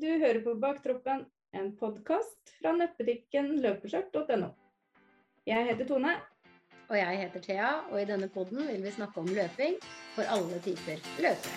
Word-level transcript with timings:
Du 0.00 0.06
hører 0.08 0.38
på 0.40 0.54
Baktroppen, 0.56 1.26
en 1.52 1.66
podkast 1.76 2.52
fra 2.56 2.70
nettbutikken 2.72 3.50
løpeskjørt.no. 3.60 4.46
Jeg 5.44 5.66
heter 5.66 5.88
Tone. 5.90 6.14
Og 6.88 6.96
jeg 6.96 7.18
heter 7.20 7.42
Thea, 7.44 7.72
og 7.90 7.98
i 8.00 8.06
denne 8.08 8.30
podden 8.32 8.62
vil 8.70 8.80
vi 8.80 8.92
snakke 8.94 9.20
om 9.20 9.28
løping 9.28 9.76
for 10.14 10.24
alle 10.24 10.60
typer 10.64 11.04
løpere. 11.20 11.52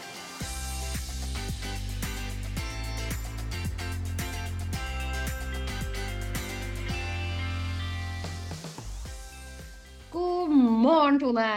God 10.12 10.52
morgen, 10.84 11.24
Tone. 11.24 11.48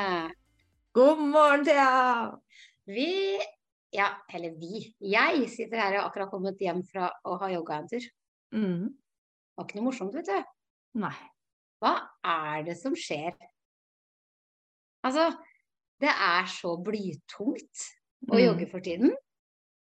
God 0.95 1.27
morgen, 1.35 1.67
Thea! 1.67 2.31
Vi 2.87 3.11
Ja, 3.97 4.11
eller 4.37 4.53
vi. 4.61 4.83
Jeg 5.01 5.47
sitter 5.49 5.81
her 5.81 5.95
og 5.97 6.01
har 6.03 6.09
akkurat 6.11 6.31
kommet 6.33 6.61
hjem 6.61 6.83
fra 6.85 7.09
å 7.25 7.39
ha 7.41 7.49
jogga 7.53 7.79
en 7.81 7.89
tur. 7.89 8.05
Mm. 8.53 8.87
Det 8.93 9.57
var 9.57 9.67
ikke 9.69 9.79
noe 9.81 9.87
morsomt, 9.89 10.17
vet 10.19 10.29
du. 10.29 10.51
Nei. 11.01 11.15
Hva 11.81 11.95
er 12.25 12.67
det 12.67 12.75
som 12.81 12.93
skjer? 12.97 13.33
Altså, 15.07 15.31
det 16.03 16.11
er 16.13 16.49
så 16.51 16.75
blytungt 16.83 17.85
å 18.29 18.35
Mm. 18.37 18.43
jogge 18.43 18.67
for 18.71 18.81
tiden 18.85 19.13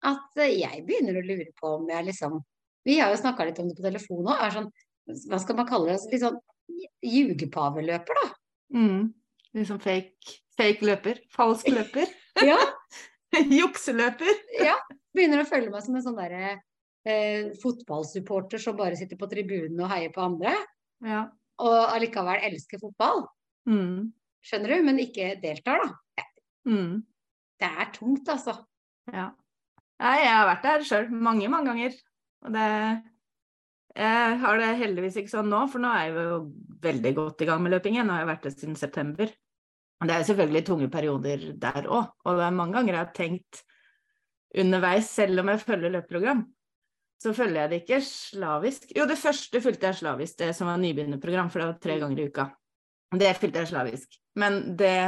at 0.06 0.37
eh, 0.38 0.52
jeg 0.60 0.84
begynner 0.87 1.16
å 1.18 1.24
lure 1.26 1.52
på 1.60 1.74
om 1.80 1.88
jeg 1.90 2.04
liksom 2.12 2.40
Vi 2.87 2.98
har 3.01 3.10
jo 3.10 3.16
snakka 3.18 3.45
litt 3.48 3.59
om 3.59 3.66
det 3.68 3.74
på 3.76 3.82
telefon 3.82 4.28
òg. 4.30 4.45
Sånn, 4.54 4.68
hva 5.26 5.38
skal 5.42 5.56
man 5.59 5.66
kalle 5.66 5.90
det? 5.90 6.12
Litt 6.12 6.23
sånn 6.23 6.37
jugepaveløper, 7.02 8.14
da. 8.20 8.28
Mm. 8.78 9.09
Liksom 9.56 9.80
fake, 9.82 10.37
fake 10.56 10.87
løper. 10.87 11.18
Falsk 11.34 11.66
løper. 11.73 12.06
Ja, 12.46 12.59
Jukseløper. 13.60 14.38
ja. 14.64 14.76
Begynner 15.16 15.42
å 15.42 15.48
føle 15.48 15.70
meg 15.72 15.84
som 15.84 15.96
en 15.96 16.04
sånn 16.04 16.18
derre 16.18 16.56
eh, 17.08 17.52
fotballsupporter 17.62 18.60
som 18.60 18.76
bare 18.76 18.98
sitter 18.98 19.16
på 19.20 19.28
tribunen 19.30 19.80
og 19.80 19.88
heier 19.95 20.12
på 20.12 20.24
andre, 20.26 20.52
Ja. 21.04 21.23
og 21.62 21.76
allikevel 21.95 22.42
elsker 22.51 22.80
fotball. 22.82 23.24
Mm. 23.68 24.10
Skjønner 24.45 24.74
du? 24.76 24.82
Men 24.87 25.01
ikke 25.02 25.32
deltar, 25.42 25.80
da. 25.87 26.24
Mm. 26.68 27.01
Det 27.60 27.70
er 27.70 27.88
tungt, 27.95 28.29
altså. 28.29 28.59
Ja. 29.12 29.30
Jeg 29.96 30.29
har 30.29 30.45
vært 30.51 30.66
der 30.66 30.84
sjøl 30.84 31.09
mange, 31.10 31.48
mange 31.48 31.70
ganger. 31.73 31.95
Og 32.45 32.52
det 32.52 32.66
Jeg 33.96 34.38
har 34.42 34.59
det 34.60 34.74
heldigvis 34.76 35.16
ikke 35.16 35.32
sånn 35.32 35.48
nå, 35.48 35.62
for 35.73 35.80
nå 35.80 35.88
er 35.88 36.10
jeg 36.10 36.16
jo 36.20 36.40
veldig 36.84 37.12
godt 37.16 37.40
i 37.40 37.46
gang 37.48 37.62
med 37.64 37.73
løpingen. 37.73 38.04
Nå 38.04 38.12
har 38.12 38.26
jeg 38.26 38.29
vært 38.34 38.42
det 38.45 38.52
siden 38.59 38.76
september. 38.76 39.30
Det 40.04 40.12
er 40.12 40.26
selvfølgelig 40.28 40.66
tunge 40.66 40.90
perioder 40.92 41.46
der 41.56 41.88
òg. 41.88 42.10
Og 42.24 42.36
det 42.36 42.44
er 42.44 42.58
mange 42.58 42.76
ganger 42.76 42.92
jeg 42.92 43.00
har 43.00 43.14
tenkt 43.16 43.62
underveis, 44.56 45.08
selv 45.10 45.40
om 45.40 45.48
jeg 45.52 45.62
følger 45.62 45.92
løpeprogram, 45.92 46.44
så 47.22 47.32
følger 47.36 47.62
jeg 47.62 47.70
det 47.70 47.80
ikke 47.82 48.00
slavisk. 48.04 48.90
Jo, 48.96 49.06
det 49.08 49.18
første 49.18 49.60
fulgte 49.64 49.88
jeg 49.88 50.00
slavisk, 50.02 50.38
det 50.40 50.50
som 50.56 50.68
var 50.68 50.80
nybegynnerprogram, 50.80 51.48
for 51.52 51.62
det 51.62 51.68
var 51.70 51.78
tre 51.82 51.98
ganger 52.02 52.20
i 52.20 52.26
uka. 52.28 52.48
Det 53.16 53.32
fulgte 53.40 53.62
jeg 53.62 53.70
slavisk. 53.72 54.18
Men 54.36 54.76
det 54.76 54.98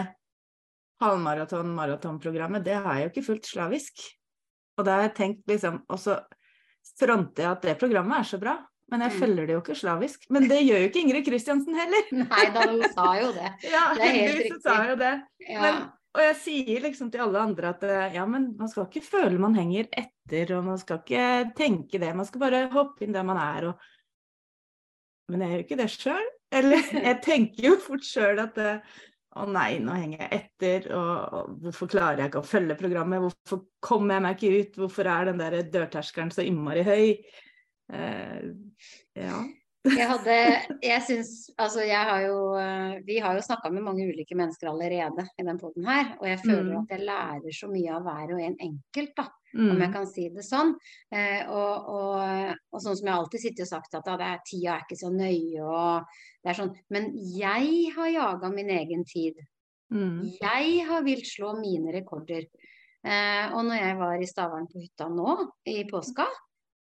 halvmaraton-maratonprogrammet, 1.02 2.64
det 2.64 2.78
har 2.80 2.96
jeg 2.96 3.04
jo 3.06 3.12
ikke 3.12 3.26
fulgt 3.28 3.50
slavisk. 3.50 4.02
Og 4.78 4.86
da 4.86 4.96
har 4.96 5.08
jeg 5.08 5.16
tenkt 5.18 5.50
liksom 5.50 5.80
Og 5.90 5.98
så 6.00 6.20
fronter 6.98 7.44
jeg 7.44 7.50
at 7.50 7.64
det 7.66 7.78
programmet 7.80 8.20
er 8.20 8.26
så 8.26 8.38
bra, 8.40 8.54
men 8.90 9.02
jeg 9.04 9.12
Mm. 9.12 9.18
følger 9.20 9.46
det 9.46 9.54
jo 9.54 9.60
ikke 9.60 9.74
slavisk. 9.82 10.26
Men 10.32 10.48
det 10.48 10.58
gjør 10.64 10.78
jo 10.82 10.88
ikke 10.88 11.00
Ingrid 11.02 11.26
Kristiansen 11.26 11.74
heller. 11.76 12.08
Nei 12.24 12.44
da, 12.54 12.66
hun 12.70 12.84
sa 12.94 13.06
jo 13.20 13.30
det. 13.36 13.50
Ja, 13.74 13.82
Det 13.94 14.04
er 14.06 14.14
helt 14.16 14.38
riktig. 14.38 14.52
Hun 14.56 14.60
sa 14.64 14.76
jo 14.88 14.96
det. 15.02 15.12
Ja. 15.48 15.60
Men, 15.66 15.82
og 16.16 16.22
jeg 16.24 16.36
sier 16.40 16.80
liksom 16.86 17.10
til 17.12 17.20
alle 17.22 17.42
andre 17.44 17.68
at 17.74 17.84
eh, 17.84 18.14
ja, 18.16 18.24
men 18.26 18.48
man 18.58 18.70
skal 18.72 18.86
ikke 18.88 19.04
føle 19.04 19.38
man 19.38 19.54
henger 19.58 19.90
etter, 19.92 20.54
og 20.56 20.64
man 20.70 20.80
skal 20.80 21.02
ikke 21.02 21.26
tenke 21.58 22.00
det. 22.00 22.14
Man 22.16 22.26
skal 22.26 22.40
bare 22.46 22.62
hoppe 22.72 23.04
inn 23.04 23.12
der 23.14 23.26
man 23.28 23.38
er, 23.42 23.68
og 23.72 23.86
Men 25.28 25.42
jeg 25.44 25.50
gjør 25.50 25.58
jo 25.60 25.66
ikke 25.66 25.76
det 25.82 25.90
sjøl. 25.92 26.28
Eller 26.58 26.80
jeg 27.10 27.18
tenker 27.26 27.66
jo 27.68 27.74
fort 27.84 28.06
sjøl 28.08 28.40
at 28.40 28.56
eh, 28.64 28.78
å 29.38 29.44
nei, 29.52 29.74
nå 29.84 29.92
henger 29.92 30.22
jeg 30.24 30.38
etter, 30.38 30.86
og, 30.96 31.34
og 31.36 31.50
hvorfor 31.66 31.90
klarer 31.92 32.22
jeg 32.24 32.30
ikke 32.32 32.40
å 32.40 32.48
følge 32.48 32.78
programmet? 32.80 33.20
Hvorfor 33.22 33.60
kommer 33.84 34.16
jeg 34.16 34.24
meg 34.24 34.38
ikke 34.40 34.62
ut? 34.64 34.78
Hvorfor 34.80 35.10
er 35.12 35.28
den 35.28 35.42
der 35.44 35.58
dørterskelen 35.76 36.32
så 36.34 36.46
innmari 36.48 36.82
høy? 36.88 37.04
Eh, 37.92 38.42
ja. 39.16 39.38
Jeg 39.88 40.08
hadde 40.10 40.34
Jeg 40.82 41.02
syns 41.06 41.30
Altså, 41.56 41.80
jeg 41.86 42.02
har 42.04 42.20
jo 42.26 42.38
eh, 42.60 42.98
Vi 43.06 43.18
har 43.24 43.36
jo 43.38 43.40
snakka 43.46 43.70
med 43.72 43.84
mange 43.86 44.04
ulike 44.10 44.36
mennesker 44.36 44.68
allerede 44.68 45.24
i 45.38 45.44
den 45.46 45.58
poden 45.60 45.86
her, 45.88 46.10
og 46.20 46.26
jeg 46.28 46.40
føler 46.42 46.72
Mm. 46.74 46.80
at 46.82 46.90
jeg 46.98 47.06
lærer 47.06 47.54
så 47.54 47.68
mye 47.70 47.94
av 47.94 48.02
hver 48.04 48.34
og 48.34 48.40
en 48.42 48.56
enkelt, 48.60 49.14
da. 49.16 49.24
om 49.54 49.78
jeg 49.80 49.88
Mm. 49.88 49.92
kan 49.94 50.06
si 50.06 50.28
det 50.28 50.44
sånn. 50.44 50.74
Eh, 51.10 51.46
og, 51.48 51.88
og, 51.88 52.56
og 52.72 52.80
sånn 52.82 52.96
som 52.98 53.06
jeg 53.06 53.14
alltid 53.14 53.40
sitter 53.40 53.62
og 53.64 53.68
sagt 53.70 53.94
at 53.94 54.04
da, 54.04 54.16
det 54.20 54.26
er, 54.26 54.40
tida 54.44 54.74
er 54.74 54.82
ikke 54.84 54.98
så 55.00 55.08
nøye 55.14 55.62
og 55.64 56.04
det 56.44 56.50
er 56.50 56.58
sånn. 56.58 56.74
Men 56.90 57.08
jeg 57.16 57.92
har 57.96 58.10
jaga 58.12 58.50
min 58.52 58.68
egen 58.68 59.04
tid. 59.08 59.38
Mm. 59.90 60.34
Jeg 60.42 60.84
har 60.86 61.02
vilt 61.06 61.24
slå 61.24 61.54
mine 61.58 61.94
rekorder. 61.94 62.44
Eh, 63.04 63.54
og 63.54 63.64
når 63.64 63.78
jeg 63.80 63.96
var 63.96 64.20
i 64.20 64.26
Stavern 64.28 64.66
på 64.68 64.82
hytta 64.82 65.08
nå 65.08 65.48
i 65.64 65.84
påska, 65.88 66.26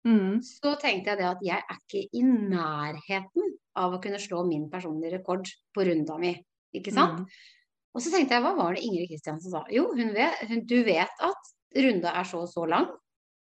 Mm. 0.07 0.39
så 0.45 0.77
tenkte 0.79 1.11
jeg 1.11 1.19
det 1.19 1.27
at 1.27 1.41
jeg 1.43 1.59
er 1.59 1.79
ikke 1.81 2.05
i 2.15 2.21
nærheten 2.23 3.55
av 3.77 3.97
å 3.97 4.01
kunne 4.03 4.21
slå 4.23 4.45
min 4.47 4.69
personlige 4.71 5.17
rekord 5.17 5.51
på 5.75 5.87
runda 5.89 6.19
mi. 6.21 6.31
Ikke 6.77 6.93
sant? 6.95 7.25
Mm. 7.25 7.57
Og 7.97 8.05
så 8.05 8.13
tenkte 8.13 8.37
jeg, 8.37 8.45
hva 8.45 8.53
var 8.55 8.77
det 8.77 8.85
Ingrid 8.87 9.11
Kristiansen 9.11 9.51
sa? 9.51 9.65
Jo, 9.73 9.89
hun 9.97 10.13
vet, 10.15 10.43
hun, 10.51 10.63
du 10.69 10.77
vet 10.87 11.25
at 11.27 11.51
runda 11.77 12.13
er 12.21 12.29
så 12.29 12.43
og 12.45 12.51
så 12.53 12.67
lang. 12.71 12.91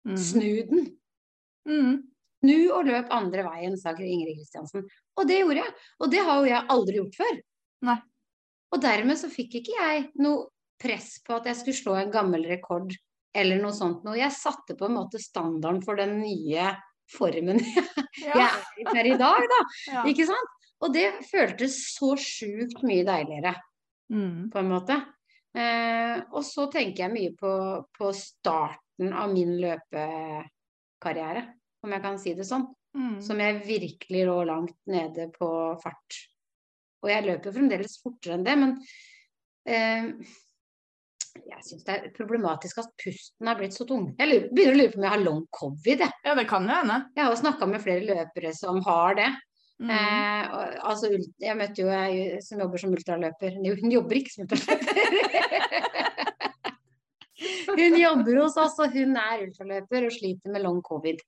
Mm. 0.08 0.20
Snu 0.22 0.52
den. 0.70 0.86
Mm. 1.68 1.96
Snu 2.38 2.60
og 2.78 2.88
løp 2.88 3.10
andre 3.12 3.44
veien, 3.50 3.76
sa 3.82 3.96
Ingrid 3.98 4.38
Kristiansen. 4.38 4.86
Og 5.18 5.28
det 5.28 5.42
gjorde 5.42 5.66
jeg. 5.66 5.74
Og 6.00 6.14
det 6.14 6.22
har 6.30 6.40
jo 6.40 6.52
jeg 6.52 6.70
aldri 6.76 7.02
gjort 7.02 7.20
før. 7.24 7.42
Nei. 7.90 7.98
Og 8.72 8.84
dermed 8.84 9.20
så 9.20 9.32
fikk 9.32 9.60
ikke 9.60 9.76
jeg 9.76 10.08
noe 10.22 10.48
press 10.78 11.18
på 11.26 11.36
at 11.40 11.50
jeg 11.50 11.60
skulle 11.60 11.82
slå 11.82 11.98
en 11.98 12.14
gammel 12.14 12.46
rekord 12.48 12.94
eller 13.38 13.62
noe 13.62 13.76
sånt 13.76 14.04
noe. 14.08 14.18
Jeg 14.20 14.34
satte 14.36 14.76
på 14.78 14.88
en 14.88 14.98
måte 14.98 15.22
standarden 15.22 15.84
for 15.86 16.00
den 16.00 16.18
nye 16.22 16.72
formen 17.12 17.62
jeg 18.18 18.34
er 18.36 18.82
i 18.82 18.86
per 18.88 19.08
i 19.08 19.18
dag, 19.20 19.46
da. 19.54 19.60
Ja. 19.94 20.06
Ikke 20.10 20.26
sant? 20.28 20.56
Og 20.84 20.92
det 20.94 21.08
føltes 21.30 21.78
så 21.96 22.14
sjukt 22.22 22.84
mye 22.86 23.06
deiligere, 23.08 23.56
Mm. 24.08 24.48
på 24.54 24.60
en 24.62 24.70
måte. 24.72 24.96
Eh, 25.58 26.22
og 26.32 26.44
så 26.48 26.70
tenker 26.72 27.04
jeg 27.04 27.12
mye 27.12 27.34
på, 27.36 27.50
på 27.98 28.12
starten 28.16 29.10
av 29.12 29.34
min 29.34 29.52
løpekarriere, 29.60 31.42
om 31.84 31.92
jeg 31.92 32.04
kan 32.06 32.20
si 32.22 32.32
det 32.38 32.46
sånn. 32.48 32.64
Mm. 32.96 33.18
Som 33.26 33.42
jeg 33.44 33.66
virkelig 33.66 34.22
lå 34.30 34.38
langt 34.48 34.78
nede 34.88 35.28
på 35.34 35.50
fart. 35.84 36.22
Og 37.04 37.12
jeg 37.12 37.26
løper 37.28 37.54
fremdeles 37.58 37.98
fortere 38.00 38.38
enn 38.38 38.46
det, 38.48 38.56
men 38.62 38.78
eh, 39.68 40.08
jeg 41.46 41.64
syns 41.66 41.84
det 41.88 41.94
er 41.96 42.12
problematisk 42.16 42.78
at 42.82 42.90
pusten 43.02 43.48
er 43.52 43.56
blitt 43.60 43.74
så 43.76 43.86
tung. 43.88 44.10
Jeg 44.20 44.28
lurer, 44.32 44.48
begynner 44.54 44.74
å 44.74 44.78
lure 44.82 44.92
på 44.94 44.98
om 45.00 45.04
jeg 45.08 45.12
har 45.14 45.24
long 45.26 45.44
covid. 45.52 46.00
Jeg, 46.06 46.12
Ja, 46.26 46.36
det 46.36 46.48
kan 46.50 46.64
jo 46.68 46.74
hende. 46.76 46.98
jeg 47.16 47.24
har 47.24 47.32
jo 47.34 47.42
snakka 47.42 47.68
med 47.70 47.82
flere 47.84 48.06
løpere 48.08 48.54
som 48.56 48.82
har 48.86 49.16
det. 49.16 49.30
Mm. 49.80 49.90
Eh, 49.94 50.44
og, 50.58 50.78
altså, 50.90 51.12
jeg 51.40 51.58
møtte 51.60 51.82
jo 51.84 51.90
ei 51.94 52.40
som 52.42 52.60
jobber 52.60 52.78
som 52.82 52.94
ultraløper. 52.98 53.52
Hun 53.82 53.92
jobber 53.94 54.16
ikke 54.18 54.34
som 54.34 54.44
ultraløper. 54.48 54.98
hun 57.78 57.98
jobber 58.02 58.40
hos 58.42 58.58
oss, 58.58 58.78
og 58.82 58.94
hun 58.96 59.18
er 59.22 59.44
ultraløper 59.46 60.08
og 60.08 60.14
sliter 60.16 60.50
med 60.54 60.64
long 60.66 60.80
covid. 60.86 61.20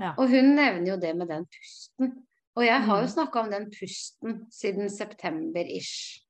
Ja. 0.00 0.14
Og 0.16 0.30
hun 0.32 0.54
nevner 0.56 0.94
jo 0.94 1.00
det 1.00 1.12
med 1.18 1.28
den 1.28 1.44
pusten. 1.52 2.14
Og 2.56 2.64
jeg 2.66 2.80
har 2.84 2.98
jo 3.00 3.06
Mm. 3.08 3.12
snakka 3.14 3.40
om 3.40 3.50
den 3.50 3.70
pusten 3.70 4.46
siden 4.52 4.88
september-ish. 4.90 6.20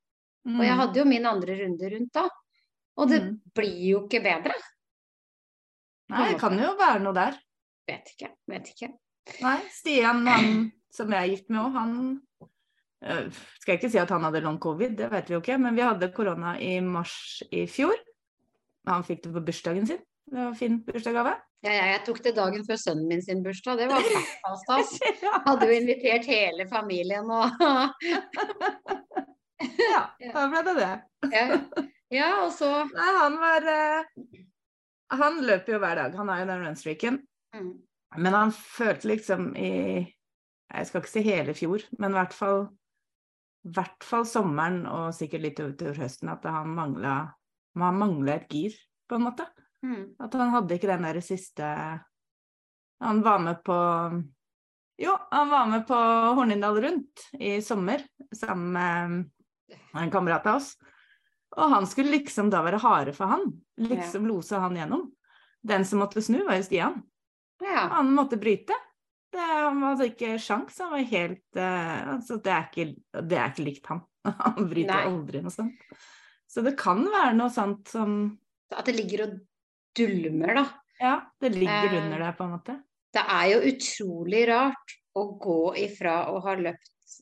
Mm. 0.46 0.58
Og 0.60 0.64
jeg 0.66 0.76
hadde 0.76 0.98
jo 0.98 1.04
min 1.04 1.26
andre 1.26 1.54
runde 1.62 1.90
rundt 1.94 2.12
da. 2.12 2.28
Og 3.00 3.08
det 3.08 3.22
Mm. 3.22 3.40
blir 3.56 3.78
jo 3.90 4.02
ikke 4.06 4.20
bedre. 4.22 4.52
Nei, 6.12 6.32
det 6.32 6.40
kan 6.40 6.58
jo 6.58 6.74
være 6.76 7.00
noe 7.00 7.14
der. 7.16 7.38
Vet 7.88 8.10
ikke. 8.14 8.28
Vet 8.48 8.68
ikke. 8.74 8.90
Nei, 9.40 9.58
Stian, 9.70 10.26
han 10.26 10.72
som 10.92 11.10
jeg 11.10 11.22
er 11.22 11.30
gift 11.36 11.48
med 11.50 11.60
òg, 11.62 11.72
han 11.72 11.92
øh, 13.04 13.30
Skal 13.60 13.72
jeg 13.72 13.78
ikke 13.80 13.90
si 13.90 13.98
at 13.98 14.10
han 14.10 14.22
hadde 14.22 14.40
long 14.44 14.58
covid, 14.60 14.96
det 14.98 15.10
vet 15.10 15.28
vi 15.30 15.34
jo 15.34 15.40
ikke, 15.40 15.58
men 15.58 15.74
vi 15.74 15.82
hadde 15.82 16.12
korona 16.14 16.56
i 16.60 16.80
mars 16.80 17.42
i 17.50 17.64
fjor. 17.66 17.94
Han 18.86 19.02
fikk 19.06 19.22
det 19.24 19.32
på 19.32 19.44
bursdagen 19.46 19.86
sin. 19.86 19.98
Det 20.26 20.36
var 20.38 20.48
en 20.52 20.54
fin 20.58 20.80
bursdagsgave. 20.84 21.32
Ja, 21.62 21.70
ja, 21.70 21.84
jeg 21.92 22.04
tok 22.04 22.18
det 22.24 22.34
dagen 22.36 22.64
før 22.66 22.76
sønnen 22.76 23.06
min 23.08 23.22
sin 23.22 23.42
bursdag. 23.42 23.78
Det 23.78 23.88
var 23.88 24.02
stas. 24.64 24.98
Hadde 25.46 25.66
jo 25.70 25.72
invitert 25.80 26.26
hele 26.26 26.66
familien 26.68 27.30
og 27.30 27.50
ja, 29.92 30.02
da 30.34 30.46
ble 30.50 30.62
det 30.66 30.76
det. 30.80 30.92
ja. 31.32 31.46
Ja, 32.12 32.30
og 32.44 32.52
så 32.54 32.68
Nei, 32.92 33.08
han 33.18 33.38
var 33.40 33.66
uh, 33.68 34.36
Han 35.22 35.40
løper 35.44 35.76
jo 35.76 35.80
hver 35.82 35.98
dag. 35.98 36.14
Han 36.20 36.30
har 36.32 36.42
jo 36.42 36.50
den 36.50 36.66
runstreaken. 36.66 37.18
mm, 37.56 37.72
Men 38.22 38.36
han 38.36 38.52
følte 38.52 39.12
liksom 39.14 39.50
i 39.56 39.72
Jeg 40.02 40.88
skal 40.88 41.02
ikke 41.02 41.12
si 41.12 41.24
hele 41.26 41.56
fjor, 41.56 41.84
men 41.98 42.14
i 42.14 42.20
hvert 42.20 42.36
fall 42.36 42.64
hvert 43.62 44.04
fall 44.06 44.24
sommeren 44.26 44.82
og 44.90 45.12
sikkert 45.14 45.44
litt 45.44 45.60
utover 45.62 46.00
høsten 46.02 46.30
at 46.32 46.46
han 46.50 46.72
mangla 46.74 48.34
et 48.34 48.48
gir, 48.50 48.74
på 49.08 49.18
en 49.18 49.26
måte. 49.28 49.46
mm, 49.84 50.16
At 50.22 50.34
han 50.34 50.50
hadde 50.54 50.74
ikke 50.76 50.90
den 50.90 51.06
der 51.06 51.20
siste 51.22 51.68
Han 53.02 53.22
var 53.22 53.38
med 53.38 53.62
på 53.66 53.76
Jo, 55.02 55.16
han 55.30 55.50
var 55.50 55.66
med 55.66 55.86
på 55.86 55.98
Hornindal 56.38 56.80
Rundt 56.82 57.28
i 57.38 57.60
sommer 57.62 58.02
sammen 58.34 58.72
med 58.72 59.30
en 59.94 60.10
kamerat 60.10 60.46
av 60.46 60.60
oss. 60.60 60.76
Og 61.52 61.74
han 61.74 61.86
skulle 61.88 62.14
liksom 62.14 62.48
da 62.52 62.62
være 62.64 62.80
hare 62.82 63.12
for 63.16 63.28
han. 63.32 63.50
Liksom 63.80 64.28
lose 64.28 64.60
han 64.60 64.76
gjennom. 64.76 65.08
Den 65.62 65.84
som 65.86 66.00
måtte 66.02 66.22
snu, 66.24 66.40
var 66.46 66.58
jo 66.58 66.66
Stian. 66.66 66.96
Ja. 67.62 67.86
Han 67.92 68.14
måtte 68.16 68.38
bryte. 68.40 68.74
Det, 69.32 69.40
han 69.40 69.80
hadde 69.84 70.10
ikke 70.10 70.34
sjans, 70.42 70.76
han 70.82 70.90
var 70.92 71.04
helt 71.08 71.56
uh, 71.56 72.16
altså 72.18 72.36
det, 72.44 72.52
er 72.52 72.66
ikke, 72.66 73.22
det 73.30 73.38
er 73.38 73.52
ikke 73.54 73.64
likt 73.64 73.86
han. 73.88 74.02
Han 74.44 74.68
bryter 74.70 74.92
Nei. 74.92 75.06
aldri 75.08 75.40
noe 75.42 75.50
sånt. 75.50 75.86
Så 76.46 76.62
det 76.62 76.76
kan 76.78 77.00
være 77.10 77.32
noe 77.34 77.50
sånt 77.50 77.88
som 77.90 78.12
At 78.76 78.86
det 78.86 78.94
ligger 78.98 79.24
og 79.24 79.38
dulmer, 79.96 80.52
da. 80.60 80.66
Ja, 81.00 81.14
det 81.40 81.54
ligger 81.56 81.96
Eh, 81.96 82.04
under 82.04 82.20
der, 82.22 82.34
på 82.36 82.44
en 82.44 82.52
måte. 82.52 82.76
Det 83.12 83.24
er 83.24 83.46
jo 83.54 83.62
utrolig 83.72 84.42
rart 84.52 84.94
å 85.18 85.24
gå 85.42 85.60
ifra 85.80 86.14
å 86.30 86.38
ha 86.44 86.54
løpt 86.60 87.16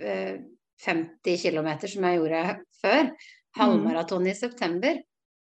eh, 0.00 0.40
50 0.84 1.38
km, 1.44 1.70
som 1.84 2.08
jeg 2.08 2.18
gjorde 2.18 2.42
før, 2.80 3.12
halvmaraton 3.56 4.26
i 4.28 4.34
september, 4.36 4.98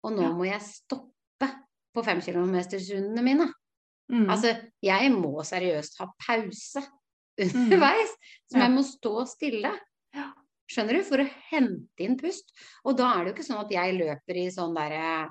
og 0.07 0.13
nå 0.15 0.29
må 0.37 0.47
jeg 0.47 0.63
stoppe 0.63 1.49
på 1.97 2.05
5 2.05 2.21
km-rundene 2.29 3.25
mine. 3.25 3.49
Mm. 4.13 4.29
Altså, 4.31 4.53
jeg 4.85 5.11
må 5.11 5.43
seriøst 5.43 5.99
ha 5.99 6.07
pause 6.23 6.83
underveis, 7.43 8.13
som 8.51 8.61
Ja. 8.61 8.67
jeg 8.69 8.75
må 8.77 8.85
stå 8.87 9.15
stille. 9.29 9.73
Skjønner 10.71 10.99
du? 10.99 11.03
For 11.07 11.23
å 11.23 11.27
hente 11.51 12.03
inn 12.03 12.17
pust. 12.19 12.49
Og 12.85 12.97
da 12.99 13.13
er 13.15 13.25
det 13.25 13.31
jo 13.31 13.35
ikke 13.37 13.49
sånn 13.51 13.65
at 13.65 13.75
jeg 13.75 13.99
løper 13.99 14.39
i 14.41 14.47
sånn 14.51 14.75
derre 14.75 15.29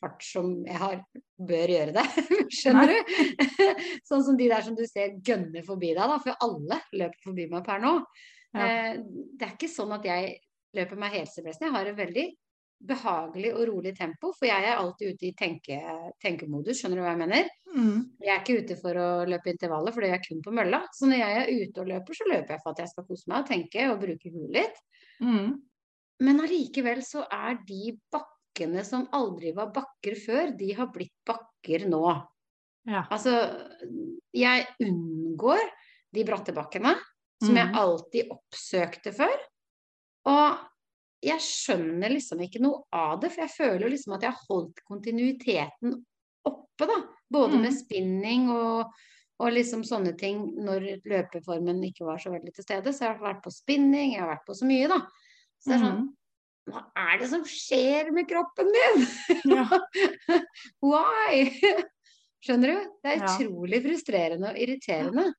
fart 0.00 0.22
som 0.24 0.52
jeg 0.64 0.78
har, 0.80 1.00
bør 1.36 1.72
gjøre 1.74 1.92
det. 1.98 2.04
Skjønner 2.56 2.88
du? 2.88 3.42
sånn 4.08 4.22
som 4.24 4.38
de 4.38 4.46
der 4.48 4.64
som 4.64 4.76
du 4.78 4.86
ser 4.88 5.18
gønner 5.20 5.64
forbi 5.66 5.90
deg, 5.92 6.00
da. 6.00 6.16
For 6.24 6.46
alle 6.46 6.78
løper 6.96 7.26
forbi 7.26 7.48
meg 7.50 7.66
per 7.66 7.82
nå. 7.82 7.92
Ja. 8.56 8.64
Eh, 8.64 9.02
det 9.36 9.46
er 9.46 9.52
ikke 9.58 9.68
sånn 9.70 9.92
at 9.98 10.06
jeg 10.08 10.38
løper 10.76 10.96
meg 11.00 11.12
helsebresen. 11.18 11.66
Jeg 11.68 11.74
har 11.76 11.86
et 11.90 11.96
veldig 11.98 12.26
behagelig 12.90 13.50
og 13.54 13.66
rolig 13.68 13.90
tempo, 13.98 14.30
for 14.32 14.48
jeg 14.48 14.64
er 14.64 14.78
alltid 14.80 15.12
ute 15.14 15.26
i 15.28 15.34
tenke, 15.36 15.76
tenkemodus, 16.24 16.78
skjønner 16.80 16.96
du 16.96 17.02
hva 17.04 17.10
jeg 17.12 17.20
mener? 17.20 17.50
Mm. 17.74 17.98
Jeg 18.24 18.32
er 18.32 18.40
ikke 18.40 18.56
ute 18.64 18.76
for 18.80 18.96
å 18.96 19.08
løpe 19.28 19.52
intervaller, 19.52 19.92
for 19.92 20.00
det 20.00 20.08
gjør 20.08 20.16
jeg 20.16 20.28
kun 20.30 20.40
på 20.46 20.54
mølla. 20.56 20.80
Så 20.96 21.10
når 21.10 21.20
jeg 21.20 21.40
er 21.42 21.50
ute 21.66 21.82
og 21.84 21.90
løper, 21.92 22.16
så 22.16 22.28
løper 22.30 22.54
jeg 22.56 22.62
for 22.64 22.72
at 22.72 22.80
jeg 22.84 22.92
skal 22.94 23.06
kose 23.10 23.28
meg 23.28 23.42
og 23.42 23.50
tenke 23.52 23.84
og 23.90 24.00
bruke 24.00 24.32
huet 24.32 24.54
litt. 24.56 24.80
Mm. 25.20 25.50
Men 26.24 26.40
allikevel 26.44 27.02
så 27.04 27.26
er 27.32 27.60
de 27.68 27.92
bakkene 28.12 28.82
som 28.84 29.06
aldri 29.16 29.52
var 29.56 29.70
bakker 29.76 30.16
før, 30.24 30.56
de 30.56 30.72
har 30.76 30.88
blitt 30.94 31.14
bakker 31.28 31.84
nå. 31.88 32.02
Ja. 32.88 33.04
Altså, 33.12 33.34
jeg 34.32 34.66
unngår 34.80 35.60
de 36.16 36.24
bratte 36.26 36.52
bakkene, 36.56 36.96
som 37.44 37.56
jeg 37.56 37.68
Mhm. 37.68 37.76
alltid 37.76 38.32
oppsøkte 38.32 39.12
før. 39.16 39.36
Og 40.26 40.58
jeg 41.22 41.40
skjønner 41.44 42.10
liksom 42.14 42.40
ikke 42.44 42.60
noe 42.64 42.82
av 42.92 43.20
det, 43.20 43.30
for 43.32 43.44
jeg 43.44 43.52
føler 43.56 43.82
jo 43.86 43.92
liksom 43.94 44.14
at 44.16 44.22
jeg 44.24 44.32
har 44.32 44.46
holdt 44.48 44.82
kontinuiteten 44.88 45.98
oppe, 46.48 46.86
da. 46.88 46.98
Både 47.30 47.58
med 47.60 47.70
Mhm. 47.72 47.78
spinning 47.78 48.48
og, 48.50 48.92
og 49.40 49.52
liksom 49.52 49.82
sånne 49.84 50.16
ting 50.18 50.40
når 50.64 51.00
løpeformen 51.04 51.82
ikke 51.84 52.04
var 52.06 52.18
så 52.18 52.30
veldig 52.32 52.54
til 52.54 52.64
stede. 52.64 52.92
Så 52.92 53.04
jeg 53.04 53.16
har 53.16 53.20
vært 53.34 53.42
på 53.44 53.52
spinning, 53.52 54.12
jeg 54.14 54.20
har 54.20 54.28
vært 54.34 54.46
på 54.46 54.56
så 54.56 54.64
mye, 54.66 54.88
da. 54.88 55.00
Så 55.60 55.70
det 55.70 55.76
er 55.76 55.84
sånn, 55.84 56.00
Mm. 56.00 56.72
hva 56.72 56.82
er 56.96 57.18
det 57.18 57.28
som 57.28 57.42
skjer 57.44 58.12
med 58.12 58.28
kroppen 58.28 58.66
min? 58.72 59.06
Ja. 59.44 59.68
Why? 60.82 61.50
Skjønner 62.44 62.72
du? 62.72 62.90
Det 63.04 63.12
er 63.12 63.24
utrolig 63.26 63.82
frustrerende 63.84 64.50
og 64.52 64.56
irriterende. 64.56 65.32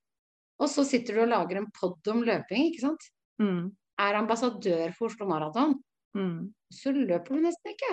Og 0.62 0.70
så 0.70 0.86
sitter 0.86 1.16
du 1.16 1.22
og 1.24 1.30
lager 1.30 1.58
en 1.58 1.72
pod 1.74 2.08
om 2.14 2.22
løping, 2.24 2.68
ikke 2.70 2.82
sant. 2.84 3.02
Mm. 3.42 3.72
Er 4.02 4.18
ambassadør 4.20 4.94
for 4.98 5.12
Oslo 5.12 5.28
Maraton, 5.30 5.78
Mm. 6.16 6.50
så 6.74 6.92
løper 6.92 7.38
du 7.38 7.42
nesten 7.46 7.72
ikke. 7.72 7.92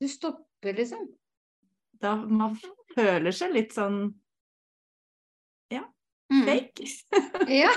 Du 0.00 0.08
stopper, 0.10 0.74
liksom. 0.76 1.06
Da 2.02 2.14
man 2.16 2.58
føler 2.94 3.32
seg 3.32 3.54
litt 3.54 3.72
sånn 3.72 4.14
Mm. 6.32 6.46
fake. 6.46 6.86
Ja. 7.48 7.70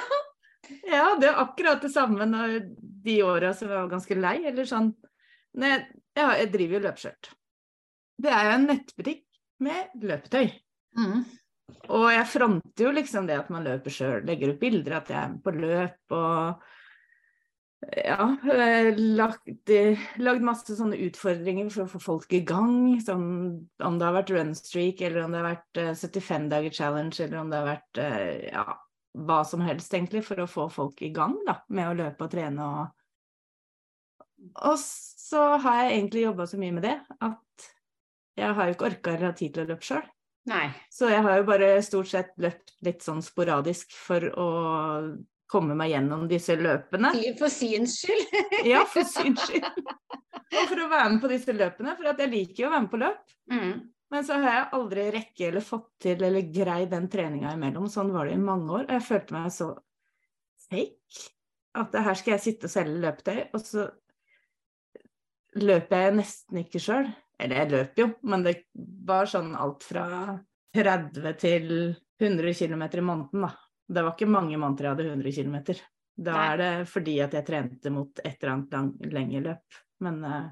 Ja, 0.88 1.16
det 1.20 1.28
er 1.30 1.40
akkurat 1.40 1.82
det 1.84 1.92
samme 1.94 2.26
når 2.28 2.60
de 3.04 3.18
åra 3.24 3.54
som 3.56 3.68
jeg 3.70 3.78
var 3.78 3.90
ganske 3.92 4.16
lei, 4.20 4.38
eller 4.48 4.68
sånn 4.68 4.90
jeg, 5.58 5.84
ja, 6.18 6.30
jeg 6.42 6.50
driver 6.54 6.78
jo 6.78 6.82
løpeskjørt. 6.86 7.30
Det 8.24 8.32
er 8.34 8.48
jo 8.48 8.54
en 8.56 8.66
nettbutikk 8.68 9.24
med 9.64 9.94
løpetøy. 10.02 10.50
Mm. 10.98 11.22
Og 11.92 12.06
jeg 12.12 12.28
fronter 12.32 12.86
jo 12.88 12.92
liksom 12.96 13.28
det 13.30 13.38
at 13.40 13.52
man 13.54 13.68
løper 13.68 13.94
sjøl, 13.94 14.26
legger 14.28 14.54
ut 14.56 14.60
bilder 14.64 14.98
at 15.02 15.12
jeg 15.12 15.20
er 15.22 15.38
på 15.44 15.54
løp 15.56 16.16
og 16.18 16.64
ja, 17.86 18.38
eh, 18.54 18.96
lagd, 18.98 19.70
eh, 19.70 20.00
lagd 20.18 20.42
masse 20.42 20.76
sånne 20.76 20.98
utfordringer 21.08 21.70
for 21.70 21.86
å 21.86 21.92
få 21.92 22.02
folk 22.02 22.34
i 22.34 22.42
gang. 22.48 22.98
Sånn, 23.06 23.28
om 23.86 24.00
det 24.00 24.08
har 24.08 24.16
vært 24.16 24.34
runstreak, 24.34 25.02
eller 25.06 25.24
om 25.24 25.36
det 25.36 25.42
har 25.44 25.50
vært 25.52 25.82
eh, 25.84 25.94
75 25.94 26.50
dager 26.50 26.74
challenge, 26.74 27.20
eller 27.22 27.42
om 27.42 27.54
det 27.54 27.62
har 27.62 27.70
vært 27.70 28.02
eh, 28.02 28.50
ja, 28.50 28.66
hva 29.30 29.40
som 29.46 29.62
helst, 29.62 29.94
egentlig, 29.94 30.26
for 30.26 30.42
å 30.42 30.50
få 30.50 30.68
folk 30.74 31.06
i 31.06 31.12
gang 31.14 31.38
da, 31.46 31.60
med 31.70 31.92
å 31.92 31.98
løpe 32.02 32.26
og 32.26 32.34
trene. 32.34 32.66
Og, 32.66 34.52
og 34.72 34.78
så 34.82 35.46
har 35.62 35.84
jeg 35.84 36.00
egentlig 36.00 36.26
jobba 36.26 36.50
så 36.50 36.62
mye 36.62 36.78
med 36.80 36.88
det 36.90 36.98
at 37.30 37.70
jeg 38.38 38.54
har 38.54 38.68
jo 38.68 38.76
ikke 38.76 38.90
orka 38.92 39.14
eller 39.14 39.32
hatt 39.32 39.40
tid 39.42 39.54
til 39.54 39.66
å 39.66 39.70
løpe 39.72 39.86
sjøl. 39.86 40.06
Nei. 40.48 40.68
Så 40.94 41.10
jeg 41.12 41.24
har 41.26 41.40
jo 41.40 41.48
bare 41.48 41.74
stort 41.84 42.10
sett 42.10 42.30
løpt 42.42 42.78
litt 42.86 43.04
sånn 43.04 43.24
sporadisk 43.26 43.92
for 43.98 44.30
å 44.40 44.50
komme 45.52 45.76
meg 45.80 45.94
gjennom 45.94 46.26
disse 46.30 46.56
løpene. 46.60 47.12
For 47.40 47.52
sin 47.54 47.88
skyld. 47.90 48.34
Ja, 48.72 48.84
for 48.90 49.08
sin 49.08 49.38
skyld. 49.40 49.68
Og 50.48 50.64
for 50.64 50.82
å 50.84 50.90
være 50.92 51.12
med 51.14 51.22
på 51.24 51.32
disse 51.32 51.56
løpene, 51.56 51.96
for 51.98 52.12
at 52.12 52.20
jeg 52.24 52.32
liker 52.34 52.64
jo 52.64 52.70
å 52.70 52.74
være 52.74 52.86
med 52.86 52.92
på 52.92 53.02
løp. 53.02 53.36
Mm. 53.52 53.72
Men 54.14 54.24
så 54.24 54.38
har 54.40 54.54
jeg 54.54 54.68
aldri 54.78 55.06
rekke 55.18 55.48
eller 55.50 55.66
fått 55.66 55.90
til 56.04 56.22
eller 56.24 56.52
greid 56.54 56.92
den 56.94 57.10
treninga 57.12 57.52
imellom. 57.58 57.90
Sånn 57.92 58.14
var 58.16 58.30
det 58.30 58.38
i 58.38 58.44
mange 58.44 58.72
år. 58.72 58.86
Og 58.88 58.96
jeg 58.96 59.08
følte 59.08 59.36
meg 59.36 59.50
så 59.56 59.72
fake. 60.68 61.26
At 61.78 61.96
her 62.08 62.18
skal 62.18 62.38
jeg 62.38 62.46
sitte 62.46 62.70
og 62.70 62.74
selge 62.74 63.02
løpetøy, 63.04 63.42
og 63.54 63.62
så 63.62 63.88
løper 65.62 66.06
jeg 66.06 66.16
nesten 66.22 66.62
ikke 66.64 66.82
sjøl. 66.82 67.12
Eller 67.38 67.62
jeg 67.62 67.74
løper 67.74 68.02
jo, 68.02 68.08
men 68.32 68.46
det 68.48 68.56
var 69.06 69.30
sånn 69.30 69.52
alt 69.60 69.86
fra 69.86 70.08
30 70.74 71.36
til 71.42 71.70
100 72.18 72.56
km 72.58 72.84
i 72.88 73.06
måneden, 73.06 73.46
da. 73.46 73.52
Det 73.88 74.04
var 74.04 74.14
ikke 74.16 74.30
mange 74.30 74.58
måneder 74.60 74.84
jeg 74.90 74.96
hadde 74.96 75.10
100 75.14 75.32
km. 75.38 75.58
Da 76.18 76.34
Nei. 76.34 76.46
er 76.52 76.58
det 76.62 76.72
fordi 76.90 77.20
at 77.24 77.36
jeg 77.38 77.46
trente 77.48 77.92
mot 77.94 78.20
et 78.24 78.36
eller 78.42 78.54
annet 78.56 78.74
lang, 78.74 78.88
lengre 79.14 79.44
løp. 79.52 79.82
Men 80.04 80.24
eh, 80.28 80.48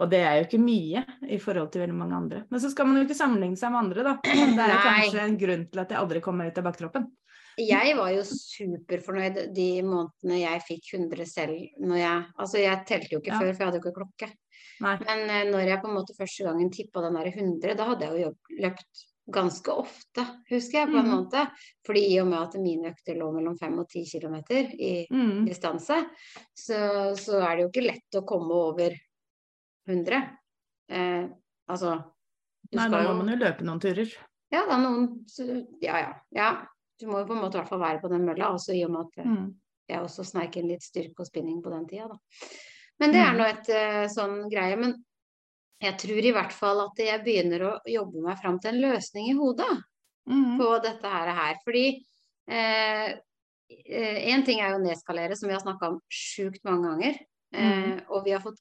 og 0.00 0.08
det 0.08 0.22
er 0.24 0.38
jo 0.38 0.44
ikke 0.46 0.60
mye 0.62 1.02
i 1.28 1.36
forhold 1.40 1.68
til 1.72 1.82
veldig 1.82 1.96
mange 1.96 2.16
andre. 2.16 2.38
Men 2.48 2.62
så 2.62 2.70
skal 2.72 2.88
man 2.88 2.96
jo 2.96 3.02
ikke 3.04 3.16
sammenligne 3.18 3.60
seg 3.60 3.74
med 3.74 3.82
andre, 3.84 4.04
da. 4.06 4.14
Det 4.56 4.64
er 4.64 4.78
kanskje 4.86 5.26
en 5.26 5.36
grunn 5.42 5.66
til 5.68 5.82
at 5.82 5.92
jeg 5.92 6.00
aldri 6.00 6.22
kom 6.24 6.38
meg 6.40 6.52
ut 6.52 6.60
av 6.62 6.66
baktroppen. 6.70 7.10
Jeg 7.60 7.96
var 7.98 8.08
jo 8.14 8.22
superfornøyd 8.24 9.42
de 9.52 9.66
månedene 9.84 10.38
jeg 10.40 10.62
fikk 10.64 10.94
100 10.96 11.28
selv. 11.28 11.58
Når 11.84 12.00
jeg, 12.00 12.22
altså 12.40 12.62
jeg 12.62 12.86
telte 12.88 13.12
jo 13.12 13.20
ikke 13.20 13.34
Ja. 13.34 13.40
før, 13.42 13.50
for 13.52 13.60
jeg 13.60 13.68
hadde 13.68 13.80
jo 13.80 13.84
ikke 13.84 13.98
klokke. 14.00 14.30
Nei. 14.82 14.94
Men 15.04 15.20
eh, 15.28 15.44
når 15.52 15.68
jeg 15.68 15.82
på 15.82 15.90
en 15.90 15.98
måte 15.98 16.16
første 16.16 16.48
gangen 16.48 16.72
tippa 16.72 17.04
den 17.04 17.18
der 17.20 17.28
100, 17.28 17.76
da 17.76 17.90
hadde 17.92 18.08
jeg 18.08 18.24
jo 18.24 18.32
løpt 18.64 19.04
ganske 19.30 19.70
ofte, 19.70 20.24
husker 20.50 20.78
jeg, 20.80 20.88
på 20.90 20.98
en 20.98 21.06
mm. 21.06 21.12
måte. 21.14 21.44
Fordi 21.86 22.00
i 22.12 22.18
og 22.20 22.26
med 22.26 22.38
at 22.40 22.56
mine 22.60 22.90
økter 22.90 23.14
lå 23.16 23.28
mellom 23.32 23.54
5 23.58 23.78
og 23.78 23.88
10 23.88 24.04
km 24.18 24.36
i 24.78 25.06
Mm. 25.10 25.44
distanse, 25.46 26.00
så, 26.54 27.14
så 27.16 27.38
er 27.40 27.56
det 27.56 27.62
jo 27.62 27.68
ikke 27.70 27.86
lett 27.86 28.18
å 28.18 28.24
komme 28.26 28.50
over 28.52 28.96
100. 29.88 30.22
Eh, 30.90 31.26
altså 31.70 31.94
Nei, 32.72 32.88
da 32.88 33.02
jo- 33.02 33.08
må 33.14 33.22
man 33.24 33.28
jo 33.34 33.36
løpe 33.44 33.62
noen 33.64 33.80
turer. 33.80 34.08
Ja, 34.52 34.66
da 34.66 34.76
noen 34.78 35.24
Ja, 35.80 35.98
ja. 35.98 36.12
ja. 36.32 36.66
Du 37.00 37.06
må 37.06 37.18
jo 37.22 37.26
på 37.26 37.32
en 37.36 37.42
måte 37.42 37.56
i 37.56 37.60
hvert 37.62 37.68
fall 37.68 37.80
være 37.82 38.00
på 38.02 38.08
den 38.12 38.24
mølla, 38.26 38.52
også 38.54 38.74
i 38.76 38.84
og 38.84 38.90
med 38.90 39.06
at 39.06 39.18
eh, 39.24 39.30
Mm. 39.30 39.54
jeg 39.88 40.00
også 40.00 40.24
sneik 40.24 40.56
inn 40.56 40.68
litt 40.68 40.82
styrke 40.82 41.20
og 41.20 41.26
spinning 41.26 41.62
på 41.62 41.70
den 41.70 41.86
tida, 41.88 42.08
da. 42.08 42.18
Men 43.00 43.10
det 43.12 43.20
er 43.20 43.32
Mm. 43.32 43.38
nå 43.38 43.44
et 43.48 43.68
eh, 43.68 44.06
sånn 44.08 44.50
greie. 44.50 44.76
Men 44.76 45.04
jeg 45.82 45.98
tror 45.98 46.24
i 46.28 46.32
hvert 46.32 46.52
fall 46.54 46.80
at 46.86 47.02
jeg 47.02 47.24
begynner 47.24 47.64
å 47.66 47.72
jobbe 47.90 48.22
meg 48.24 48.38
fram 48.40 48.58
til 48.62 48.74
en 48.74 48.82
løsning 48.92 49.30
i 49.32 49.38
hodet 49.38 49.72
Mm. 50.28 50.56
på 50.60 50.68
dette 50.84 51.08
her. 51.10 51.56
Fordi 51.66 51.86
én 52.48 54.44
ting 54.46 54.60
er 54.60 54.70
jo 54.70 54.78
å 54.78 54.84
nedskalere, 54.84 55.36
som 55.36 55.48
vi 55.50 55.56
har 55.56 55.62
snakka 55.64 55.88
om 55.90 56.00
sjukt 56.12 56.62
mange 56.64 56.88
ganger. 56.92 57.18
Eh, 57.54 57.98
og 58.08 58.24
vi 58.24 58.30
har 58.32 58.40
fått 58.40 58.60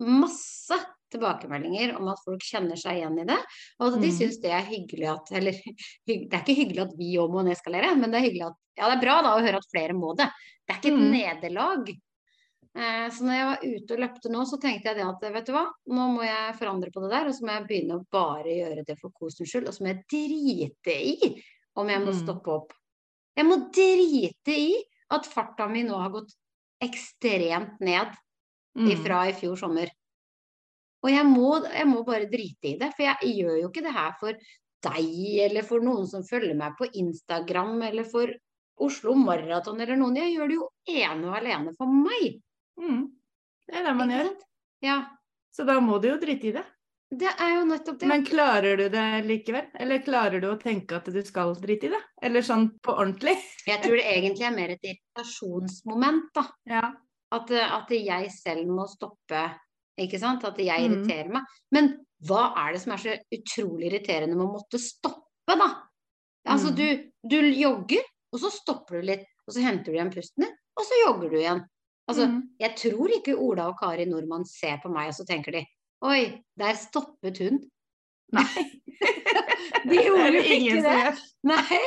masse 0.00 0.78
tilbakemeldinger 1.12 1.96
om 1.98 2.08
at 2.12 2.20
folk 2.24 2.40
kjenner 2.46 2.78
seg 2.78 3.00
igjen 3.00 3.18
i 3.20 3.26
det. 3.28 3.38
Og 3.80 3.94
at 3.94 4.00
de 4.00 4.06
Mm. 4.08 4.16
syns 4.20 4.38
det 4.40 4.52
er 4.54 4.62
hyggelig 4.64 5.08
at 5.10 5.32
Eller 5.32 5.52
det 6.06 6.32
er 6.32 6.40
ikke 6.44 6.56
hyggelig 6.56 6.82
at 6.86 6.96
vi 6.96 7.16
òg 7.18 7.30
må 7.34 7.42
nedskalere, 7.44 7.96
men 7.98 8.10
det 8.10 8.20
er 8.20 8.28
hyggelig 8.30 8.46
at 8.46 8.56
Ja, 8.78 8.88
det 8.88 8.96
er 8.98 9.04
bra 9.06 9.22
da 9.22 9.34
å 9.36 9.42
høre 9.44 9.56
at 9.58 9.66
flere 9.74 9.92
må 9.92 10.16
det. 10.16 10.30
Det 10.66 10.72
er 10.74 10.78
ikke 10.80 10.94
et 10.94 11.00
Mm. 11.00 11.10
nederlag. 11.10 12.00
Eh, 12.76 13.06
så 13.10 13.24
når 13.26 13.34
jeg 13.34 13.46
var 13.48 13.64
ute 13.66 13.94
og 13.96 14.00
løpte 14.04 14.30
nå, 14.30 14.44
så 14.46 14.58
tenkte 14.62 14.90
jeg 14.92 14.98
det 15.00 15.06
at 15.06 15.24
vet 15.34 15.46
du 15.48 15.52
hva, 15.56 15.64
nå 15.90 16.04
må 16.14 16.22
jeg 16.22 16.54
forandre 16.58 16.92
på 16.94 17.02
det 17.02 17.10
der, 17.10 17.26
og 17.26 17.34
så 17.34 17.42
må 17.46 17.54
jeg 17.56 17.66
begynne 17.66 17.96
å 17.98 18.04
bare 18.14 18.52
gjøre 18.54 18.84
det 18.86 18.96
for 19.00 19.10
kosens 19.10 19.50
skyld, 19.50 19.66
og 19.66 19.74
så 19.74 19.82
må 19.82 19.90
jeg 19.90 20.04
drite 20.12 20.94
i 20.94 21.30
om 21.80 21.88
jeg 21.90 22.00
må 22.04 22.12
Mm. 22.14 22.20
stoppe 22.22 22.50
opp. 22.54 22.72
Jeg 23.36 23.46
må 23.46 23.56
drite 23.74 24.54
i 24.54 24.84
at 25.10 25.26
farta 25.26 25.66
mi 25.68 25.82
nå 25.82 25.98
har 25.98 26.10
gått 26.10 26.34
ekstremt 26.82 27.80
ned 27.80 28.14
Mm. 28.76 28.86
ifra 28.92 29.28
i 29.28 29.32
fjor 29.32 29.56
sommer. 29.58 29.88
Og 31.02 31.10
jeg 31.10 31.24
må, 31.26 31.64
jeg 31.64 31.86
må 31.88 32.04
bare 32.06 32.30
drite 32.30 32.68
i 32.74 32.78
det, 32.78 32.92
for 32.94 33.02
jeg 33.02 33.34
gjør 33.40 33.60
jo 33.62 33.68
ikke 33.68 33.82
det 33.82 33.92
her 33.92 34.12
for 34.20 34.32
deg 34.82 35.38
eller 35.50 35.62
for 35.62 35.80
noen 35.80 36.06
som 36.06 36.22
følger 36.22 36.54
meg 36.56 36.76
på 36.78 36.86
Instagram 36.94 37.82
eller 37.82 38.04
for 38.04 38.28
Oslo 38.78 39.14
Maraton 39.14 39.80
eller 39.80 39.96
noen. 39.96 40.16
Jeg 40.16 40.36
gjør 40.36 40.48
det 40.48 40.54
jo 40.54 40.68
ene 40.86 41.26
og 41.28 41.36
alene 41.36 41.74
for 41.76 41.86
meg. 41.86 42.40
Mm. 42.80 43.06
Det 43.68 43.76
er 43.76 43.84
det 43.84 43.96
man 43.96 44.10
gjør. 44.10 44.28
Ja, 44.82 44.98
Så 45.52 45.64
da 45.66 45.80
må 45.82 45.98
du 46.00 46.08
jo 46.08 46.16
drite 46.22 46.46
i 46.48 46.52
det. 46.54 46.62
det 47.10 47.26
er 47.42 47.54
jo 47.56 47.64
nettopp 47.66 47.98
det. 48.00 48.06
Men 48.08 48.24
klarer 48.24 48.76
du 48.78 48.88
det 48.88 49.24
likevel? 49.26 49.66
Eller 49.74 49.98
klarer 50.06 50.40
du 50.40 50.46
å 50.52 50.58
tenke 50.60 50.96
at 50.96 51.04
du 51.10 51.20
skal 51.26 51.54
drite 51.58 51.88
i 51.88 51.90
det? 51.90 52.00
Eller 52.22 52.40
sånn 52.46 52.68
på 52.80 52.94
ordentlig? 52.94 53.34
Jeg 53.66 53.82
tror 53.82 53.96
det 53.98 54.06
egentlig 54.06 54.46
er 54.46 54.54
mer 54.56 54.70
et 54.76 54.86
irritasjonsmoment, 54.92 56.30
da. 56.34 56.46
Ja. 56.70 56.84
At, 57.32 57.50
eh, 57.54 57.72
at 57.76 57.90
jeg 57.94 58.30
selv 58.34 58.66
må 58.74 58.86
stoppe, 58.90 59.42
ikke 60.00 60.18
sant. 60.18 60.44
At 60.44 60.56
jeg 60.58 60.80
Mm. 60.80 60.92
irriterer 61.04 61.28
meg. 61.30 61.42
Men 61.70 61.92
hva 62.26 62.52
er 62.56 62.72
det 62.72 62.80
som 62.82 62.92
er 62.92 62.96
så 62.98 63.16
utrolig 63.32 63.90
irriterende 63.92 64.34
med 64.36 64.46
å 64.48 64.54
måtte 64.56 64.78
stoppe, 64.82 65.24
da? 65.46 65.68
Altså, 66.48 66.70
Mm. 66.72 66.76
du, 66.76 67.10
du 67.28 67.36
jogger, 67.52 68.02
og 68.32 68.40
så 68.40 68.50
stopper 68.50 69.00
du 69.00 69.06
litt, 69.06 69.26
og 69.46 69.54
så 69.54 69.62
henter 69.62 69.84
du 69.92 69.98
igjen 69.98 70.10
pusten 70.12 70.44
din, 70.46 70.56
og 70.78 70.84
så 70.84 70.98
jogger 71.06 71.30
du 71.30 71.36
igjen. 71.36 71.64
Altså, 72.10 72.24
Mm. 72.26 72.40
jeg 72.58 72.74
tror 72.76 73.08
ikke 73.14 73.36
Ola 73.38 73.68
og 73.70 73.76
Kari 73.78 74.04
Nordmann 74.10 74.44
ser 74.48 74.78
på 74.82 74.90
meg, 74.92 75.08
og 75.12 75.14
så 75.14 75.24
tenker 75.28 75.52
de 75.54 75.60
Oi, 76.02 76.42
der 76.58 76.74
stoppet 76.80 77.38
hun. 77.44 77.60
Nei. 78.32 78.46
De 79.90 79.96
gjorde 79.96 80.32
jo 80.32 80.40
ikke 80.42 80.82
det. 80.84 81.12
Nei. 81.44 81.70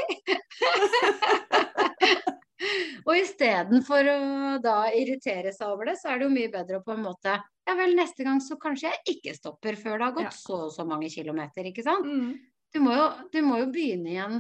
og 3.08 3.16
istedenfor 3.20 4.08
å 4.08 4.18
da 4.64 4.76
irritere 4.96 5.52
seg 5.54 5.68
over 5.74 5.90
det, 5.92 5.98
så 6.00 6.14
er 6.14 6.22
det 6.22 6.28
jo 6.28 6.34
mye 6.34 6.52
bedre 6.54 6.80
å 6.80 6.86
på 6.86 6.94
en 6.96 7.04
måte 7.06 7.36
Ja 7.68 7.76
vel, 7.80 7.94
neste 7.98 8.26
gang 8.28 8.40
så 8.44 8.58
kanskje 8.60 8.90
jeg 8.92 9.00
ikke 9.18 9.36
stopper 9.38 9.78
før 9.80 9.98
det 10.00 10.06
har 10.08 10.16
gått 10.18 10.30
Ja. 10.30 10.36
så 10.36 10.58
og 10.68 10.74
så 10.76 10.84
mange 10.88 11.10
kilometer, 11.12 11.64
ikke 11.70 11.84
sant? 11.86 12.06
Mm. 12.08 12.34
Du 12.74 12.80
må 12.84 12.92
jo, 12.96 13.06
du 13.32 13.40
må 13.46 13.60
jo 13.62 13.68
begynne 13.72 14.10
igjen 14.14 14.36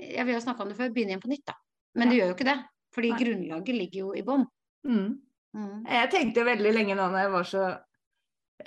Jeg 0.00 0.24
vil 0.26 0.34
jo 0.36 0.42
snakke 0.44 0.62
om 0.64 0.70
det 0.72 0.78
før, 0.78 0.90
begynne 0.92 1.12
igjen 1.14 1.22
på 1.24 1.30
nytt, 1.32 1.46
da. 1.46 1.54
Men 1.96 2.10
du 2.10 2.14
gjør 2.18 2.28
jo 2.28 2.34
ikke 2.36 2.48
det. 2.50 2.56
Fordi 2.92 3.10
Nei. 3.12 3.18
grunnlaget 3.22 3.74
ligger 3.76 3.98
jo 4.02 4.08
i 4.12 4.22
bånn. 4.26 4.44
Mm. 4.86 5.18
Mm. 5.56 5.84
Jeg 5.88 6.10
tenkte 6.12 6.44
veldig 6.46 6.72
lenge 6.76 6.96
nå 6.98 7.06
når 7.10 7.22
jeg 7.24 7.32
var 7.32 7.46
så 7.48 7.64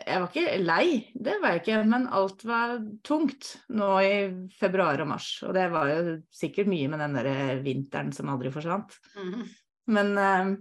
Jeg 0.05 0.21
var 0.21 0.27
ikke 0.29 0.57
lei, 0.61 0.85
det 1.17 1.35
var 1.41 1.53
jeg 1.55 1.61
ikke, 1.63 1.77
men 1.89 2.07
alt 2.13 2.43
var 2.45 2.75
tungt 3.05 3.47
nå 3.73 3.87
i 4.05 4.11
februar 4.59 5.01
og 5.01 5.07
mars. 5.09 5.29
Og 5.47 5.53
det 5.57 5.63
var 5.73 5.89
jo 5.89 6.17
sikkert 6.29 6.69
mye 6.69 6.89
med 6.91 7.01
den 7.01 7.15
der 7.17 7.61
vinteren 7.65 8.11
som 8.13 8.29
aldri 8.29 8.51
forsvant. 8.53 8.93
Mm. 9.17 9.47
Men 9.89 10.11
eh, 10.21 10.51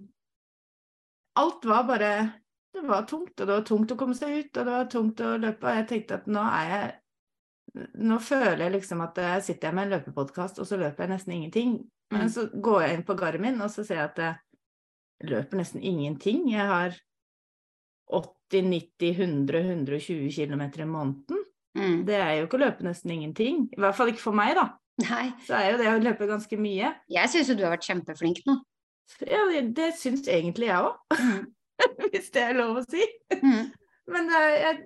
alt 1.42 1.68
var 1.68 1.84
bare 1.84 2.12
Det 2.72 2.82
var 2.88 3.04
tungt, 3.08 3.34
og 3.40 3.46
det 3.46 3.52
var 3.54 3.66
tungt 3.68 3.92
å 3.92 3.96
komme 3.98 4.14
seg 4.16 4.32
ut, 4.38 4.56
og 4.56 4.64
det 4.64 4.72
var 4.78 4.88
tungt 4.92 5.20
å 5.24 5.36
løpe. 5.40 5.66
Og 5.66 5.76
jeg 5.76 5.86
tenkte 5.92 6.18
at 6.20 6.26
nå 6.30 6.42
er 6.48 6.72
jeg 6.74 6.88
Nå 8.00 8.16
føler 8.24 8.62
jeg 8.64 8.72
liksom 8.78 9.02
at 9.04 9.18
jeg 9.20 9.42
sitter 9.44 9.74
med 9.76 9.84
en 9.86 9.90
løpepodkast, 9.98 10.56
og 10.58 10.66
så 10.66 10.78
løper 10.80 11.04
jeg 11.04 11.10
nesten 11.12 11.34
ingenting. 11.36 11.74
Men 12.10 12.24
Mm. 12.26 12.28
så 12.32 12.46
går 12.64 12.80
jeg 12.82 12.94
inn 12.96 13.04
på 13.04 13.14
Garmin, 13.14 13.60
og 13.60 13.68
så 13.70 13.84
ser 13.84 14.00
jeg 14.00 14.08
at 14.16 14.38
løper 15.26 15.60
nesten 15.60 15.82
ingenting. 15.82 16.44
Jeg 16.52 16.66
har 16.68 16.96
80, 18.08 18.70
90, 18.72 19.12
100, 19.14 19.62
120 19.74 20.30
km 20.34 20.64
i 20.64 20.88
måneden. 20.88 21.44
Mm. 21.78 21.98
Det 22.08 22.16
er 22.16 22.32
jo 22.38 22.46
ikke 22.46 22.58
å 22.58 22.64
løpe 22.64 22.86
nesten 22.86 23.12
ingenting. 23.14 23.66
I 23.74 23.82
hvert 23.82 23.96
fall 23.98 24.12
ikke 24.12 24.24
for 24.24 24.36
meg, 24.36 24.54
da. 24.58 24.70
Nei. 25.04 25.28
Så 25.46 25.54
er 25.58 25.72
jo 25.72 25.78
det 25.80 25.90
å 25.92 26.00
løpe 26.02 26.26
ganske 26.30 26.58
mye. 26.58 26.94
Jeg 27.12 27.30
syns 27.30 27.52
jo 27.52 27.58
du 27.58 27.62
har 27.66 27.76
vært 27.76 27.86
kjempeflink 27.86 28.42
nå. 28.48 28.56
Ja, 29.24 29.44
det, 29.48 29.62
det 29.76 29.92
syns 30.00 30.26
egentlig 30.28 30.68
jeg 30.70 30.88
òg. 30.88 30.98
Mm. 31.18 31.46
hvis 32.10 32.32
det 32.34 32.44
er 32.44 32.58
lov 32.58 32.80
å 32.80 32.86
si. 32.86 33.04
Mm. 33.38 33.68
Men 34.12 34.32
eh, 34.34 34.56
jeg, 34.64 34.80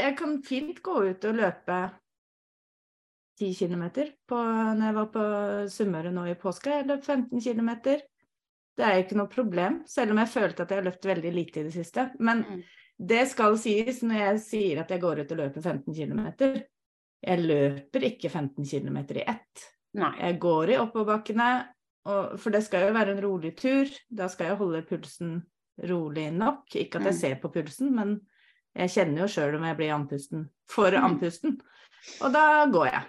jeg 0.00 0.16
kan 0.18 0.34
fint 0.46 0.82
gå 0.84 0.98
ut 1.10 1.28
og 1.28 1.38
løpe 1.38 1.78
10 3.36 3.52
km 3.60 3.84
når 4.32 4.84
jeg 4.86 4.96
var 4.96 5.08
på 5.12 5.24
Sunnmøre 5.72 6.12
nå 6.14 6.26
i 6.30 6.36
påska. 6.40 6.78
Jeg 6.78 6.88
løp 6.88 7.04
15 7.04 7.42
km. 7.44 7.72
Det 8.76 8.84
er 8.84 8.94
jo 8.98 9.04
ikke 9.06 9.16
noe 9.16 9.28
problem, 9.32 9.76
selv 9.88 10.10
om 10.12 10.18
jeg 10.18 10.28
følte 10.28 10.62
at 10.62 10.68
jeg 10.70 10.78
har 10.82 10.84
løpt 10.90 11.06
veldig 11.08 11.32
lite 11.32 11.60
i 11.60 11.62
det 11.64 11.72
siste. 11.72 12.10
Men 12.20 12.42
Mm. 12.44 12.62
det 13.06 13.28
skal 13.28 13.56
sies 13.58 14.02
når 14.02 14.18
jeg 14.18 14.40
sier 14.40 14.80
at 14.80 14.88
jeg 14.90 15.00
går 15.00 15.20
ut 15.20 15.32
og 15.32 15.38
løper 15.38 15.62
15 15.62 15.94
km. 15.94 16.64
Jeg 17.24 17.38
løper 17.40 18.00
ikke 18.04 18.30
15 18.30 18.64
km 18.64 18.98
i 19.16 19.24
ett. 19.26 19.64
Nei. 19.94 20.12
Jeg 20.20 20.38
går 20.40 20.68
i 20.74 20.76
oppoverbakkene, 20.76 21.68
for 22.04 22.50
det 22.50 22.62
skal 22.62 22.86
jo 22.88 22.92
være 22.94 23.16
en 23.16 23.22
rolig 23.24 23.56
tur. 23.56 23.86
Da 24.14 24.28
skal 24.28 24.48
jeg 24.48 24.56
holde 24.58 24.82
pulsen 24.86 25.42
rolig 25.88 26.32
nok. 26.32 26.66
Ikke 26.76 26.96
at 27.00 27.04
jeg 27.04 27.14
Mm. 27.14 27.18
ser 27.20 27.34
på 27.36 27.52
pulsen, 27.52 27.94
men 27.94 28.20
jeg 28.76 28.90
kjenner 28.90 29.18
jo 29.20 29.26
sjøl 29.26 29.56
om 29.56 29.62
jeg 29.64 29.76
blir 29.76 29.94
andpusten. 29.94 30.48
For 30.68 30.90
Mm. 30.90 31.02
andpusten. 31.18 31.60
Og 32.20 32.32
da 32.32 32.66
går 32.66 32.92
jeg. 32.92 33.04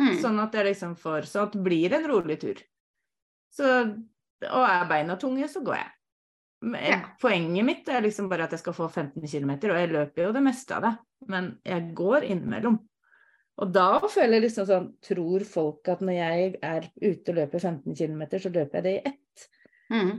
Mm. 0.00 0.16
Sånn 0.22 0.40
at 0.42 0.52
jeg 0.52 0.64
liksom 0.66 0.96
får 0.96 1.22
Sånn 1.26 1.42
at 1.46 1.52
det 1.52 1.62
blir 1.62 1.92
en 1.92 2.08
rolig 2.08 2.40
tur. 2.40 2.56
Så, 3.52 4.02
og 4.50 4.64
er 4.66 4.88
beina 4.90 5.18
tunge, 5.20 5.48
så 5.50 5.62
går 5.64 5.78
jeg. 5.78 5.90
Ja. 6.62 6.98
Poenget 7.18 7.66
mitt 7.66 7.88
er 7.90 8.04
liksom 8.04 8.28
bare 8.30 8.46
at 8.46 8.54
jeg 8.54 8.62
skal 8.62 8.76
få 8.76 8.86
15 8.88 9.22
km, 9.26 9.52
og 9.72 9.78
jeg 9.80 9.90
løper 9.90 10.28
jo 10.28 10.34
det 10.36 10.42
meste 10.44 10.76
av 10.76 10.86
det. 10.86 10.92
Men 11.30 11.52
jeg 11.66 11.90
går 11.98 12.26
innimellom. 12.28 12.78
Og 13.62 13.72
da 13.74 14.00
føler 14.00 14.38
jeg 14.38 14.44
liksom 14.46 14.66
sånn 14.66 14.86
Tror 15.04 15.42
folk 15.44 15.90
at 15.92 16.00
når 16.00 16.16
jeg 16.16 16.52
er 16.64 16.86
ute 17.02 17.34
og 17.34 17.36
løper 17.36 17.60
15 17.60 17.98
km, 17.98 18.22
så 18.40 18.52
løper 18.54 18.78
jeg 18.78 18.86
det 18.86 18.94
i 18.94 19.12
ett? 19.12 19.48
Mm. 19.92 20.12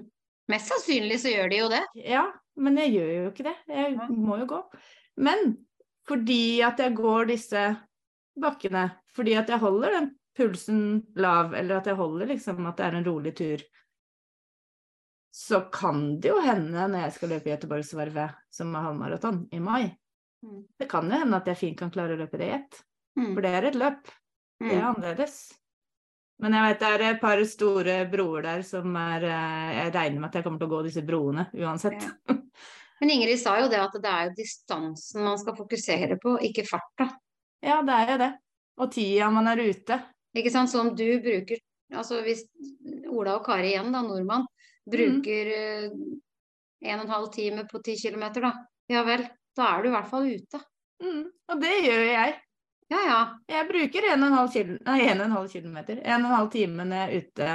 Mest 0.51 0.69
sannsynlig 0.69 1.19
så 1.23 1.31
gjør 1.31 1.49
de 1.49 1.61
jo 1.61 1.69
det. 1.71 1.83
Ja, 2.03 2.25
men 2.59 2.77
jeg 2.81 2.93
gjør 2.97 3.13
jo 3.13 3.29
ikke 3.31 3.47
det. 3.47 3.55
Jeg 3.71 4.09
må 4.11 4.37
jo 4.43 4.49
gå. 4.51 4.59
Men 5.23 5.55
fordi 6.07 6.61
at 6.65 6.81
jeg 6.83 6.95
går 6.97 7.31
disse 7.31 7.63
bakkene, 8.39 8.89
fordi 9.15 9.37
at 9.39 9.49
jeg 9.49 9.61
holder 9.63 9.95
den 9.97 10.11
pulsen 10.37 10.81
lav, 11.15 11.53
eller 11.55 11.79
at 11.79 11.87
jeg 11.87 11.97
holder 11.99 12.31
liksom 12.33 12.65
at 12.67 12.79
det 12.79 12.85
er 12.85 12.97
en 12.99 13.07
rolig 13.07 13.33
tur, 13.37 13.63
så 15.33 15.63
kan 15.73 16.19
det 16.21 16.29
jo 16.29 16.39
hende 16.45 16.83
når 16.91 17.07
jeg 17.07 17.13
skal 17.17 17.31
løpe 17.33 17.49
Göteborgsvarvet, 17.49 18.35
som 18.53 18.73
er 18.77 18.87
halvmaraton, 18.87 19.47
i 19.51 19.59
mai, 19.59 19.91
Mm. 20.43 20.65
det 20.77 20.89
kan 20.91 21.05
jo 21.09 21.15
hende 21.17 21.37
at 21.37 21.45
jeg 21.47 21.55
fint 21.57 21.77
kan 21.79 21.89
klare 21.89 22.17
å 22.17 22.19
løpe 22.19 22.37
det 22.37 22.47
i 22.49 22.55
ett. 22.57 22.79
Mm. 23.17 23.29
For 23.33 23.41
det 23.45 23.51
er 23.55 23.63
et 23.69 23.75
løp. 23.79 24.09
Det 24.59 24.73
er 24.73 24.81
Mm. 24.81 24.87
annerledes. 24.95 25.53
Men 26.41 26.51
jeg 26.51 26.63
vet 26.67 26.79
det 26.79 26.89
er 26.89 27.03
et 27.13 27.21
par 27.21 27.37
store 27.45 27.95
broer 28.11 28.41
der 28.43 28.61
som 28.61 28.93
er 28.97 29.23
eh, 29.23 29.85
Jeg 29.85 29.93
regner 29.93 30.19
med 30.19 30.25
at 30.27 30.33
jeg 30.35 30.43
kommer 30.43 30.59
til 30.59 30.67
å 30.67 30.71
gå 30.73 30.83
disse 30.83 31.01
broene 31.07 31.45
uansett. 31.55 32.01
Ja. 32.03 32.11
Men 32.99 33.09
Ingrid 33.09 33.39
sa 33.39 33.55
jo 33.61 33.69
det 33.69 33.79
at 33.79 33.93
det 33.93 34.05
er 34.11 34.27
jo 34.29 34.35
distansen 34.35 35.23
man 35.23 35.37
skal 35.37 35.55
fokusere 35.55 36.19
på, 36.19 36.35
ikke 36.41 36.67
farta. 36.67 37.07
Ja, 37.63 37.81
det 37.81 37.93
er 37.93 38.11
jo 38.11 38.17
det. 38.17 38.31
Og 38.79 38.91
tida 38.91 39.29
man 39.31 39.47
er 39.47 39.63
ute. 39.63 40.03
Ikke 40.35 40.51
sant? 40.51 40.69
Så 40.69 40.79
om 40.81 40.93
du 40.95 41.19
bruker 41.21 41.57
Altså 41.93 42.21
hvis 42.23 42.43
Ola 43.07 43.35
og 43.37 43.45
Kari 43.45 43.75
igjen, 43.75 43.91
da, 43.93 44.01
nordmann, 44.01 44.45
bruker 44.89 45.51
eh, 45.57 45.91
en 46.83 46.99
og 46.99 47.05
en 47.05 47.13
halv 47.15 47.29
time 47.33 47.65
på 47.69 47.81
ti 47.83 47.95
kilometer, 47.99 48.47
da. 48.47 48.53
Ja 48.91 49.03
vel, 49.07 49.25
da 49.55 49.69
er 49.71 49.83
du 49.83 49.89
i 49.89 49.93
hvert 49.93 50.09
fall 50.09 50.27
ute. 50.27 50.59
Mm, 51.03 51.23
og 51.51 51.61
det 51.61 51.75
gjør 51.85 52.03
jeg. 52.07 52.33
Ja 52.91 53.03
ja. 53.07 53.19
Jeg 53.49 53.69
bruker 53.69 54.09
1,5 54.13 54.51
kil 54.53 54.73
nei, 54.85 54.99
1,5 55.07 55.47
kilometer. 55.55 56.01
1,5 56.03 56.51
time 56.53 56.87
når 56.87 56.99
jeg 56.99 57.07
er 57.07 57.23
ute 57.23 57.53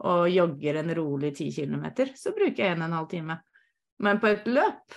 og 0.00 0.30
jogger 0.32 0.80
en 0.80 0.94
rolig 0.96 1.34
ti 1.36 1.50
kilometer, 1.52 2.14
så 2.16 2.32
bruker 2.36 2.64
jeg 2.64 2.78
1,5 2.78 3.08
time. 3.10 3.36
Men 4.00 4.20
på 4.20 4.30
et 4.32 4.48
løp 4.48 4.96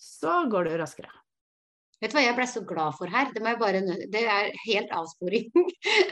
så 0.00 0.42
går 0.52 0.68
det 0.68 0.80
raskere. 0.80 1.19
Vet 2.00 2.12
du 2.12 2.16
hva 2.16 2.22
jeg 2.24 2.36
ble 2.38 2.46
så 2.48 2.62
glad 2.64 2.94
for 2.96 3.12
her? 3.12 3.28
Det, 3.34 3.42
bare, 3.60 3.80
det 4.08 4.22
er 4.24 4.54
helt 4.64 4.92
avsporing. 4.96 5.50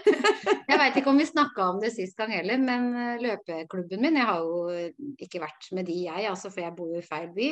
jeg 0.68 0.80
veit 0.82 0.98
ikke 1.00 1.12
om 1.14 1.20
vi 1.20 1.26
snakka 1.28 1.68
om 1.72 1.78
det 1.80 1.94
sist 1.94 2.18
gang 2.18 2.34
heller, 2.36 2.58
men 2.60 2.82
eh, 2.92 3.22
løpeklubben 3.24 4.02
min 4.04 4.18
Jeg 4.20 4.28
har 4.28 4.38
jo 4.44 4.58
eh, 4.68 4.92
ikke 5.24 5.40
vært 5.46 5.70
med 5.76 5.84
de, 5.88 5.96
jeg, 6.10 6.22
altså, 6.28 6.52
for 6.52 6.60
jeg 6.66 6.76
bor 6.76 6.88
jo 6.92 7.00
i 7.00 7.08
feil 7.08 7.30
by. 7.32 7.48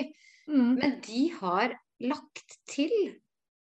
Mm. 0.52 0.72
Men 0.76 0.90
de 1.06 1.22
har 1.38 1.68
lagt 2.04 2.58
til 2.68 2.92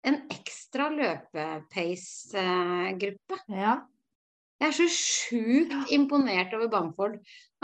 en 0.05 0.21
ekstra 0.33 0.89
løpepace-gruppe. 0.93 3.37
Ja. 3.53 3.75
Jeg 4.61 4.69
er 4.69 4.73
så 4.77 4.89
sjukt 4.93 5.93
imponert 5.95 6.53
over 6.57 6.69
Bamford. 6.73 7.15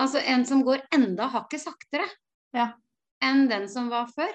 Altså 0.01 0.19
en 0.25 0.45
som 0.49 0.65
går 0.65 0.81
enda 0.97 1.25
hakket 1.33 1.61
saktere 1.67 2.09
Ja. 2.57 2.67
enn 3.21 3.49
den 3.53 3.69
som 3.69 3.91
var 3.93 4.07
før. 4.17 4.33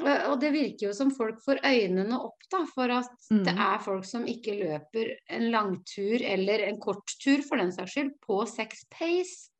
Og 0.00 0.08
og 0.32 0.40
det 0.40 0.52
virker 0.52 0.88
jo 0.88 0.92
som 0.96 1.10
folk 1.14 1.38
får 1.44 1.60
øynene 1.64 2.16
opp 2.18 2.38
da, 2.50 2.64
for 2.74 2.90
at 2.90 3.10
Mm. 3.30 3.44
det 3.44 3.54
er 3.58 3.78
folk 3.84 4.04
som 4.04 4.24
ikke 4.26 4.54
løper 4.58 5.16
en 5.30 5.50
langtur 5.50 6.22
eller 6.24 6.64
en 6.68 6.80
korttur 6.80 7.42
for 7.48 7.56
den 7.56 7.72
saks 7.72 7.92
skyld 7.92 8.10
på 8.26 8.46
sex 8.48 8.84
pace. 8.90 9.50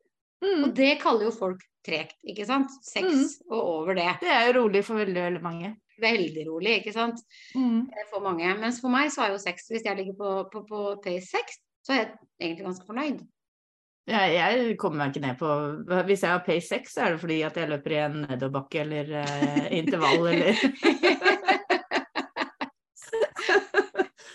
Og 0.41 0.69
Mm. 0.69 0.73
det 0.75 0.99
kaller 1.01 1.25
jo 1.25 1.31
folk 1.31 1.61
tregt, 1.85 2.15
ikke 2.27 2.45
sant? 2.45 2.69
Seks 2.83 3.39
og 3.49 3.61
over 3.63 3.93
det. 3.95 4.17
Det 4.21 4.29
er 4.29 4.51
jo 4.51 4.61
rolig 4.63 4.83
for 4.83 4.95
veldig, 4.95 5.13
veldig 5.15 5.41
mange. 5.41 5.75
Veldig 6.01 6.47
rolig, 6.49 6.79
ikke 6.83 6.93
sant? 6.93 7.19
Mm. 7.55 7.87
Eh, 7.87 8.05
For 8.09 8.19
mange. 8.19 8.57
Mens 8.59 8.81
for 8.81 8.89
meg 8.89 9.11
så 9.11 9.21
er 9.27 9.31
jo 9.31 9.37
sex, 9.37 9.67
hvis 9.69 9.83
jeg 9.85 9.95
ligger 9.95 10.13
på, 10.17 10.49
på, 10.51 10.65
på 10.67 11.01
pace 11.03 11.27
6, 11.29 11.57
så 11.85 11.93
er 11.93 11.97
jeg 11.97 12.11
egentlig 12.41 12.65
ganske 12.65 12.85
fornøyd. 12.87 13.19
Jeg, 14.03 14.33
jeg 14.35 14.77
kommer 14.81 14.99
meg 14.99 15.13
ikke 15.13 15.23
ned 15.23 15.37
på 15.39 15.49
Hvis 16.09 16.25
jeg 16.25 16.33
har 16.33 16.41
pace 16.43 16.67
6, 16.67 16.91
så 16.91 17.05
er 17.05 17.13
det 17.13 17.21
fordi 17.21 17.37
at 17.47 17.55
jeg 17.55 17.69
løper 17.71 17.93
i 17.95 18.01
en 18.03 18.17
nedoverbakke 18.25 18.81
eller 18.83 19.13
eh, 19.21 19.69
intervall 19.79 20.27
eller 20.33 20.59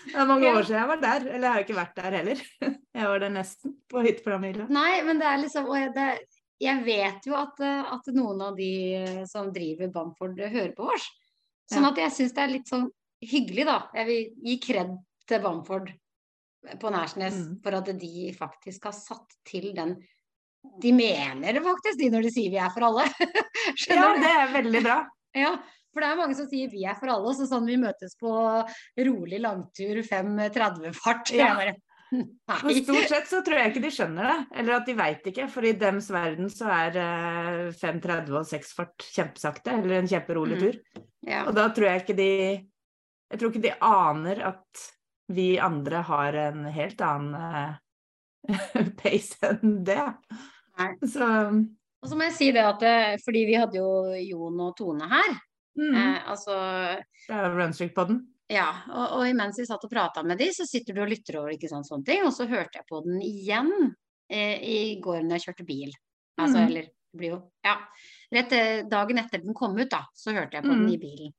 Det 0.09 0.23
er 0.23 0.27
mange 0.27 0.49
år 0.51 0.65
siden 0.65 0.79
jeg 0.81 0.89
var 0.89 0.99
der. 0.99 1.25
Eller 1.29 1.45
jeg 1.45 1.53
har 1.53 1.63
ikke 1.63 1.77
vært 1.77 1.99
der 2.01 2.15
heller. 2.17 2.41
Jeg 2.59 3.05
var 3.07 3.21
der 3.23 3.29
nesten, 3.31 3.75
på 3.87 4.01
hyttepyramiden. 4.03 4.65
Nei, 4.73 4.97
men 5.07 5.21
det 5.21 5.27
er 5.29 5.37
liksom 5.39 5.69
det, 5.95 6.07
jeg 6.59 6.83
vet 6.83 7.27
jo 7.27 7.37
at, 7.39 7.59
eh, 7.63 7.91
at 7.95 8.09
noen 8.15 8.41
av 8.43 8.57
de 8.57 8.71
eh, 8.99 9.21
som 9.29 9.51
driver 9.55 9.91
Bamford, 9.93 10.39
eh, 10.39 10.51
hører 10.51 10.73
på 10.75 10.89
oss. 10.91 11.05
Sånn 11.71 11.87
at 11.87 12.01
jeg 12.01 12.11
syns 12.15 12.35
det 12.35 12.43
er 12.43 12.51
litt 12.51 12.71
sånn 12.71 12.89
hyggelig, 13.23 13.65
da. 13.69 13.77
Jeg 13.95 14.09
vil 14.09 14.49
gi 14.49 14.57
kred 14.65 14.95
til 15.29 15.43
Bamford 15.43 15.91
på 16.81 16.89
Nærsnes 16.91 17.35
Mm. 17.39 17.57
for 17.63 17.71
at 17.79 17.85
de 17.99 18.33
faktisk 18.37 18.83
har 18.89 18.95
satt 18.97 19.35
til 19.47 19.73
den 19.75 19.95
De 20.83 20.91
mener 20.91 21.53
det 21.55 21.61
faktisk, 21.63 21.97
de, 22.01 22.09
når 22.11 22.21
de 22.27 22.31
sier 22.35 22.49
vi 22.51 22.57
er 22.59 22.69
for 22.73 22.83
alle. 22.83 23.05
Ja, 23.69 23.73
Skjønner 23.79 24.15
du? 24.15 24.21
det 24.25 24.31
er 24.35 24.53
veldig 24.53 24.81
bra. 24.83 24.97
Ja, 25.39 25.51
for 25.93 26.01
det 26.03 26.09
er 26.09 26.17
mange 26.19 26.35
som 26.35 26.47
sier 26.51 26.67
vi 26.71 26.83
er 26.83 26.97
for 26.99 27.07
alle, 27.13 27.31
så 27.37 27.45
sånn 27.47 27.65
vi 27.69 27.77
møtes 27.79 28.15
på 28.19 28.31
rolig 29.07 29.39
langtur 29.39 30.01
5.30-fart. 30.03 31.31
Ja. 31.37 31.53
For 32.09 32.73
stort 32.73 33.05
sett 33.11 33.27
så 33.29 33.43
tror 33.45 33.59
jeg 33.61 33.69
ikke 33.69 33.83
de 33.83 33.91
skjønner 33.93 34.25
det, 34.25 34.37
eller 34.57 34.79
at 34.79 34.87
de 34.89 34.95
veit 34.97 35.27
ikke. 35.29 35.45
For 35.53 35.61
i 35.69 35.75
dems 35.77 36.07
verden 36.09 36.49
så 36.49 36.65
er 36.73 36.95
eh, 36.97 37.59
5.30 37.77 38.31
og 38.39 38.47
6-fart 38.49 39.05
kjempesakte, 39.13 39.75
eller 39.77 39.99
en 40.01 40.09
kjemperolig 40.09 40.57
Mm. 40.57 40.63
tur. 40.63 41.03
Ja. 41.29 41.43
Og 41.45 41.53
da 41.53 41.67
tror 41.69 41.85
jeg 41.91 42.01
ikke 42.03 42.17
de 42.17 42.29
Jeg 43.29 43.37
tror 43.39 43.51
ikke 43.53 43.61
de 43.67 43.75
aner 43.85 44.41
at 44.49 44.87
vi 45.29 45.59
andre 45.61 46.01
har 46.07 46.33
en 46.33 46.63
helt 46.73 47.01
annen 47.05 47.35
eh, 48.49 48.89
pace 49.01 49.37
enn 49.49 49.83
det. 49.85 50.01
Så 51.05 51.27
Og 51.99 52.07
så 52.07 52.15
må 52.15 52.23
jeg 52.29 52.35
si 52.37 52.49
det 52.55 52.63
at 52.63 52.83
eh, 52.87 53.15
fordi 53.23 53.45
vi 53.49 53.57
hadde 53.59 53.77
jo 53.81 53.89
Jon 54.23 54.59
og 54.63 54.75
Tone 54.79 55.07
her. 55.11 55.31
mm, 55.79 55.95
Eh, 55.95 56.19
altså 56.31 56.55
det 57.27 57.35
er 57.35 57.55
Runstreak-podden. 57.57 58.21
Ja, 58.49 58.69
og, 58.89 59.19
og 59.19 59.27
imens 59.29 59.59
vi 59.61 59.65
satt 59.69 59.83
og 59.85 59.91
prata 59.91 60.23
med 60.25 60.39
de, 60.41 60.47
så 60.55 60.65
sitter 60.65 60.95
du 60.97 61.03
og 61.03 61.11
lytter 61.11 61.37
over 61.37 61.53
ikke 61.53 61.69
sant, 61.69 61.85
sånne 61.85 62.07
ting. 62.07 62.23
Og 62.25 62.33
så 62.33 62.47
hørte 62.49 62.79
jeg 62.79 62.87
på 62.89 63.03
den 63.05 63.19
igjen 63.21 63.69
eh, 64.31 64.55
i 64.57 64.79
går 65.03 65.21
når 65.27 65.37
jeg 65.37 65.45
kjørte 65.49 65.67
bil. 65.67 65.91
Altså, 66.39 66.57
mm. 66.57 66.63
eller 66.65 66.87
det 66.89 67.19
blir 67.19 67.35
jo 67.35 67.39
Ja. 67.67 67.75
Rett 68.33 68.51
eh, 68.57 68.81
dagen 68.89 69.17
etter 69.21 69.41
den 69.43 69.53
kom 69.57 69.77
ut, 69.77 69.89
da, 69.91 70.03
så 70.17 70.33
hørte 70.33 70.57
jeg 70.57 70.63
på 70.65 70.71
den 70.73 70.85
Mhm. 70.87 70.93
i 70.95 70.97
bilen. 71.01 71.33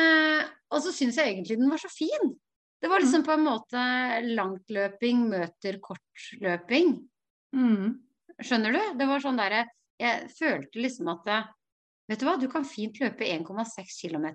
Eh, 0.00 0.42
og 0.72 0.80
så 0.84 0.92
syns 0.92 1.16
jeg 1.20 1.28
egentlig 1.34 1.58
den 1.60 1.70
var 1.70 1.80
så 1.80 1.90
fin. 1.92 2.32
Det 2.82 2.90
var 2.90 3.02
liksom 3.02 3.22
på 3.22 3.34
en 3.36 3.44
måte 3.46 3.82
langtløping 4.26 5.26
møter 5.30 5.78
kortløping. 5.84 6.96
Mm. 7.54 7.92
Skjønner 8.42 8.74
du? 8.74 8.80
Det 8.98 9.06
var 9.06 9.22
sånn 9.22 9.38
derre 9.38 9.66
Jeg 10.02 10.32
følte 10.34 10.82
liksom 10.82 11.12
at 11.12 11.28
Vet 12.10 12.18
du 12.18 12.26
hva, 12.26 12.34
du 12.36 12.48
kan 12.50 12.66
fint 12.66 12.98
løpe 12.98 13.24
1,6 13.24 13.94
km, 14.02 14.26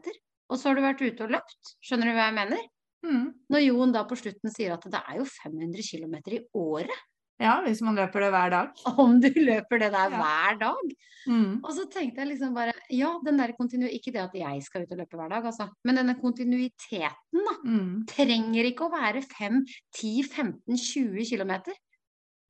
og 0.48 0.56
så 0.56 0.70
har 0.70 0.77
du 0.77 0.82
vært 0.86 1.04
ute 1.04 1.25
og 1.25 1.34
løpt. 1.36 1.74
Skjønner 1.84 2.10
du 2.10 2.16
hva 2.16 2.30
jeg 2.30 2.38
mener? 2.38 2.63
Mm. 3.06 3.25
Når 3.51 3.63
Jon 3.66 3.94
da 3.94 4.06
på 4.08 4.18
slutten 4.18 4.54
sier 4.54 4.74
at 4.74 4.88
det 4.88 5.01
er 5.04 5.20
jo 5.20 5.27
500 5.27 5.84
km 5.86 6.16
i 6.38 6.39
året 6.58 7.04
Ja, 7.39 7.60
hvis 7.62 7.82
man 7.86 7.96
løper 7.96 8.24
det 8.25 8.29
hver 8.34 8.50
dag. 8.50 8.70
om 9.03 9.20
du 9.22 9.27
løper 9.36 9.79
det 9.84 9.91
der 9.94 10.10
Ja. 10.10 10.17
hver 10.22 10.58
dag. 10.63 10.96
Mm. 11.27 11.60
Og 11.63 11.72
så 11.75 11.84
tenkte 11.91 12.22
jeg 12.24 12.27
liksom 12.32 12.53
bare 12.56 12.72
Ja, 12.89 13.12
den 13.25 13.38
der 13.38 13.51
kontinuer... 13.58 13.91
Ikke 13.94 14.13
det 14.15 14.22
at 14.24 14.34
jeg 14.34 14.63
skal 14.63 14.86
ut 14.86 14.91
og 14.96 14.98
løpe 15.01 15.17
hver 15.20 15.29
dag, 15.29 15.46
altså. 15.46 15.67
Men 15.86 16.00
denne 16.00 16.15
kontinuiteten, 16.22 17.44
da. 17.44 17.56
Mm. 17.67 18.06
Trenger 18.10 18.70
ikke 18.72 18.88
å 18.88 18.94
være 18.94 19.22
5, 19.27 19.60
10, 20.00 20.24
15, 20.24 20.77
20 20.77 21.25
km. 21.29 21.51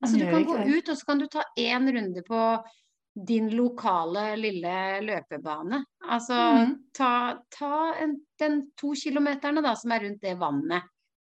Altså, 0.03 0.19
du 0.21 0.25
kan 0.29 0.45
gå 0.45 0.59
ut, 0.77 0.89
og 0.89 0.97
så 0.99 1.05
kan 1.09 1.17
du 1.19 1.25
ta 1.33 1.41
én 1.57 1.89
runde 1.89 2.21
på 2.27 2.41
din 3.27 3.47
lokale 3.57 4.35
lille 4.37 4.75
løpebane. 5.01 5.79
Altså, 6.05 6.37
Mm. 6.53 6.75
ta, 6.93 7.39
ta 7.49 7.93
en, 8.03 8.13
den 8.39 8.59
to 8.77 8.93
kilometerne 8.93 9.63
da, 9.65 9.73
som 9.73 9.91
er 9.91 10.05
rundt 10.05 10.21
det 10.21 10.37
vannet. 10.37 10.83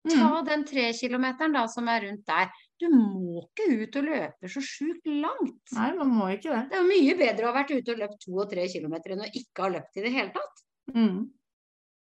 Mm. 0.07 0.15
Ta 0.17 0.41
den 0.47 0.65
tre 0.65 0.87
kilometeren 0.97 1.53
da, 1.53 1.67
som 1.67 1.87
er 1.87 2.01
rundt 2.07 2.25
der. 2.25 2.49
Du 2.77 2.87
må 2.93 3.41
ikke 3.41 3.65
ut 3.81 3.95
og 3.97 4.05
løpe 4.05 4.49
så 4.53 4.61
sjukt 4.61 5.07
langt. 5.09 5.73
Nei, 5.73 5.89
man 5.97 6.11
må 6.13 6.29
ikke 6.35 6.51
det. 6.51 6.61
Det 6.69 6.77
er 6.77 6.83
jo 6.83 6.89
mye 6.91 7.15
bedre 7.17 7.47
å 7.47 7.49
ha 7.49 7.57
vært 7.57 7.73
ute 7.73 7.95
og 7.95 8.03
løpt 8.03 8.21
to 8.25 8.35
og 8.37 8.51
tre 8.51 8.67
kilometer 8.69 9.15
enn 9.15 9.25
å 9.25 9.29
ikke 9.31 9.65
ha 9.65 9.71
løpt 9.73 9.97
i 9.97 10.05
det 10.05 10.13
hele 10.13 10.33
tatt. 10.35 10.63
Mm. 10.93 11.19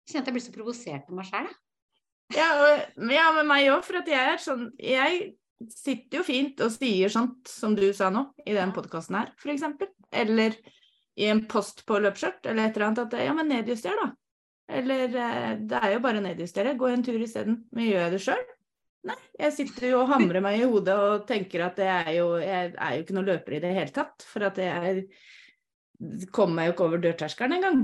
Jeg 0.05 0.15
kjente 0.15 0.33
jeg 0.33 0.37
blir 0.37 0.45
så 0.47 0.55
provosert 0.55 1.07
på 1.09 1.17
meg 1.19 1.29
sjøl, 1.29 1.49
jeg. 1.51 1.61
Ja, 2.35 2.47
og, 2.57 3.03
ja, 3.13 3.27
med 3.37 3.49
meg 3.51 3.69
òg, 3.69 3.83
for 3.85 4.01
at 4.01 4.09
jeg 4.09 4.31
er 4.33 4.39
sånn 4.41 4.71
Jeg 4.81 5.35
sitter 5.71 6.23
jo 6.23 6.25
fint 6.25 6.61
og 6.65 6.73
sier 6.73 7.13
sånt 7.13 7.51
som 7.53 7.77
du 7.77 7.85
sa 7.97 8.09
nå, 8.13 8.25
i 8.49 8.57
den 8.57 8.73
podkasten 8.75 9.21
her, 9.21 9.31
f.eks. 9.37 9.67
Eller 10.15 10.57
i 11.21 11.29
en 11.31 11.45
post 11.51 11.85
på 11.87 12.01
løpskjørt, 12.01 12.49
eller 12.49 12.69
et 12.69 12.77
eller 12.77 12.89
annet 12.89 13.05
at 13.05 13.17
Ja, 13.23 13.37
men 13.37 13.53
nedjuster, 13.53 14.01
da. 14.01 14.11
Eller 14.73 15.13
eh, 15.13 15.51
det 15.61 15.79
er 15.79 15.95
jo 15.95 16.03
bare 16.05 16.21
å 16.21 16.25
nedjustere. 16.25 16.77
Gå 16.81 16.89
en 16.89 17.05
tur 17.05 17.21
isteden. 17.21 17.65
Men 17.77 17.89
gjør 17.91 18.07
jeg 18.07 18.15
det 18.15 18.21
sjøl? 18.25 18.45
Nei. 19.05 19.17
Jeg 19.39 19.53
sitter 19.53 19.91
jo 19.91 19.99
og 20.03 20.09
hamrer 20.15 20.41
meg 20.41 20.63
i 20.63 20.65
hodet 20.69 20.95
og 20.97 21.27
tenker 21.29 21.67
at 21.67 21.77
det 21.77 21.89
er 21.93 22.13
jo 22.17 22.29
Jeg 22.41 22.71
er 22.73 22.95
jo 22.97 23.03
ikke 23.05 23.17
noen 23.19 23.27
løper 23.29 23.57
i 23.59 23.61
det 23.61 23.73
hele 23.77 23.93
tatt. 23.93 24.25
For 24.25 24.47
at 24.49 24.57
jeg 24.63 25.05
kommer 26.33 26.55
meg 26.57 26.71
jo 26.71 26.75
ikke 26.77 26.87
over 26.89 27.03
dørterskelen 27.05 27.59
engang. 27.59 27.83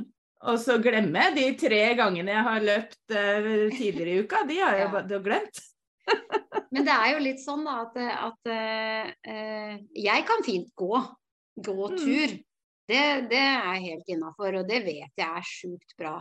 Og 0.48 0.56
så 0.62 0.78
glemmer 0.80 1.28
jeg 1.28 1.36
de 1.36 1.46
tre 1.66 1.80
gangene 1.98 2.32
jeg 2.32 2.46
har 2.46 2.64
løpt 2.64 3.12
uh, 3.12 3.50
tidligere 3.76 4.14
i 4.14 4.22
uka. 4.24 4.44
De 4.48 4.56
har 4.62 4.78
jeg 4.78 4.86
Ja. 4.86 4.92
bare 4.94 5.20
glemt. 5.26 5.60
Men 6.72 6.86
det 6.86 6.94
er 6.96 7.08
jo 7.12 7.22
litt 7.26 7.42
sånn 7.44 7.64
da 7.66 7.74
at, 7.84 7.96
at 8.30 8.50
eh, 8.54 9.74
jeg 10.00 10.24
kan 10.28 10.44
fint 10.46 10.70
gå. 10.78 10.94
Gå 11.60 11.76
Mm. 11.90 11.96
tur. 11.98 12.32
Det, 12.90 13.02
det 13.30 13.38
er 13.42 13.76
helt 13.84 14.08
innafor, 14.10 14.56
og 14.62 14.68
det 14.70 14.80
vet 14.86 15.12
jeg 15.20 15.28
er 15.28 15.44
sjukt 15.46 15.92
bra 15.98 16.16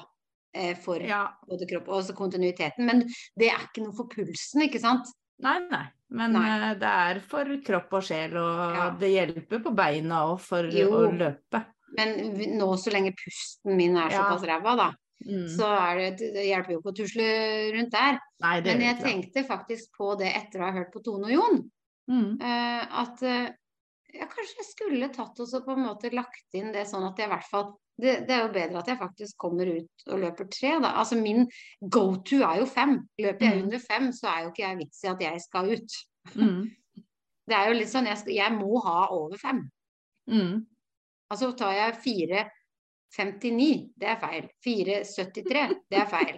for 0.82 1.00
Ja. 1.02 1.28
både 1.48 1.68
kropp 1.70 1.88
og 1.90 2.16
kontinuiteten. 2.18 2.86
Men 2.86 3.04
det 3.38 3.50
er 3.52 3.60
ikke 3.68 3.84
noe 3.86 3.94
for 3.96 4.08
pulsen, 4.08 4.62
ikke 4.66 4.80
sant? 4.80 5.08
Nei, 5.40 5.60
nei. 5.70 5.86
Men 6.12 6.34
Nei. 6.34 6.72
eh, 6.72 6.74
det 6.76 6.90
er 6.90 7.20
for 7.22 7.46
kropp 7.64 7.94
og 7.94 8.04
sjel, 8.04 8.36
og 8.36 8.76
Ja. 8.76 8.90
det 9.00 9.10
hjelper 9.14 9.62
på 9.64 9.76
beina 9.76 10.26
òg 10.26 10.40
for 10.40 10.64
Jo. 10.66 10.90
å 10.90 11.12
løpe. 11.18 11.66
Men 11.98 12.34
nå 12.58 12.68
så 12.78 12.92
lenge 12.92 13.14
pusten 13.16 13.76
min 13.78 13.96
er 13.98 14.10
Ja. 14.10 14.24
såpass 14.24 14.44
ræva, 14.46 14.76
da, 14.76 14.92
Mm. 15.26 15.48
så 15.48 16.18
det, 16.18 16.34
det 16.34 16.46
hjelper 16.48 16.72
jo 16.72 16.80
ikke 16.82 16.92
å 16.92 16.96
tusle 16.96 17.74
rundt 17.74 17.92
der. 17.92 18.20
Nei, 18.42 18.62
det 18.62 18.78
Men 18.78 18.82
jeg 18.82 19.00
tenkte 19.04 19.48
faktisk 19.48 19.90
på 20.00 20.18
det 20.18 20.34
etter 20.34 20.60
å 20.62 20.66
ha 20.66 20.72
hørt 20.72 20.92
på 20.94 21.04
Tone 21.04 21.26
og 21.26 21.32
Jon. 21.32 21.72
Mm. 22.10 22.42
eh, 22.42 22.88
at 22.90 23.22
eh, 23.22 23.52
ja, 24.16 24.26
kanskje 24.26 24.58
jeg 24.58 24.66
skulle 24.66 25.14
tatt 25.14 25.40
og 25.40 25.48
så 25.48 25.64
på 25.64 25.74
en 25.78 25.86
måte 25.86 26.12
lagt 26.12 26.54
inn 26.56 26.72
det 26.72 26.88
sånn 26.88 27.08
at 27.08 27.16
jeg 27.18 27.28
i 27.28 27.32
hvert 27.32 27.50
fall 27.52 27.74
det, 28.02 28.14
det 28.28 28.34
er 28.36 28.42
jo 28.46 28.52
bedre 28.56 28.80
at 28.82 28.88
jeg 28.92 28.98
faktisk 29.00 29.38
kommer 29.42 29.70
ut 29.76 30.06
og 30.08 30.20
løper 30.24 30.48
tre, 30.52 30.72
da. 30.84 30.94
Altså 31.02 31.18
min 31.20 31.46
go 31.92 32.04
to 32.26 32.40
er 32.48 32.62
jo 32.62 32.68
fem. 32.70 32.98
Løper 33.20 33.46
jeg 33.46 33.58
Mm. 33.58 33.64
under 33.68 33.80
fem, 33.84 34.12
så 34.16 34.28
er 34.32 34.44
jo 34.44 34.52
ikke 34.54 34.64
jeg 34.68 34.78
vits 34.84 35.04
i 35.04 35.08
at 35.12 35.22
jeg 35.26 35.42
skal 35.46 35.74
ut. 35.76 35.98
Mm. 36.36 36.62
Det 37.50 37.58
er 37.58 37.68
jo 37.72 37.80
litt 37.80 37.90
sånn, 37.90 38.06
jeg, 38.06 38.18
skal, 38.22 38.34
jeg 38.38 38.54
må 38.54 38.78
ha 38.86 39.08
over 39.16 39.38
fem. 39.42 39.64
Mm. 40.30 40.60
Altså 41.34 41.50
tar 41.58 41.74
jeg 41.74 41.96
4,59, 42.04 43.90
det 43.98 44.08
er 44.12 44.20
feil. 44.22 44.46
4,73, 44.66 45.64
det 45.90 45.98
er 45.98 46.10
feil. 46.12 46.38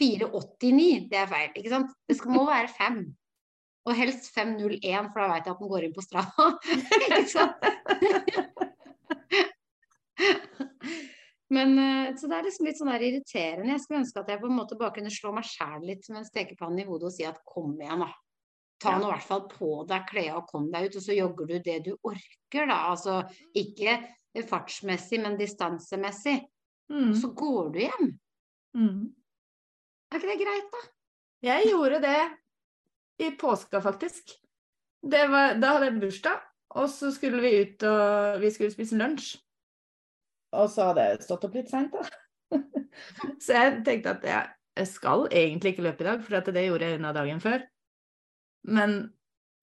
4,89, 0.00 1.08
det 1.12 1.18
er 1.20 1.28
feil. 1.28 1.50
Ikke 1.56 1.72
sant? 1.74 1.92
Det 2.08 2.16
skal, 2.16 2.32
må 2.32 2.46
være 2.48 2.72
fem. 2.72 3.02
Og 3.86 3.94
helst 3.94 4.32
5,01, 4.34 5.12
for 5.12 5.20
da 5.22 5.28
vet 5.34 5.46
jeg 5.46 5.52
at 5.54 5.60
den 5.60 5.70
går 5.70 5.84
inn 5.86 5.94
på 5.94 6.04
Strava. 6.04 6.48
Ikke 7.04 7.20
sant? 7.30 8.64
Men 11.56 11.78
eh, 11.80 12.14
Så 12.20 12.28
det 12.28 12.36
er 12.36 12.46
liksom 12.48 12.68
litt 12.68 12.78
sånn 12.80 12.92
der 12.92 13.04
irriterende. 13.06 13.72
Jeg 13.72 13.84
skulle 13.84 14.02
ønske 14.02 14.22
at 14.22 14.30
jeg 14.32 14.42
på 14.42 14.50
en 14.50 14.58
måte 14.58 14.78
bare 14.78 14.94
kunne 14.98 15.12
slå 15.14 15.32
meg 15.36 15.48
sjæl 15.48 15.84
litt 15.88 16.08
med 16.12 16.22
en 16.22 16.28
stekepanne 16.28 16.82
i 16.82 16.88
hodet 16.88 17.10
og 17.10 17.16
si 17.16 17.26
at 17.28 17.42
kom 17.48 17.74
igjen, 17.80 18.04
da. 18.04 18.10
Ta 18.82 18.92
Ja. 18.92 18.98
nå 19.00 19.08
i 19.08 19.12
hvert 19.14 19.24
fall 19.24 19.46
på 19.48 19.70
deg 19.88 20.04
klærne 20.10 20.36
og 20.36 20.50
kom 20.50 20.66
deg 20.72 20.90
ut, 20.90 20.96
og 20.98 21.02
så 21.02 21.16
jogger 21.16 21.46
du 21.48 21.58
det 21.64 21.78
du 21.86 21.94
orker, 22.04 22.66
da. 22.68 22.80
Altså 22.92 23.22
ikke 23.56 23.96
fartsmessig, 24.44 25.22
men 25.22 25.38
distansemessig. 25.40 26.42
Mm. 26.92 27.14
Så 27.16 27.32
går 27.34 27.70
du 27.72 27.78
hjem. 27.80 28.10
Mm. 28.76 29.14
Er 30.12 30.20
ikke 30.20 30.28
det 30.28 30.42
greit, 30.44 30.68
da? 30.74 30.82
Jeg 31.46 31.70
gjorde 31.70 32.02
det 32.04 32.20
i 33.24 33.30
påska, 33.40 33.80
faktisk. 33.80 34.36
Det 35.02 35.24
var, 35.30 35.56
da 35.60 35.72
hadde 35.72 35.88
jeg 35.88 36.00
bursdag, 36.00 36.44
og 36.76 36.90
så 36.92 37.10
skulle 37.14 37.40
vi 37.40 37.54
ut 37.62 37.82
og 37.88 38.40
vi 38.42 38.50
skulle 38.52 38.74
spise 38.74 38.98
lunsj. 39.00 39.38
Og 40.54 40.70
så 40.72 40.90
hadde 40.90 41.08
jeg 41.08 41.24
stått 41.26 41.46
opp 41.48 41.56
litt 41.58 41.72
seint, 41.72 41.94
da. 41.96 42.06
så 43.42 43.56
jeg 43.56 43.74
tenkte 43.86 44.14
at 44.16 44.28
jeg, 44.30 44.52
skal 44.86 45.24
egentlig 45.32 45.72
ikke 45.72 45.86
løpe 45.86 46.04
i 46.04 46.06
dag, 46.10 46.24
for 46.24 46.52
det 46.52 46.66
gjorde 46.66 46.88
jeg 46.88 46.98
unna 46.98 47.12
dagen 47.16 47.38
før. 47.40 47.62
Men 48.68 48.98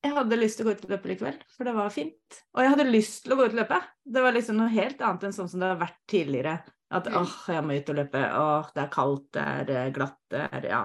jeg 0.04 0.16
hadde 0.18 0.40
lyst 0.40 0.58
til 0.58 0.66
å 0.66 0.72
gå 0.72 0.74
ut 0.76 0.88
og 0.88 0.94
løpe 0.96 1.12
likevel, 1.12 1.36
for 1.54 1.70
det 1.70 1.74
var 1.78 1.92
fint. 1.94 2.40
Og 2.58 2.64
jeg 2.64 2.72
hadde 2.74 2.86
lyst 2.90 3.22
til 3.24 3.36
å 3.36 3.38
gå 3.38 3.46
ut 3.46 3.54
og 3.54 3.60
løpe. 3.62 3.78
Det 4.04 4.24
var 4.26 4.36
liksom 4.36 4.58
noe 4.60 4.74
helt 4.74 5.04
annet 5.06 5.28
enn 5.28 5.36
sånn 5.36 5.52
som 5.52 5.62
det 5.62 5.70
har 5.70 5.80
vært 5.84 6.00
tidligere. 6.10 6.56
At 6.94 7.08
åh, 7.10 7.36
jeg 7.50 7.66
må 7.66 7.78
ut 7.78 7.92
og 7.94 7.98
løpe, 7.98 8.24
åh, 8.38 8.72
det 8.76 8.84
er 8.84 8.92
kaldt, 8.94 9.28
det 9.38 9.44
er 9.54 9.72
eh, 9.74 9.92
glatt, 9.96 10.20
det 10.34 10.44
er 10.50 10.68
ja, 10.70 10.82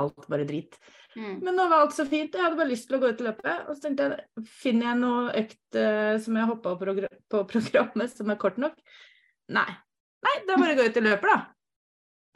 alt 0.00 0.26
bare 0.32 0.48
drit. 0.48 0.76
Mm. 1.16 1.38
Men 1.46 1.56
nå 1.56 1.64
var 1.70 1.84
alt 1.84 1.94
så 1.96 2.04
fint, 2.08 2.34
jeg 2.34 2.44
hadde 2.44 2.58
bare 2.58 2.72
lyst 2.72 2.90
til 2.90 2.98
å 2.98 3.00
gå 3.00 3.12
ut 3.12 3.22
og 3.22 3.28
løpe. 3.30 3.54
Og 3.64 3.76
så 3.76 3.86
tenkte 3.86 4.08
jeg, 4.10 4.46
finner 4.64 4.90
jeg 4.90 5.00
noe 5.00 5.36
økt 5.44 5.78
eh, 5.80 6.16
som 6.24 6.36
jeg 6.36 6.50
hoppa 6.50 6.74
progr 6.80 7.08
på 7.32 7.44
programmet 7.52 8.12
som 8.12 8.32
er 8.32 8.40
kort 8.40 8.60
nok? 8.60 8.76
Nei. 9.54 9.68
Nei, 10.26 10.36
da 10.48 10.56
bare 10.58 10.74
går 10.74 10.88
jeg 10.88 10.94
ut 10.94 10.96
og 11.02 11.06
løper, 11.06 11.30
da. 11.32 11.36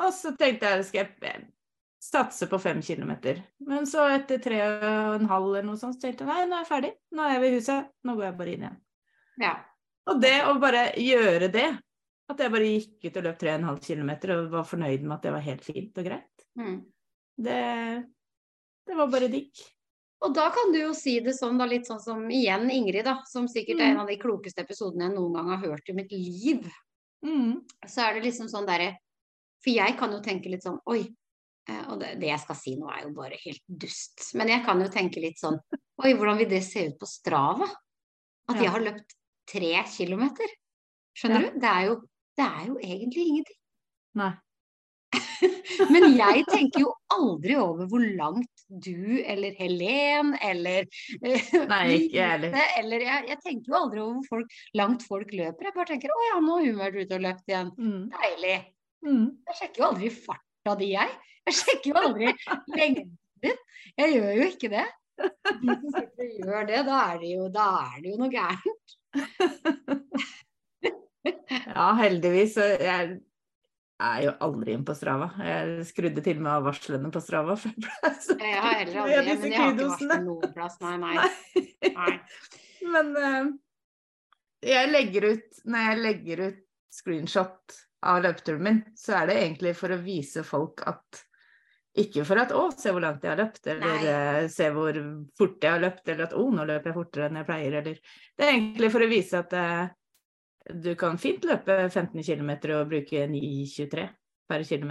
Og 0.06 0.12
så 0.14 0.30
tenkte 0.38 0.68
jeg, 0.70 0.84
skal 0.88 1.00
jeg 1.00 1.16
eh, 1.28 1.40
satse 2.00 2.46
på 2.48 2.60
fem 2.62 2.80
kilometer. 2.84 3.42
Men 3.66 3.86
så 3.90 4.06
etter 4.14 4.38
tre 4.40 4.60
og 4.62 5.16
en 5.18 5.26
halv 5.28 5.48
eller 5.50 5.66
noe 5.66 5.80
sånt, 5.80 5.98
så 5.98 6.06
tenkte 6.06 6.24
jeg 6.24 6.30
nei, 6.30 6.46
nå 6.48 6.56
er 6.56 6.62
jeg 6.64 6.70
ferdig. 6.70 6.92
Nå 7.16 7.24
er 7.26 7.34
jeg 7.34 7.42
ved 7.44 7.56
huset, 7.58 7.90
nå 8.06 8.14
går 8.16 8.24
jeg 8.28 8.36
bare 8.38 8.54
inn 8.54 8.64
igjen. 8.66 8.78
Ja. 9.42 9.52
Og 10.10 10.20
det 10.22 10.36
å 10.48 10.54
bare 10.62 10.84
gjøre 11.00 11.50
det, 11.52 11.66
at 12.30 12.38
jeg 12.44 12.52
bare 12.54 12.70
gikk 12.70 13.04
ut 13.10 13.18
og 13.20 13.26
løp 13.26 13.38
tre 13.42 13.50
og 13.52 13.58
en 13.58 13.68
halv 13.72 13.82
kilometer 13.84 14.32
og 14.36 14.48
var 14.54 14.64
fornøyd 14.70 15.02
med 15.02 15.16
at 15.18 15.26
det 15.26 15.34
var 15.34 15.44
helt 15.48 15.66
fint 15.66 15.98
og 16.00 16.06
greit, 16.08 16.46
Mm. 16.58 16.80
det, 17.38 17.58
det 18.86 18.96
var 18.98 19.06
bare 19.12 19.28
digg. 19.30 19.50
Og 20.20 20.34
da 20.36 20.48
kan 20.52 20.72
du 20.72 20.78
jo 20.80 20.92
si 20.94 21.14
det 21.24 21.32
sånn, 21.38 21.56
da, 21.58 21.64
litt 21.66 21.86
sånn 21.88 22.00
som 22.02 22.22
igjen 22.30 22.68
Ingrid, 22.70 23.04
da, 23.06 23.18
som 23.26 23.46
sikkert 23.48 23.80
er 23.80 23.86
Mm. 23.86 23.90
en 23.94 24.00
av 24.02 24.08
de 24.10 24.16
klokeste 24.20 24.60
episodene 24.64 25.08
jeg 25.08 25.14
noen 25.16 25.34
gang 25.38 25.48
har 25.48 25.62
hørt 25.68 25.88
i 25.88 25.92
mitt 25.96 26.12
liv. 26.12 26.66
Mm. 27.24 27.60
Så 27.86 28.00
er 28.06 28.14
det 28.16 28.22
liksom 28.24 28.48
sånn 28.48 28.64
derre 28.66 28.94
For 29.60 29.70
jeg 29.74 29.96
kan 29.98 30.10
jo 30.14 30.20
tenke 30.24 30.48
litt 30.48 30.62
sånn 30.64 30.78
Oi. 30.88 31.02
eh, 31.68 31.82
Og 31.92 31.98
det, 32.00 32.14
det 32.20 32.30
jeg 32.30 32.40
skal 32.40 32.56
si 32.56 32.72
nå 32.80 32.88
er 32.88 33.02
jo 33.04 33.10
bare 33.12 33.36
helt 33.44 33.60
dust. 33.68 34.30
Men 34.40 34.48
jeg 34.48 34.64
kan 34.64 34.80
jo 34.80 34.88
tenke 34.88 35.20
litt 35.20 35.36
sånn 35.38 35.58
Oi, 36.00 36.14
hvordan 36.16 36.38
vil 36.40 36.48
det 36.48 36.62
se 36.64 36.86
ut 36.88 36.96
på 36.98 37.06
Strava? 37.06 37.68
At 38.48 38.56
Ja. 38.56 38.62
jeg 38.62 38.70
har 38.72 38.80
løpt 38.80 39.12
tre 39.46 39.74
kilometer. 39.92 40.48
Skjønner 41.14 41.42
Ja. 41.44 41.50
du? 41.50 41.58
Det 41.60 41.68
er, 41.68 41.82
jo, 41.90 41.94
det 42.38 42.46
er 42.46 42.66
jo 42.70 42.78
egentlig 42.78 43.26
ingenting. 43.28 43.56
Nei. 44.16 44.32
Men 45.92 46.12
jeg 46.14 46.44
tenker 46.50 46.84
jo 46.84 46.90
aldri 47.14 47.56
over 47.58 47.88
hvor 47.90 48.02
langt 48.18 48.64
du 48.84 49.18
eller 49.24 49.54
Helen 49.58 50.34
eller 50.44 50.84
eh, 50.84 51.54
Nei, 51.70 51.80
ikke 51.96 52.26
heller. 52.32 52.58
Eller 52.78 53.06
jeg, 53.06 53.24
jeg 53.32 53.40
tenker 53.44 53.72
jo 53.72 53.78
aldri 53.80 54.02
over 54.02 54.18
hvor 54.18 54.28
folk, 54.34 54.60
langt 54.78 55.06
folk 55.06 55.32
løper. 55.34 55.70
Jeg 55.70 55.76
bare 55.76 55.90
tenker 55.90 56.14
å 56.14 56.20
ja, 56.28 56.36
nå 56.44 56.58
har 56.58 56.68
hun 56.68 56.82
vært 56.84 57.00
ute 57.00 57.18
og 57.18 57.24
løpt 57.26 57.50
igjen. 57.50 57.72
Mm. 57.80 58.04
Deilig. 58.14 58.58
Mm. 59.06 59.26
Jeg 59.50 59.58
sjekker 59.62 59.82
jo 59.82 59.88
aldri 59.90 60.12
farta 60.14 60.76
di, 60.80 60.92
jeg. 60.94 61.18
Jeg 61.48 61.58
sjekker 61.62 61.90
jo 61.90 62.00
aldri 62.04 62.32
lengden 62.76 63.12
din. 63.42 63.60
Jeg 63.98 64.16
gjør 64.16 64.32
jo 64.36 64.48
ikke 64.52 64.72
det. 64.76 64.86
De 65.20 65.74
som 65.74 65.88
sitter 65.96 66.26
og 66.26 66.44
gjør 66.44 66.68
det, 66.68 66.84
da 66.86 67.00
er 67.10 67.18
det 67.24 67.32
jo, 67.34 67.48
da 67.52 67.66
er 67.88 67.96
det 68.04 68.12
jo 68.12 68.20
noe 68.20 68.32
gærent. 68.32 68.96
Ja, 71.20 71.90
heldigvis. 71.98 72.54
Jeg 72.56 73.18
er 74.00 74.22
jo 74.26 74.32
aldri 74.46 74.74
inn 74.76 74.84
på 74.86 74.94
Strava. 74.96 75.30
Jeg 75.44 75.86
skrudde 75.88 76.24
til 76.24 76.38
og 76.40 76.44
med 76.46 76.52
av 76.52 76.66
varslene 76.68 77.12
på 77.12 77.22
Strava. 77.24 77.56
For 77.60 77.72
jeg 77.72 77.84
ble 77.84 78.12
så 78.24 78.36
Jeg 78.40 78.62
har 78.64 78.78
heller 78.80 79.00
aldri 79.04 79.20
det, 79.26 79.36
men 79.42 79.52
jeg 79.52 79.60
har 79.60 79.74
ikke 79.74 79.88
varslet 79.90 80.24
noen 80.26 80.54
plass. 80.56 80.78
Nei, 80.84 80.96
nei. 81.02 81.14
Nei. 81.80 81.92
nei. 81.96 82.14
Men 82.90 83.10
uh, 83.16 83.50
jeg 84.64 84.90
legger 84.90 85.26
ut 85.34 85.58
Når 85.68 85.86
jeg 85.86 85.98
legger 86.00 86.44
ut 86.48 86.60
screenshot 86.90 87.80
av 88.10 88.22
løpeturen 88.24 88.64
min, 88.64 88.78
så 88.96 89.20
er 89.20 89.28
det 89.28 89.36
egentlig 89.42 89.74
for 89.76 89.92
å 89.92 90.00
vise 90.00 90.42
folk 90.46 90.80
at 90.88 91.20
ikke 92.00 92.22
for 92.24 92.38
at 92.38 92.52
'å, 92.54 92.68
se 92.78 92.92
hvor 92.94 93.02
langt 93.02 93.24
jeg 93.26 93.32
har 93.32 93.40
løpt', 93.40 93.66
eller 93.66 93.86
Nei. 93.86 94.10
eh, 94.10 94.48
'se 94.48 94.68
hvor 94.72 94.96
fort 95.36 95.62
jeg 95.62 95.72
har 95.74 95.82
løpt', 95.82 96.08
eller 96.08 96.24
at 96.28 96.34
'å, 96.38 96.44
nå 96.54 96.64
løper 96.64 96.90
jeg 96.90 96.96
fortere 96.96 97.26
enn 97.26 97.40
jeg 97.40 97.48
pleier', 97.48 97.78
eller 97.80 97.98
Det 98.38 98.46
er 98.46 98.52
egentlig 98.52 98.90
for 98.94 99.04
å 99.04 99.10
vise 99.10 99.38
at 99.38 99.52
eh, 99.52 99.88
du 100.68 100.94
kan 101.00 101.16
fint 101.18 101.44
løpe 101.48 101.76
15 101.90 102.22
km 102.26 102.50
og 102.76 102.88
bruke 102.90 103.26
9,23 103.30 104.08
per 104.50 104.64
km. 104.66 104.90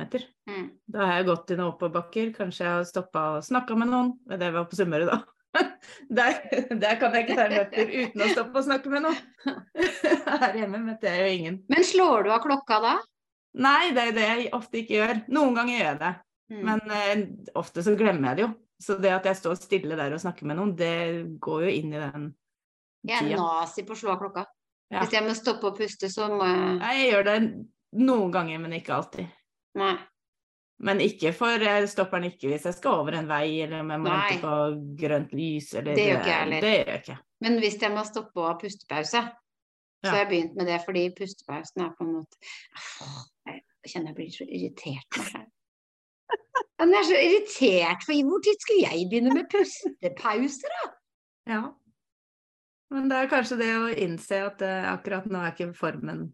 Mm. 0.49 0.69
Da 0.87 1.05
har 1.05 1.17
jeg 1.19 1.27
gått 1.29 1.51
i 1.51 1.57
noen 1.59 1.73
oppoverbakker, 1.73 2.31
kanskje 2.37 2.63
jeg 2.65 2.73
har 2.77 2.87
stoppa 2.87 3.25
og 3.37 3.43
snakka 3.45 3.75
med 3.77 3.91
noen. 3.91 4.13
Det 4.31 4.49
var 4.55 4.65
på 4.71 4.79
Sunnmøre, 4.79 5.09
da. 5.11 5.19
Der, 6.13 6.35
der 6.77 6.97
kan 7.01 7.15
jeg 7.15 7.23
ikke 7.25 7.35
ta 7.39 7.45
en 7.47 7.53
løper 7.55 7.89
uten 7.89 8.21
å 8.21 8.27
stoppe 8.29 8.59
og 8.61 8.65
snakke 8.67 8.91
med 8.93 9.01
noen. 9.07 9.17
Her 10.43 10.57
hjemme 10.59 10.81
møtte 10.83 11.09
jeg 11.09 11.21
jo 11.23 11.37
ingen. 11.39 11.55
Men 11.71 11.85
slår 11.87 12.27
du 12.27 12.31
av 12.35 12.43
klokka 12.43 12.77
da? 12.83 12.91
Nei, 13.59 13.89
det 13.95 14.03
er 14.09 14.15
det 14.17 14.25
jeg 14.27 14.49
ofte 14.53 14.81
ikke 14.83 14.97
gjør. 14.99 15.21
Noen 15.33 15.55
ganger 15.57 15.77
gjør 15.77 15.87
jeg 15.91 16.01
det, 16.05 16.15
Mm. 16.49 16.61
men 16.65 16.79
eh, 16.97 17.19
ofte 17.61 17.83
så 17.85 17.91
glemmer 17.93 18.31
jeg 18.31 18.37
det 18.39 18.41
jo. 18.47 18.47
Så 18.81 18.95
det 18.97 19.11
at 19.13 19.27
jeg 19.29 19.37
står 19.37 19.57
stille 19.59 19.93
der 19.99 20.15
og 20.15 20.21
snakker 20.23 20.47
med 20.49 20.57
noen, 20.57 20.71
det 20.79 20.95
går 21.45 21.65
jo 21.67 21.73
inn 21.77 21.91
i 21.93 21.99
den 22.01 22.23
Jeg 23.05 23.19
er 23.19 23.27
tida. 23.27 23.43
nazi 23.43 23.83
på 23.85 23.93
å 23.93 23.99
slå 23.99 24.15
av 24.15 24.23
klokka. 24.23 24.45
Ja. 24.89 25.03
Hvis 25.03 25.13
jeg 25.13 25.25
må 25.25 25.35
stoppe 25.37 25.69
å 25.69 25.75
puste, 25.77 26.09
så 26.09 26.29
må 26.33 26.45
jeg 26.49 26.79
Jeg 26.79 27.11
gjør 27.11 27.27
det 27.27 27.35
noen 27.99 28.31
ganger, 28.33 28.61
men 28.63 28.73
ikke 28.79 28.95
alltid. 28.95 29.27
Nei. 29.77 29.97
Men 30.79 31.01
ikke 31.03 31.33
for 31.35 31.59
jeg 31.59 31.89
stopper 31.91 32.21
den 32.21 32.31
ikke 32.31 32.53
hvis 32.53 32.65
jeg 32.69 32.77
skal 32.77 33.01
over 33.01 33.17
en 33.19 33.27
vei, 33.27 33.59
eller 33.65 33.83
om 33.83 33.89
jeg 33.91 34.01
må 34.01 34.13
vente 34.13 34.39
på 34.39 34.53
grønt 35.01 35.33
lys, 35.35 35.73
eller 35.75 35.97
Det 35.97 36.05
gjør 36.05 36.21
ikke 36.21 36.31
jeg 36.31 36.39
heller. 36.39 36.65
Det 36.65 36.71
gjør 36.73 36.91
jeg 36.93 37.01
ikke. 37.03 37.17
Men 37.43 37.57
hvis 37.63 37.77
jeg 37.83 37.95
må 37.95 38.03
stoppe 38.07 38.39
og 38.39 38.47
ha 38.47 38.53
pustepause, 38.61 39.23
så 39.99 40.11
har 40.13 40.21
jeg 40.21 40.29
begynt 40.29 40.55
med 40.55 40.69
det 40.71 40.77
fordi 40.85 41.03
pustepausen 41.17 41.83
er 41.83 41.89
på 41.97 42.05
en 42.05 42.13
måte 42.21 42.37
Jeg 43.49 43.91
kjenner 43.91 44.13
jeg 44.13 44.15
blir 44.15 44.31
så 44.31 44.47
irritert 44.47 45.17
meg 45.17 45.27
selv. 45.33 45.49
Jeg 46.79 46.95
er 46.95 47.07
så 47.09 47.19
irritert, 47.19 48.05
for 48.07 48.27
hvor 48.29 48.43
tid 48.45 48.63
skulle 48.63 48.87
jeg 48.87 49.07
begynne 49.11 49.35
med 49.35 49.49
pustepauser, 49.51 50.75
da? 50.77 50.89
Ja. 51.49 51.61
Men 52.89 53.09
det 53.09 53.17
er 53.21 53.31
kanskje 53.31 53.59
det 53.59 53.71
å 53.77 53.87
innse 53.93 54.41
at 54.47 54.61
uh, 54.65 54.91
akkurat 54.95 55.27
nå 55.29 55.41
er 55.43 55.53
ikke 55.53 55.71
formen 55.77 56.27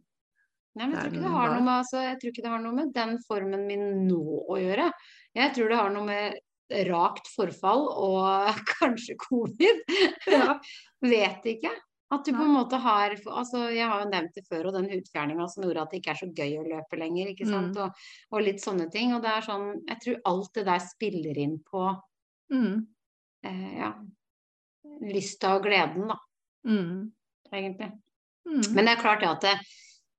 Nei, 0.75 0.89
men 0.89 0.97
jeg 0.97 1.13
tror, 1.13 1.53
med, 1.55 1.69
altså, 1.71 2.01
jeg 2.03 2.17
tror 2.19 2.31
ikke 2.33 2.43
det 2.43 2.51
har 2.51 2.63
noe 2.63 2.75
med 2.75 2.89
den 2.95 3.13
formen 3.23 3.61
min 3.63 3.83
nå 4.09 4.41
å 4.51 4.57
gjøre. 4.59 4.89
Jeg 5.31 5.53
tror 5.55 5.69
det 5.71 5.77
har 5.79 5.93
noe 5.93 6.03
med 6.03 6.35
rakt 6.89 7.29
forfall 7.31 7.85
og 7.93 8.57
kanskje 8.73 9.15
covid. 9.21 9.85
Ja. 10.27 10.57
Vet 11.15 11.47
ikke. 11.47 11.71
At 12.11 12.27
du 12.27 12.35
på 12.35 12.43
en 12.43 12.53
måte 12.53 12.77
har 12.77 13.15
altså 13.15 13.63
Jeg 13.73 13.87
har 13.89 14.03
jo 14.03 14.09
nevnt 14.11 14.35
det 14.35 14.43
før, 14.45 14.67
og 14.67 14.75
den 14.75 14.89
hudfjerninga 14.91 15.47
som 15.49 15.63
gjorde 15.63 15.85
at 15.85 15.95
det 15.95 16.01
ikke 16.01 16.11
er 16.13 16.19
så 16.19 16.27
gøy 16.37 16.57
å 16.59 16.67
løpe 16.67 16.99
lenger. 16.99 17.31
ikke 17.31 17.47
sant? 17.47 17.71
Mm. 17.71 17.81
Og, 17.85 18.03
og 18.35 18.45
litt 18.45 18.61
sånne 18.61 18.89
ting. 18.93 19.15
Og 19.15 19.23
det 19.23 19.31
er 19.31 19.47
sånn 19.47 19.65
Jeg 19.79 20.01
tror 20.03 20.19
alt 20.33 20.51
det 20.59 20.67
der 20.73 20.83
spiller 20.91 21.41
inn 21.45 21.57
på 21.71 21.87
Mm. 22.53 22.83
eh, 23.47 23.77
ja, 23.79 23.87
lysta 25.01 25.55
og 25.57 25.63
gleden, 25.65 26.03
da, 26.11 26.19
Mm. 26.65 27.12
egentlig. 27.54 27.91
Mm. 28.47 28.62
Men 28.75 28.86
det 28.86 28.93
er 28.95 29.01
klart 29.01 29.23
at 29.25 29.41
det, 29.45 29.54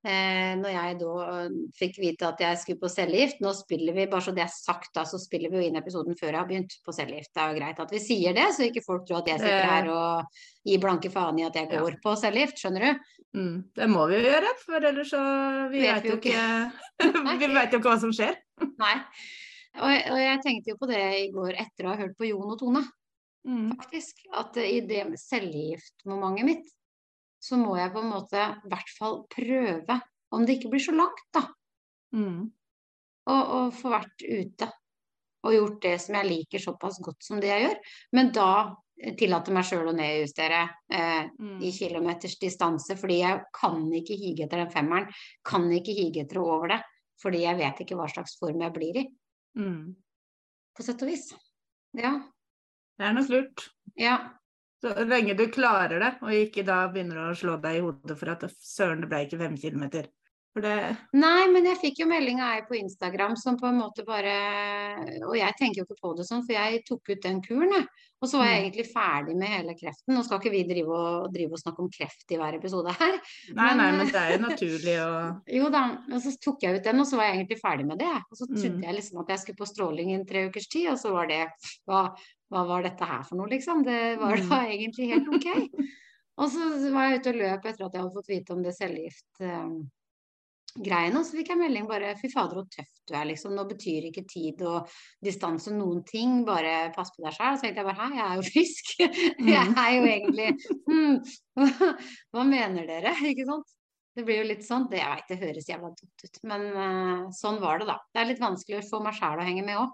eh, 0.07 0.55
når 0.59 0.71
jeg 0.75 0.99
da 1.01 1.13
eh, 1.45 1.57
fikk 1.79 1.99
vite 2.03 2.27
at 2.29 2.41
jeg 2.43 2.59
skulle 2.59 2.81
på 2.83 2.91
cellegift 2.91 3.41
Nå 3.43 3.53
spiller 3.55 3.95
vi, 3.95 4.07
bare 4.11 4.23
så 4.27 4.35
det 4.35 4.43
er 4.45 4.51
sagt, 4.53 4.91
da, 4.95 5.05
så 5.07 5.19
spiller 5.23 5.51
vi 5.51 5.61
jo 5.61 5.67
inn 5.69 5.79
episoden 5.79 6.17
før 6.19 6.33
jeg 6.33 6.39
har 6.41 6.49
begynt 6.51 6.75
på 6.87 6.95
cellegift. 6.95 7.33
Det 7.35 7.43
er 7.43 7.53
jo 7.55 7.59
greit 7.61 7.81
at 7.83 7.95
vi 7.95 8.01
sier 8.03 8.35
det, 8.35 8.49
så 8.55 8.67
ikke 8.67 8.85
folk 8.87 9.07
tror 9.07 9.23
at 9.23 9.31
jeg 9.33 9.43
sitter 9.45 9.71
her 9.71 9.91
og 9.95 10.43
gir 10.67 10.83
blanke 10.83 11.11
faen 11.15 11.39
i 11.43 11.47
at 11.47 11.55
jeg 11.59 11.71
Ja. 11.71 11.81
går 11.83 11.99
på 12.03 12.17
cellegift, 12.19 12.59
skjønner 12.63 12.87
du? 12.87 13.09
Mm. 13.37 13.57
Det 13.77 13.89
må 13.93 14.07
vi 14.09 14.17
jo 14.21 14.31
gjøre, 14.31 14.53
for 14.65 14.87
ellers 14.91 15.11
så 15.13 15.23
Vi 15.71 15.83
jo 15.85 15.97
jo 16.11 16.17
ikke 16.17 16.45
Vi 17.43 17.49
vet 17.55 17.73
jo 17.75 17.79
ikke 17.83 17.91
hva 17.91 17.99
som 18.01 18.13
skjer. 18.15 18.35
Nei. 18.79 18.95
Og, 19.77 19.91
jeg- 19.93 20.07
og 20.11 20.19
jeg 20.23 20.39
tenkte 20.43 20.71
jo 20.73 20.77
på 20.81 20.87
det 20.89 21.03
i 21.21 21.31
går 21.35 21.53
etter 21.61 21.85
å 21.85 21.91
ha 21.93 21.97
hørt 22.01 22.17
på 22.17 22.25
Jon 22.31 22.49
og 22.55 22.59
Tone, 22.59 22.81
Mm. 23.47 23.77
faktisk. 23.77 24.25
At 24.35 24.57
i 24.61 24.81
det 24.87 25.05
cellegiftmomentet 25.23 26.49
mitt, 26.49 26.73
så 27.43 27.59
må 27.61 27.77
jeg 27.79 27.93
på 27.95 28.03
en 28.03 28.11
måte 28.11 28.43
i 28.43 28.71
hvert 28.71 28.91
fall 28.99 29.21
prøve, 29.31 30.01
om 30.35 30.47
det 30.47 30.57
ikke 30.57 30.73
blir 30.73 30.83
så 30.83 30.95
langt, 30.97 31.23
da. 31.35 31.45
Mm. 32.17 32.49
Og, 33.31 33.53
og 33.59 33.77
få 33.77 33.93
vært 33.93 34.25
ute. 34.27 34.71
Og 35.47 35.55
gjort 35.55 35.79
det 35.85 35.95
som 36.03 36.17
jeg 36.19 36.27
liker 36.31 36.63
såpass 36.63 36.99
godt 37.05 37.23
som 37.23 37.39
det 37.43 37.53
jeg 37.53 37.69
gjør. 37.69 37.79
Men 38.19 38.33
da 38.35 38.51
tillater 38.97 39.17
tillate 39.21 39.53
meg 39.53 39.67
sjøl 39.69 39.91
å 39.91 39.97
nedjustere 39.97 40.63
eh, 40.89 41.27
Mm. 41.37 41.59
i 41.61 41.71
kilometers 41.73 42.39
distanse, 42.41 42.97
fordi 42.97 43.19
jeg 43.21 43.43
kan 43.53 43.83
ikke 43.93 44.17
hige 44.17 44.47
etter 44.47 44.63
den 44.63 44.71
femmeren. 44.73 45.11
Kan 45.45 45.69
ikke 45.73 45.93
hige 45.93 46.25
etter 46.25 46.41
å 46.41 46.47
over 46.55 46.73
det, 46.73 46.79
fordi 47.21 47.43
jeg 47.45 47.59
vet 47.61 47.83
ikke 47.85 47.99
hva 47.99 48.09
slags 48.09 48.39
form 48.41 48.63
jeg 48.65 48.73
blir 48.73 48.97
i. 49.03 49.05
Mm. 49.61 49.95
På 50.75 50.83
sett 50.83 51.05
og 51.05 51.13
vis. 51.13 51.29
Ja. 51.97 52.15
Det 52.99 53.07
er 53.07 53.13
nok 53.17 53.29
lurt. 53.33 53.67
Ja. 54.01 54.17
Så 54.83 54.93
lenge 55.09 55.35
du 55.37 55.47
klarer 55.49 55.99
det, 56.03 56.13
og 56.23 56.31
ikke 56.37 56.65
da 56.67 56.83
begynner 56.93 57.31
å 57.31 57.37
slå 57.37 57.57
deg 57.63 57.79
i 57.79 57.85
hodet 57.87 58.19
for 58.21 58.29
at 58.35 58.45
søren, 58.61 59.01
det 59.05 59.09
ble 59.09 59.25
ikke 59.27 59.41
fem 59.41 59.57
kilometer. 59.57 60.09
Det 60.57 60.73
Nei, 61.13 61.49
men 61.53 61.67
jeg 61.69 61.77
fikk 61.83 61.99
jo 62.01 62.07
melding 62.09 62.39
av 62.41 62.55
ei 62.55 62.63
på 62.65 62.79
Instagram 62.79 63.35
som 63.37 63.59
på 63.61 63.67
en 63.69 63.77
måte 63.77 64.07
bare 64.09 64.31
Og 65.29 65.35
jeg 65.37 65.53
tenker 65.59 65.83
jo 65.83 65.85
ikke 65.85 65.99
på 66.01 66.13
det 66.17 66.25
sånn, 66.25 66.47
for 66.47 66.55
jeg 66.57 66.79
tok 66.89 67.11
ut 67.13 67.21
den 67.27 67.43
kuren, 67.45 67.75
jeg. 67.77 67.85
Og 68.25 68.31
så 68.31 68.39
var 68.41 68.47
jeg 68.49 68.57
Mm. 68.57 68.65
egentlig 68.65 68.87
ferdig 68.95 69.35
med 69.37 69.49
hele 69.53 69.75
kreften. 69.77 70.15
Nå 70.17 70.23
skal 70.25 70.41
ikke 70.41 70.51
vi 70.55 70.63
drive 70.65 70.89
og, 70.89 71.27
drive 71.35 71.53
og 71.53 71.61
snakke 71.61 71.79
om 71.85 71.91
kreft 71.93 72.33
i 72.33 72.39
hver 72.41 72.57
episode 72.57 72.89
her. 72.97 73.19
Nei, 73.53 73.75
Men, 73.75 73.77
nei, 73.77 73.89
eh, 73.91 73.97
men 73.99 74.07
det 74.07 74.15
er 74.23 74.33
jo 74.33 74.39
naturlig 74.47 74.97
å 75.05 75.43
Jo 75.59 75.69
da, 75.69 75.83
og 76.11 76.23
så 76.25 76.33
tok 76.41 76.63
jeg 76.65 76.77
ut 76.81 76.85
den, 76.89 77.01
og 77.01 77.07
så 77.07 77.17
var 77.21 77.25
jeg 77.29 77.37
egentlig 77.37 77.61
ferdig 77.61 77.87
med 77.87 77.99
det. 77.99 78.15
Og 78.31 78.37
så 78.41 78.47
trodde 78.49 78.79
Mm. 78.79 78.83
jeg 78.89 78.95
liksom 78.97 79.21
at 79.21 79.29
jeg 79.29 79.39
skulle 79.45 79.61
på 79.61 79.69
stråling 79.69 80.11
i 80.11 80.15
en 80.15 80.25
tre 80.25 80.47
ukers 80.49 80.69
tid, 80.73 80.89
og 80.89 80.97
så 80.97 81.13
var 81.13 81.27
det 81.29 81.43
hva, 81.87 82.17
hva 82.53 82.63
var 82.69 82.81
dette 82.87 83.05
her 83.09 83.23
for 83.27 83.37
noe, 83.41 83.49
liksom? 83.51 83.79
Det 83.87 84.01
var 84.21 84.35
Mm. 84.39 84.49
da 84.49 84.57
egentlig 84.71 85.07
helt 85.13 85.29
ok. 85.35 85.49
Og 86.39 86.47
så 86.53 86.61
var 86.93 87.05
jeg 87.11 87.19
ute 87.21 87.31
og 87.33 87.37
løp 87.41 87.63
etter 87.67 87.85
at 87.87 87.95
jeg 87.95 88.03
hadde 88.03 88.15
fått 88.15 88.29
vite 88.29 88.53
om 88.53 88.63
det 88.63 88.75
cellegiftgreiene, 88.77 91.17
og 91.17 91.25
så 91.25 91.33
fikk 91.39 91.49
jeg 91.49 91.59
melding 91.63 91.87
bare 91.89 92.13
Fy 92.21 92.29
fader, 92.29 92.57
så 92.61 92.67
tøff 92.77 92.93
du 93.09 93.13
er, 93.17 93.25
liksom. 93.31 93.55
Nå 93.57 93.65
betyr 93.71 94.05
ikke 94.11 94.27
tid 94.29 94.61
og 94.69 94.79
distanse 95.25 95.71
noen 95.73 96.05
ting, 96.05 96.45
bare 96.45 96.93
pass 96.95 97.11
på 97.17 97.23
deg 97.25 97.33
sjøl. 97.33 97.57
Så 97.57 97.63
tenkte 97.65 97.81
jeg 97.81 97.89
bare 97.89 98.03
hæ, 98.03 98.09
jeg 98.19 98.27
er 98.27 98.37
jo 98.37 98.45
frisk. 98.51 98.85
Jeg 99.57 99.67
er 99.79 99.91
jo 99.97 100.05
egentlig 100.05 100.49
hva, 101.57 101.57
hva 102.37 102.43
mener 102.45 102.85
dere? 102.87 103.15
Ikke 103.33 103.47
sant? 103.49 103.65
Det 104.17 104.25
blir 104.25 104.39
jo 104.43 104.49
litt 104.49 104.65
sånn. 104.65 104.87
Det, 104.91 104.97
jeg 105.01 105.09
veit 105.13 105.29
det 105.29 105.37
høres 105.43 105.69
jævla 105.69 105.89
dumt 105.93 106.23
ut, 106.25 106.37
men 106.49 106.63
eh, 106.73 107.27
sånn 107.37 107.59
var 107.61 107.79
det, 107.81 107.87
da. 107.91 107.97
Det 108.13 108.21
er 108.23 108.27
litt 108.31 108.41
vanskelig 108.41 108.79
å 108.81 108.89
få 108.91 109.01
meg 109.05 109.15
sjæl 109.19 109.41
å 109.41 109.45
henge 109.45 109.65
med 109.67 109.77
òg. 109.83 109.91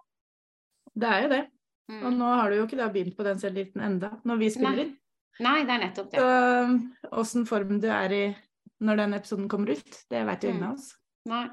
Det 0.95 1.09
er 1.09 1.23
jo 1.25 1.29
det. 1.33 1.43
Og 1.90 2.11
Mm. 2.12 2.18
nå 2.18 2.35
har 2.40 2.51
du 2.51 2.57
jo 2.57 2.66
ikke 2.66 2.77
da 2.79 2.88
begynt 2.88 3.16
på 3.16 3.25
den 3.25 3.38
cellegiften 3.38 3.83
enda, 3.83 4.11
når 4.25 4.38
vi 4.38 4.51
spiller 4.51 4.79
inn. 4.85 4.97
Nei, 5.40 5.64
det 5.64 5.71
er 5.71 5.79
nettopp 5.83 6.11
det. 6.11 6.21
Så 6.21 7.18
åssen 7.18 7.47
form 7.47 7.81
du 7.81 7.88
er 7.88 8.12
i 8.12 8.37
når 8.81 8.97
den 8.97 9.14
episoden 9.14 9.49
kommer 9.49 9.71
ut, 9.73 10.05
det 10.11 10.25
veit 10.27 10.42
jo 10.42 10.49
ingen 10.51 10.62
Mm. 10.62 10.68
av 10.68 10.75
oss. 10.75 10.95
Nei. 11.27 11.49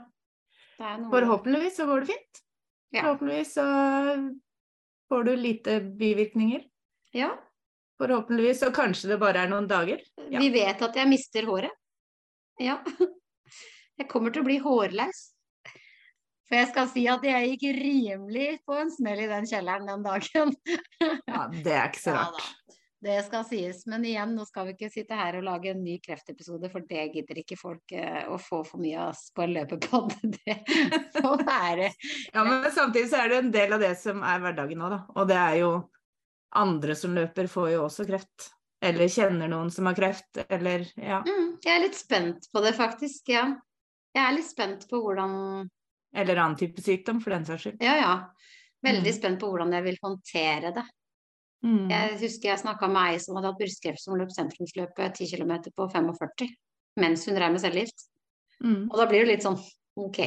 Det 0.77 0.99
noe 1.01 1.11
Forhåpentligvis 1.11 1.75
så 1.77 1.85
går 1.85 1.99
det 2.05 2.07
fint. 2.07 2.41
Ja. 2.93 3.01
Forhåpentligvis 3.03 3.53
så 3.53 4.35
får 5.09 5.23
du 5.25 5.35
lite 5.35 5.79
bivirkninger. 5.97 6.63
Ja. 7.13 7.31
Forhåpentligvis 7.99 8.59
så 8.61 8.71
kanskje 8.71 9.09
det 9.09 9.19
bare 9.19 9.43
er 9.43 9.47
noen 9.49 9.67
dager. 9.67 9.99
Ja. 10.29 10.39
Vi 10.39 10.49
vet 10.49 10.81
at 10.81 10.95
jeg 10.95 11.07
mister 11.09 11.41
håret. 11.45 11.71
Ja. 12.59 12.79
Jeg 13.99 14.07
kommer 14.07 14.31
til 14.31 14.41
å 14.41 14.45
bli 14.45 14.57
hårløs. 14.59 15.33
For 16.49 16.57
jeg 16.57 16.69
skal 16.71 16.87
si 16.89 17.03
at 17.11 17.25
jeg 17.27 17.51
gikk 17.51 17.65
rimelig 17.77 18.47
på 18.65 18.77
en 18.81 18.89
smell 18.89 19.21
i 19.21 19.29
den 19.29 19.45
kjelleren 19.49 19.85
den 19.89 20.05
dagen. 20.05 20.55
Ja, 21.29 21.43
det 21.53 21.75
er 21.75 21.91
ikke 21.91 22.01
så 22.01 22.15
rart. 22.15 22.41
Ja, 22.41 22.55
Det 23.05 23.19
skal 23.27 23.45
sies. 23.47 23.83
Men 23.87 24.03
igjen, 24.03 24.33
nå 24.35 24.43
skal 24.49 24.65
vi 24.67 24.73
ikke 24.73 24.89
sitte 24.91 25.15
her 25.15 25.37
og 25.37 25.45
lage 25.45 25.69
en 25.71 25.83
ny 25.85 25.99
kreftepisode, 26.03 26.71
for 26.73 26.83
det 26.89 27.05
gidder 27.13 27.43
ikke 27.43 27.59
folk 27.59 27.93
eh, 27.95 28.25
å 28.27 28.39
få 28.41 28.63
for 28.67 28.81
mye 28.81 28.97
av 28.97 29.13
oss 29.13 29.29
på 29.31 29.45
en 29.45 29.55
løpepod. 29.55 30.17
Det 30.39 30.57
får 31.21 31.45
være 31.45 31.93
Ja, 32.33 32.43
men 32.43 32.67
samtidig 32.73 33.13
så 33.13 33.21
er 33.21 33.31
det 33.31 33.39
en 33.43 33.55
del 33.55 33.77
av 33.77 33.85
det 33.85 33.93
som 34.01 34.25
er 34.25 34.43
hverdagen 34.43 34.81
nå, 34.81 34.91
da. 34.91 34.99
Og 35.15 35.29
det 35.29 35.39
er 35.39 35.61
jo 35.61 35.71
andre 36.59 36.97
som 36.97 37.13
løper, 37.13 37.47
får 37.47 37.73
jo 37.77 37.85
også 37.85 38.09
kreft. 38.09 38.51
Eller 38.81 39.11
kjenner 39.11 39.51
noen 39.51 39.69
som 39.71 39.87
har 39.89 39.95
kreft, 39.97 40.39
eller 40.49 40.87
ja. 40.97 41.21
mm, 41.27 41.59
Jeg 41.61 41.75
er 41.75 41.83
litt 41.83 41.97
spent 41.99 42.47
på 42.51 42.61
det, 42.63 42.73
faktisk. 42.77 43.27
Ja. 43.29 43.51
Jeg 44.15 44.25
er 44.25 44.33
litt 44.33 44.49
spent 44.49 44.87
på 44.89 45.01
hvordan 45.03 45.67
Eller 46.15 46.39
annen 46.41 46.57
type 46.57 46.81
sykdom, 46.81 47.19
for 47.21 47.29
den 47.35 47.45
saks 47.45 47.63
skyld. 47.67 47.81
Ja, 47.85 47.95
ja. 47.99 48.13
Veldig 48.85 49.11
Mm. 49.11 49.17
spent 49.17 49.39
på 49.41 49.49
hvordan 49.51 49.73
jeg 49.75 49.83
vil 49.83 49.97
håndtere 50.01 50.71
det. 50.73 50.85
Mm. 51.63 51.89
Jeg 51.91 52.19
husker 52.21 52.49
jeg 52.49 52.59
snakka 52.61 52.87
med 52.87 53.13
ei 53.13 53.17
som 53.19 53.35
hadde 53.35 53.49
hatt 53.51 53.59
brystkreft 53.59 53.99
som 53.99 54.15
løp 54.15 54.31
sentrumsløpet 54.31 55.17
10 55.19 55.27
km 55.35 55.51
på 55.75 55.89
45 55.91 56.47
mens 56.97 57.25
hun 57.27 57.35
drev 57.35 57.51
med 57.51 57.61
cellegift. 57.61 58.07
Mm. 58.63 58.87
Og 58.89 58.95
da 58.97 59.05
blir 59.05 59.25
det 59.25 59.33
litt 59.35 59.43
sånn 59.43 59.59
OK, 59.99 60.19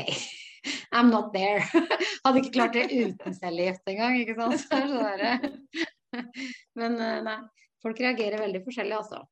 I'm 0.92 1.08
not 1.10 1.32
there. 1.32 1.64
Hadde 2.24 2.42
ikke 2.42 2.52
klart 2.52 2.74
det 2.76 2.90
uten 2.92 3.34
cellegift 3.34 3.88
engang, 3.88 4.20
ikke 4.20 4.36
sant. 4.36 4.60
Så 4.68 4.76
sånn. 4.92 6.22
Men 6.76 7.00
eh, 7.00 7.22
nei, 7.24 7.38
folk 7.82 7.98
reagerer 8.04 8.38
veldig 8.44 8.62
forskjellig, 8.66 8.98
altså. 9.00 9.22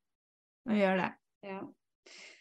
Og 0.69 0.75
gjør 0.81 0.97
det. 1.05 1.11
Ja. 1.45 1.61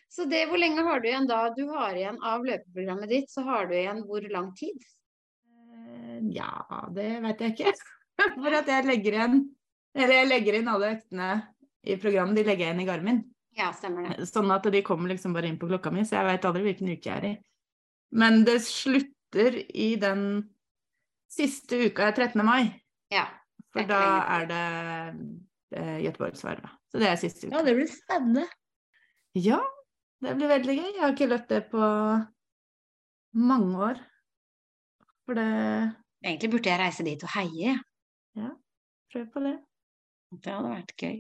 Så 0.10 0.26
det, 0.30 0.48
hvor 0.50 0.58
lenge 0.58 0.82
har 0.86 1.00
du 1.04 1.08
igjen 1.08 1.28
da? 1.30 1.44
Du 1.54 1.68
har 1.70 1.94
igjen 1.98 2.18
av 2.26 2.42
løpeprogrammet 2.48 3.12
ditt, 3.12 3.30
så 3.30 3.44
har 3.46 3.68
du 3.70 3.76
igjen 3.78 4.02
hvor 4.10 4.26
lang 4.34 4.52
tid? 4.58 4.80
Eh, 5.46 6.20
Ja, 6.34 6.50
det 6.96 7.10
vet 7.24 7.40
jeg 7.46 7.54
ikke. 7.56 7.74
For 8.42 8.56
at 8.58 8.68
jeg 8.68 8.84
legger 8.90 9.16
igjen 9.16 9.38
Eller 9.96 10.18
jeg 10.20 10.28
legger 10.30 10.58
inn 10.60 10.68
alle 10.68 10.90
øktene 10.98 11.28
i 11.88 11.96
programmet, 12.02 12.36
de 12.36 12.44
legger 12.44 12.68
jeg 12.68 12.76
inn 12.76 12.82
i 12.84 12.88
Garmin. 12.90 13.20
Ja, 13.58 13.70
stemmer 13.74 14.06
det. 14.10 14.26
Sånn 14.30 14.52
at 14.54 14.66
de 14.72 14.82
kommer 14.86 15.10
liksom 15.14 15.32
bare 15.34 15.48
inn 15.50 15.58
på 15.62 15.70
klokka 15.70 15.90
mi, 15.96 16.04
så 16.06 16.18
jeg 16.20 16.28
veit 16.28 16.46
aldri 16.46 16.62
hvilken 16.68 16.92
uke 16.92 17.08
jeg 17.10 17.16
er 17.16 17.28
i. 17.30 17.32
Men 18.20 18.44
det 18.46 18.58
slutter 18.66 19.56
i 19.72 19.88
den 20.02 20.22
siste 21.32 21.80
uka 21.88 22.10
er 22.10 22.18
13. 22.18 22.44
mai, 22.46 22.68
Ja. 23.14 23.26
for 23.74 23.88
da 23.90 24.02
er 24.38 24.46
det 24.52 24.62
eh, 25.80 25.98
Göteborgsvarvet. 26.06 26.70
Så 26.92 27.00
det 27.02 27.10
er 27.10 27.20
siste 27.22 27.48
uka. 27.48 27.56
Ja, 27.58 27.64
det 27.66 27.76
blir 27.80 27.90
spennende. 27.94 28.46
Ja, 29.40 29.60
det 30.24 30.36
blir 30.36 30.52
veldig 30.52 30.76
gøy. 30.76 30.92
Jeg 30.94 31.02
har 31.04 31.16
ikke 31.16 31.30
løpt 31.32 31.50
det 31.54 31.64
på 31.72 31.90
mange 33.40 33.82
år. 33.90 34.04
For 35.26 35.38
det 35.38 35.50
Egentlig 36.20 36.50
burde 36.52 36.68
jeg 36.68 36.80
reise 36.82 37.04
dit 37.08 37.22
og 37.24 37.32
heie. 37.32 37.78
Ja, 38.36 38.50
Prøv 39.14 39.28
på 39.32 39.40
det. 39.46 39.56
Det 40.44 40.52
hadde 40.52 40.72
vært 40.74 40.92
gøy, 41.00 41.16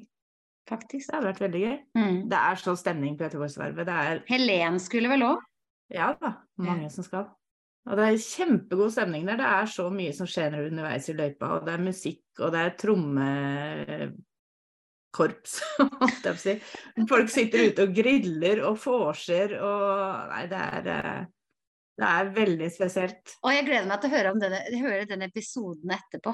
faktisk. 0.69 1.07
Det 1.07 1.15
hadde 1.15 1.29
vært 1.29 1.43
veldig 1.45 1.61
gøy. 1.63 1.77
Mm. 1.97 2.17
Det 2.29 2.39
er 2.39 2.59
så 2.61 2.75
stemning 2.77 3.15
på 3.17 3.25
Göteborgsvervet. 3.25 3.87
Det 3.87 3.95
er 3.95 4.19
Helen 4.27 4.79
skulle 4.83 5.09
vel 5.09 5.23
òg? 5.25 5.45
Ja 5.89 6.11
da, 6.19 6.35
mange 6.61 6.91
som 6.93 7.07
skal. 7.07 7.31
Og 7.89 7.97
det 7.97 8.05
er 8.05 8.19
kjempegod 8.21 8.91
stemning 8.93 9.25
der. 9.25 9.39
Det 9.39 9.47
er 9.49 9.71
så 9.71 9.87
mye 9.93 10.11
som 10.13 10.29
skjer 10.29 10.59
underveis 10.67 11.07
i 11.09 11.15
løypa, 11.17 11.55
og 11.55 11.65
det 11.65 11.73
er 11.73 11.85
musikk, 11.87 12.25
og 12.37 12.51
det 12.53 12.65
er 12.67 12.75
trommekorps, 15.09 15.59
holdt 15.99 16.25
jeg 16.25 16.33
på 16.33 16.33
å 16.33 16.41
si. 16.41 16.55
Folk 17.09 17.29
sitter 17.29 17.69
ute 17.69 17.85
og 17.85 17.93
griller 17.95 18.63
og 18.67 18.79
vorser 18.83 19.57
og 19.59 20.29
Nei, 20.29 20.45
det 20.47 20.59
er 20.59 20.89
eh, 20.93 21.25
Det 21.99 22.07
er 22.07 22.29
veldig 22.35 22.69
spesielt. 22.71 23.37
Og 23.43 23.53
jeg 23.53 23.65
gleder 23.65 23.87
meg 23.87 23.99
til 23.99 24.09
å 24.09 24.15
høre, 24.15 24.31
om 24.31 24.39
denne, 24.39 24.61
høre 24.79 25.05
den 25.05 25.21
episoden 25.25 25.91
etterpå. 25.91 26.33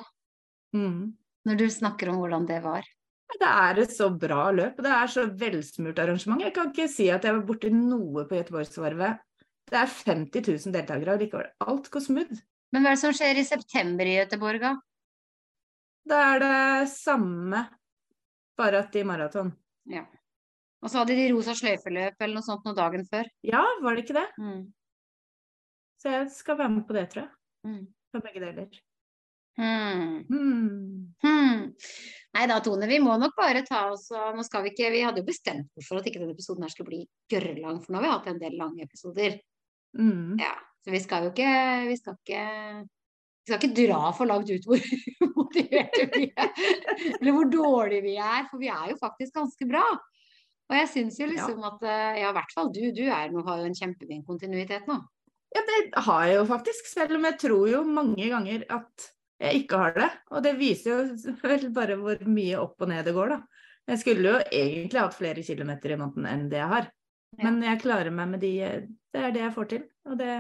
Mm. 0.76 1.16
Når 1.46 1.56
du 1.58 1.70
snakker 1.70 2.10
om 2.10 2.20
hvordan 2.20 2.46
det 2.46 2.62
var. 2.62 2.86
Det 3.26 3.48
er 3.50 3.80
et 3.82 3.94
så 3.94 4.12
bra 4.14 4.52
løp, 4.54 4.78
det 4.78 4.92
er 4.94 5.08
så 5.10 5.26
velsmurt 5.26 5.98
arrangement. 6.00 6.44
Jeg 6.46 6.54
kan 6.54 6.70
ikke 6.70 6.86
si 6.88 7.08
at 7.10 7.26
jeg 7.26 7.34
var 7.34 7.48
borti 7.48 7.72
noe 7.74 8.28
på 8.30 8.38
Göteborgsvarvet. 8.38 9.24
Det 9.66 9.80
er 9.80 9.90
50 9.90 10.46
000 10.46 10.76
deltakere, 10.76 11.16
og 11.16 11.24
likevel 11.24 11.50
alt 11.66 11.90
går 11.90 12.06
smooth. 12.06 12.44
Men 12.70 12.86
hva 12.86 12.92
er 12.92 13.00
det 13.00 13.02
som 13.02 13.16
skjer 13.18 13.40
i 13.42 13.48
september 13.48 14.06
i 14.06 14.20
Göteborg, 14.20 14.62
da? 14.62 14.76
Da 16.06 16.22
er 16.36 16.44
det 16.44 16.90
samme, 16.94 17.64
bare 18.58 18.82
at 18.86 18.96
i 18.96 19.04
maraton. 19.08 19.52
Ja. 19.92 20.06
Og 20.84 20.92
så 20.92 21.02
hadde 21.02 21.18
de 21.18 21.30
rosa 21.34 21.56
sløyfeløp 21.58 22.20
eller 22.22 22.38
noe 22.38 22.46
sånt 22.46 22.66
noen 22.68 22.78
dagen 22.78 23.06
før. 23.10 23.30
Ja, 23.46 23.64
var 23.82 23.96
det 23.96 24.06
ikke 24.06 24.18
det? 24.20 24.28
Mm. 24.42 24.66
Så 26.02 26.12
jeg 26.14 26.28
skal 26.36 26.60
være 26.60 26.74
med 26.76 26.84
på 26.88 26.98
det, 26.98 27.08
tror 27.14 27.26
jeg. 27.26 27.32
Mm. 27.66 27.86
For 28.14 28.26
begge 28.26 28.44
deler. 28.44 28.84
Hmm. 29.56 30.18
Hmm. 30.28 31.16
Hmm. 31.24 31.60
Nei 32.36 32.48
da, 32.52 32.58
Tone, 32.60 32.90
vi 32.92 32.98
må 33.00 33.14
nok 33.18 33.38
bare 33.38 33.62
ta 33.64 33.86
oss 33.94 34.10
og 34.12 34.36
Nå 34.36 34.44
skal 34.44 34.66
vi 34.66 34.74
ikke 34.74 34.90
Vi 34.92 35.04
hadde 35.06 35.22
jo 35.22 35.28
bestemt 35.30 35.80
oss 35.80 35.88
for 35.88 36.02
at 36.02 36.10
ikke 36.10 36.20
denne 36.20 36.36
episoden 36.36 36.66
her 36.66 36.74
skulle 36.74 36.92
bli 36.92 37.00
gørrlang, 37.32 37.80
for 37.80 37.96
nå 37.96 38.02
har 38.02 38.04
vi 38.04 38.12
hatt 38.12 38.28
en 38.34 38.42
del 38.42 38.58
lange 38.60 38.84
episoder. 38.84 39.38
Mm. 39.96 40.36
Ja, 40.42 40.52
så 40.84 40.92
vi 40.92 41.02
skal 41.04 41.26
jo 41.28 41.32
ikke 41.32 41.54
Vi 41.88 41.98
skal 42.02 42.20
ikke 42.20 42.44
skal 43.46 43.62
ikke 43.62 43.76
dra 43.78 44.10
for 44.18 44.30
langt 44.30 44.50
ut 44.50 44.68
hvor 44.68 44.82
motiverte 45.38 46.08
vi 46.16 46.28
er, 46.34 46.52
eller 47.20 47.36
hvor 47.36 47.50
dårlige 47.54 48.06
vi 48.06 48.16
er, 48.18 48.46
for 48.50 48.62
vi 48.62 48.72
er 48.74 48.92
jo 48.92 49.00
faktisk 49.02 49.38
ganske 49.38 49.70
bra. 49.70 49.86
Og 50.66 50.78
jeg 50.80 50.90
syns 50.90 51.20
jo 51.22 51.28
liksom 51.30 51.66
at 51.68 51.84
eh, 51.86 52.22
Ja, 52.24 52.32
i 52.32 52.38
hvert 52.40 52.56
fall 52.56 52.72
du. 52.74 52.82
Du 52.96 53.04
er, 53.06 53.30
nå 53.30 53.44
har 53.46 53.62
jo 53.62 53.68
en 53.70 53.78
kjempefin 53.78 54.24
kontinuitet 54.26 54.90
nå. 54.90 54.98
Ja, 55.56 55.62
det 55.64 56.06
har 56.08 56.24
jeg 56.28 56.40
jo 56.40 56.48
faktisk, 56.50 56.90
selv 56.90 57.20
om 57.20 57.28
jeg 57.30 57.38
tror 57.46 57.70
jo 57.70 57.84
mange 57.88 58.26
ganger 58.32 58.66
at 58.74 59.06
jeg 59.46 59.62
ikke 59.62 59.80
har 59.80 59.96
det. 60.00 60.10
Og 60.34 60.44
det 60.46 60.56
viser 60.60 60.92
jo 60.92 61.36
vel 61.46 61.70
bare 61.76 62.00
hvor 62.02 62.26
mye 62.28 62.60
opp 62.64 62.82
og 62.82 62.92
ned 62.92 63.06
det 63.08 63.16
går, 63.16 63.36
da. 63.36 63.64
Jeg 63.86 64.02
skulle 64.02 64.32
jo 64.32 64.42
egentlig 64.50 65.02
hatt 65.04 65.14
flere 65.14 65.46
kilometer 65.46 65.94
i 65.94 66.00
måneden 66.02 66.26
enn 66.32 66.46
det 66.50 66.58
jeg 66.64 66.72
har. 66.72 66.88
Ja. 67.36 67.44
Men 67.46 67.60
jeg 67.68 67.82
klarer 67.84 68.14
meg 68.16 68.32
med 68.32 68.42
de 68.42 68.54
Det 69.14 69.22
er 69.22 69.34
det 69.36 69.44
jeg 69.44 69.54
får 69.54 69.68
til. 69.70 69.84
Og 70.10 70.18
det, 70.18 70.32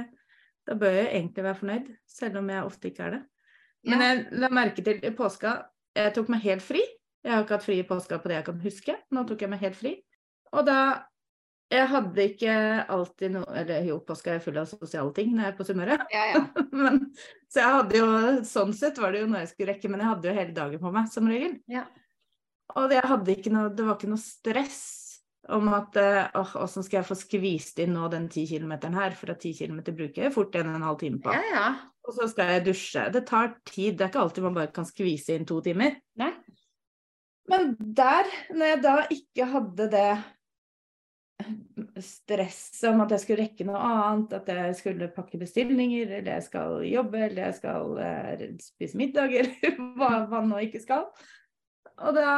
da 0.65 0.75
bør 0.80 0.93
jeg 0.97 1.08
egentlig 1.12 1.45
være 1.45 1.60
fornøyd, 1.62 1.89
selv 2.10 2.38
om 2.41 2.49
jeg 2.49 2.67
ofte 2.67 2.89
ikke 2.89 3.08
er 3.08 3.17
det. 3.17 3.23
Men 3.86 4.01
jeg 4.01 4.21
la 4.41 4.49
merke 4.54 4.82
til 4.86 5.01
i 5.06 5.12
påska 5.13 5.58
Jeg 5.95 6.13
tok 6.15 6.30
meg 6.34 6.41
helt 6.43 6.63
fri. 6.65 6.82
Jeg 7.25 7.34
har 7.34 7.43
ikke 7.43 7.58
hatt 7.58 7.65
fri 7.65 7.75
i 7.80 7.88
påska 7.88 8.17
på 8.21 8.30
det 8.30 8.39
jeg 8.39 8.47
kan 8.47 8.63
huske. 8.63 8.95
Nå 9.13 9.25
tok 9.30 9.43
jeg 9.45 9.51
meg 9.51 9.62
helt 9.62 9.78
fri. 9.78 9.91
Og 10.54 10.65
da 10.67 10.80
Jeg 11.73 11.88
hadde 11.89 12.25
ikke 12.30 12.56
alltid 12.93 13.32
noe 13.34 13.56
Eller 13.58 13.88
jo, 13.88 13.95
påska 14.06 14.36
er 14.36 14.41
full 14.43 14.58
av 14.62 14.67
sosiale 14.69 15.13
ting 15.15 15.32
når 15.34 15.43
jeg 15.43 15.54
er 15.54 15.58
på 15.58 15.67
Sunnmøre. 15.69 15.99
Ja, 16.13 16.25
ja. 16.34 16.41
Men, 16.84 16.99
så 17.49 17.62
jeg 17.62 17.78
hadde 17.78 18.01
jo 18.01 18.10
Sånn 18.45 18.73
sett 18.78 18.99
var 19.01 19.13
det 19.13 19.23
jo 19.23 19.30
noe 19.30 19.45
jeg 19.45 19.54
skulle 19.54 19.73
rekke, 19.73 19.89
men 19.89 20.04
jeg 20.04 20.12
hadde 20.12 20.30
jo 20.30 20.36
hele 20.36 20.58
dagen 20.58 20.82
på 20.82 20.91
meg, 20.93 21.08
som 21.13 21.30
regel. 21.30 21.56
Ja. 21.71 21.86
Og 22.75 22.89
det, 22.89 22.99
jeg 22.99 23.10
hadde 23.13 23.36
ikke 23.38 23.54
noe, 23.54 23.71
det 23.73 23.86
var 23.86 23.97
ikke 23.97 24.12
noe 24.12 24.21
stress 24.21 24.84
om 25.53 25.67
at 25.77 25.97
eh, 26.01 26.23
åh, 26.39 26.55
åssen 26.63 26.86
skal 26.86 27.01
jeg 27.01 27.10
få 27.10 27.17
skvist 27.19 27.81
inn 27.84 27.93
nå 27.95 28.08
den 28.13 28.27
ti 28.34 28.45
kilometeren 28.49 28.97
her, 28.97 29.15
for 29.17 29.34
at 29.34 29.41
ti 29.43 29.53
kilometer 29.58 29.95
bruker 29.97 30.25
jeg 30.25 30.34
fort 30.34 30.55
en 30.58 30.71
og 30.71 30.79
en 30.79 30.88
halv 30.89 31.01
time 31.01 31.21
på. 31.21 31.34
ja, 31.36 31.43
ja. 31.53 31.67
Og 32.05 32.13
så 32.13 32.27
skal 32.29 32.51
jeg 32.53 32.65
dusje. 32.67 33.08
Det 33.10 33.23
tar 33.25 33.55
tid, 33.65 33.95
det 33.97 34.05
er 34.05 34.12
ikke 34.12 34.21
alltid 34.21 34.45
man 34.45 34.58
bare 34.60 34.69
kan 34.73 34.86
skvise 34.86 35.34
inn 35.34 35.47
to 35.49 35.58
timer. 35.65 35.95
Nei. 36.21 36.31
Men 37.49 37.71
der, 37.77 38.29
når 38.53 38.71
jeg 38.71 38.81
da 38.84 38.95
ikke 39.15 39.47
hadde 39.49 39.88
det 39.89 40.10
stress 42.05 42.84
om 42.89 43.01
at 43.03 43.13
jeg 43.13 43.23
skulle 43.23 43.45
rekke 43.45 43.65
noe 43.67 43.79
annet, 43.81 44.36
at 44.38 44.49
jeg 44.49 44.77
skulle 44.79 45.10
pakke 45.13 45.39
bestillinger, 45.41 46.17
eller 46.19 46.31
jeg 46.38 46.45
skal 46.47 46.86
jobbe, 46.88 47.23
eller 47.27 47.41
jeg 47.47 47.58
skal 47.60 47.97
uh, 47.99 48.45
spise 48.62 48.99
middag, 48.99 49.34
eller 49.41 49.81
hva 49.97 50.12
man 50.31 50.49
nå 50.51 50.62
ikke 50.67 50.81
skal. 50.84 51.10
Og 51.95 52.15
da 52.17 52.29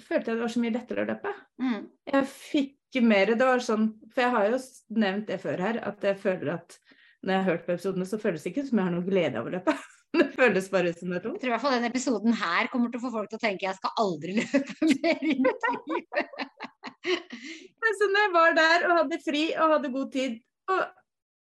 følte 0.00 0.32
jeg 0.32 0.38
det 0.38 0.44
var 0.44 0.52
så 0.54 0.62
mye 0.62 0.74
lettere 0.76 1.04
å 1.04 1.08
løpe. 1.08 1.34
Mm. 1.62 1.80
Jeg 2.12 2.28
fikk 2.32 2.78
mer 3.08 3.30
Det 3.32 3.46
var 3.48 3.62
sånn 3.64 3.86
For 4.12 4.20
jeg 4.20 4.32
har 4.34 4.48
jo 4.52 4.56
nevnt 5.00 5.30
det 5.30 5.38
før 5.40 5.62
her, 5.64 5.78
at 5.88 6.02
jeg 6.04 6.18
føler 6.20 6.50
at 6.58 6.76
når 7.22 7.32
jeg 7.32 7.42
har 7.42 7.50
hørt 7.52 7.66
på 7.66 7.74
episodene, 7.76 8.06
så 8.08 8.18
føles 8.18 8.42
det 8.42 8.50
ikke 8.50 8.64
som 8.66 8.80
jeg 8.80 8.88
har 8.88 8.94
noe 8.96 9.06
glede 9.06 9.38
av 9.38 9.46
å 9.46 9.52
løpe. 9.54 9.74
Det 10.18 10.26
føles 10.34 10.66
bare 10.68 10.90
ut 10.92 10.98
som 11.00 11.08
det 11.08 11.16
er 11.16 11.22
tungt. 11.24 11.38
Jeg 11.38 11.40
tror 11.40 11.48
i 11.48 11.52
hvert 11.54 11.62
fall 11.62 11.74
den 11.78 11.88
episoden 11.88 12.34
her 12.36 12.66
kommer 12.68 12.90
til 12.92 13.00
å 13.00 13.04
få 13.06 13.12
folk 13.14 13.30
til 13.32 13.38
å 13.38 13.40
tenke 13.40 13.64
jeg 13.64 13.78
skal 13.78 13.94
aldri 14.02 14.34
løpe 14.42 14.88
mer 14.90 15.22
i 15.24 15.36
mitt 15.40 15.64
liv. 15.88 16.18
Så 17.96 18.08
når 18.10 18.18
jeg 18.18 18.32
var 18.34 18.58
der 18.58 18.84
og 18.90 18.98
hadde 18.98 19.20
fri 19.24 19.44
og 19.54 19.72
hadde 19.72 19.92
god 19.94 20.10
tid, 20.12 20.36
og 20.68 20.82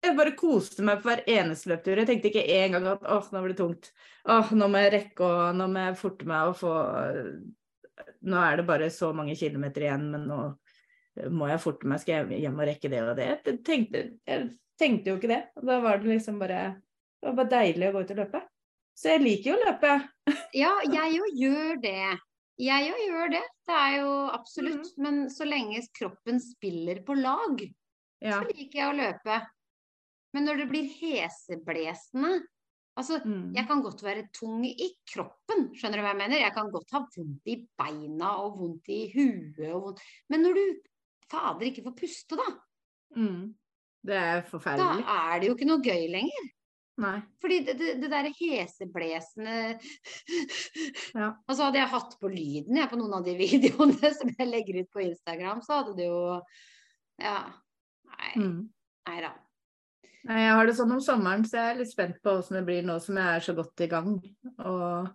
jeg 0.03 0.17
bare 0.19 0.35
koste 0.37 0.85
meg 0.85 1.01
på 1.01 1.09
hver 1.09 1.23
eneste 1.39 1.71
løptur. 1.71 2.01
Jeg 2.01 2.09
tenkte 2.09 2.29
ikke 2.29 2.45
en 2.59 2.77
gang 2.77 2.87
at 2.93 3.09
åh, 3.15 3.27
nå 3.33 3.41
blir 3.43 3.55
det 3.55 3.61
tungt. 3.63 3.91
Åh, 4.29 4.53
nå 4.59 4.69
må 4.69 4.81
jeg 4.83 4.93
rekke 4.99 5.27
og 5.29 5.57
nå 5.57 5.69
må 5.71 5.87
jeg 5.87 5.99
forte 6.03 6.27
meg 6.29 6.49
å 6.51 6.55
få 6.59 6.73
Nå 8.27 8.39
er 8.43 8.57
det 8.59 8.65
bare 8.67 8.89
så 8.93 9.11
mange 9.15 9.35
kilometer 9.39 9.85
igjen, 9.87 10.09
men 10.13 10.27
nå 10.29 10.39
må 11.29 11.47
jeg 11.51 11.61
forte 11.61 11.85
meg, 11.89 12.01
skal 12.01 12.23
jeg 12.31 12.41
hjem 12.41 12.57
og 12.57 12.67
rekke 12.67 12.89
det 12.89 13.01
og 13.05 13.15
det. 13.19 13.27
Jeg 13.45 13.59
tenkte, 13.67 13.99
jeg 14.25 14.47
tenkte 14.81 15.11
jo 15.11 15.19
ikke 15.19 15.29
det. 15.29 15.41
Da 15.61 15.77
var 15.83 16.01
det 16.01 16.09
liksom 16.15 16.39
bare 16.41 16.63
Det 17.21 17.29
var 17.29 17.35
bare 17.37 17.51
deilig 17.53 17.87
å 17.87 17.93
gå 17.93 18.01
ut 18.03 18.13
og 18.15 18.17
løpe. 18.19 18.41
Så 18.97 19.13
jeg 19.13 19.21
liker 19.23 19.51
jo 19.51 19.57
å 19.57 19.65
løpe. 19.67 19.93
Ja, 20.63 20.71
jeg 20.85 21.15
jo 21.17 21.27
gjør 21.37 21.79
det. 21.81 22.19
Jeg 22.61 22.89
jo 22.89 22.97
gjør 23.07 23.31
det. 23.33 23.43
Det 23.65 23.77
er 23.77 23.93
jo 24.01 24.11
absolutt. 24.33 24.89
Men 25.01 25.23
så 25.33 25.47
lenge 25.47 25.81
kroppen 25.97 26.41
spiller 26.43 26.99
på 27.05 27.15
lag, 27.17 27.63
Ja. 28.21 28.39
så 28.39 28.47
liker 28.49 28.79
jeg 28.79 28.89
å 28.89 28.97
løpe. 28.97 29.39
Men 30.33 30.45
når 30.49 30.61
det 30.63 30.67
blir 30.69 30.89
heseblesende 30.99 32.41
Altså, 32.95 33.17
Mm. 33.25 33.53
jeg 33.55 33.65
kan 33.67 33.81
godt 33.81 34.03
være 34.03 34.27
tung 34.33 34.63
i 34.65 34.89
kroppen, 35.09 35.71
skjønner 35.73 35.97
du 35.97 36.03
hva 36.05 36.11
jeg 36.13 36.17
mener? 36.21 36.37
Jeg 36.43 36.53
kan 36.53 36.69
godt 36.71 36.91
ha 36.93 36.99
vondt 37.15 37.47
i 37.49 37.55
beina 37.77 38.35
og 38.43 38.59
vondt 38.59 38.87
i 38.93 38.99
huet 39.15 39.73
og 39.73 39.81
vondt 39.87 40.01
Men 40.29 40.43
når 40.45 40.53
du 40.59 40.65
fader 41.31 41.65
ikke 41.71 41.83
får 41.87 41.95
puste, 41.97 42.37
da, 42.37 42.49
Mm. 43.15 43.53
Det 44.05 44.15
er 44.15 44.41
forferdelig. 44.41 45.05
da 45.05 45.33
er 45.33 45.39
det 45.39 45.47
jo 45.49 45.55
ikke 45.55 45.67
noe 45.69 45.81
gøy 45.81 46.07
lenger. 46.11 46.45
Nei. 46.97 47.21
Fordi 47.41 47.59
det, 47.65 47.77
det, 47.79 48.01
det 48.01 48.09
derre 48.11 48.33
heseblesende 48.37 49.79
Ja. 51.15 51.31
Og 51.47 51.55
så 51.55 51.63
hadde 51.65 51.79
jeg 51.79 51.89
hatt 51.89 52.17
på 52.21 52.29
lyden 52.29 52.77
jeg, 52.77 52.89
på 52.89 52.97
noen 52.99 53.13
av 53.17 53.23
de 53.25 53.33
videoene 53.43 54.11
som 54.13 54.29
jeg 54.37 54.47
legger 54.49 54.81
ut 54.83 54.91
på 54.93 55.01
Instagram, 55.07 55.61
så 55.65 55.79
hadde 55.81 55.95
det 55.97 56.05
jo 56.09 56.41
Ja. 57.21 57.51
Nei, 58.05 58.33
Mm. 58.37 58.69
nei 59.07 59.21
da. 59.21 59.33
Jeg 60.23 60.53
har 60.55 60.65
det 60.69 60.75
sånn 60.77 60.93
om 60.95 61.01
sommeren, 61.03 61.43
så 61.43 61.57
jeg 61.59 61.71
er 61.73 61.79
litt 61.81 61.91
spent 61.91 62.21
på 62.23 62.31
hvordan 62.37 62.59
det 62.59 62.65
blir 62.67 62.85
nå 62.87 62.95
som 63.03 63.17
jeg 63.19 63.35
er 63.35 63.43
så 63.43 63.53
godt 63.57 63.81
i 63.83 63.89
gang. 63.91 64.13
Og 64.63 65.09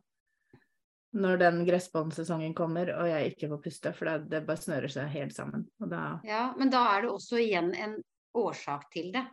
når 1.18 1.38
den 1.40 1.62
gressbåndsesongen 1.64 2.52
kommer 2.56 2.90
og 2.92 3.08
jeg 3.08 3.32
ikke 3.32 3.48
får 3.54 3.62
puste, 3.64 3.92
for 3.96 4.10
det, 4.10 4.16
det 4.34 4.42
bare 4.46 4.60
snører 4.60 4.92
seg 4.92 5.08
helt 5.14 5.32
sammen. 5.36 5.64
Da 5.80 6.20
Ja, 6.28 6.52
men 6.60 6.68
da 6.74 6.82
er 6.96 7.06
det 7.06 7.10
også 7.14 7.40
igjen 7.40 7.72
en 7.74 7.96
årsak 8.36 8.90
til 8.92 9.12
det. 9.16 9.24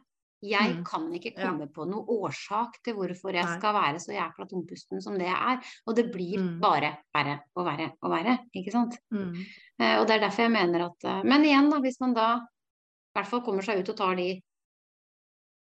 Jeg 0.46 0.76
Mm. 0.78 0.84
kan 0.86 1.12
ikke 1.12 1.34
Ja. 1.36 1.50
komme 1.50 1.68
på 1.74 1.86
noen 1.90 2.06
årsak 2.08 2.76
til 2.84 2.94
hvorfor 2.96 3.34
jeg 3.34 3.44
Nei. 3.46 3.58
skal 3.58 3.74
være 3.74 4.00
så 4.00 4.14
jækla 4.14 4.46
tungpusten 4.48 5.02
som 5.02 5.14
det 5.18 5.26
jeg 5.28 5.36
er. 5.36 5.60
Og 5.88 5.96
det 5.96 6.12
blir 6.14 6.38
Mm. 6.40 6.60
bare 6.62 6.98
verre 7.16 7.40
og 7.56 7.66
verre 7.66 7.92
og 8.02 8.12
verre, 8.12 8.40
ikke 8.56 8.72
sant. 8.72 8.96
mm. 9.12 9.34
Eh, 9.80 10.00
og 10.00 10.08
det 10.08 10.16
er 10.22 10.28
derfor 10.30 10.44
jeg 10.44 10.52
mener 10.52 10.86
at 10.86 11.04
eh, 11.04 11.24
Men 11.24 11.42
igjen, 11.44 11.70
da, 11.72 11.80
hvis 11.80 12.00
man 12.00 12.14
da 12.14 12.36
i 12.38 13.20
hvert 13.20 13.28
fall 13.28 13.42
kommer 13.42 13.62
seg 13.64 13.80
ut 13.80 13.90
og 13.90 13.98
tar 13.98 14.16
de 14.16 14.42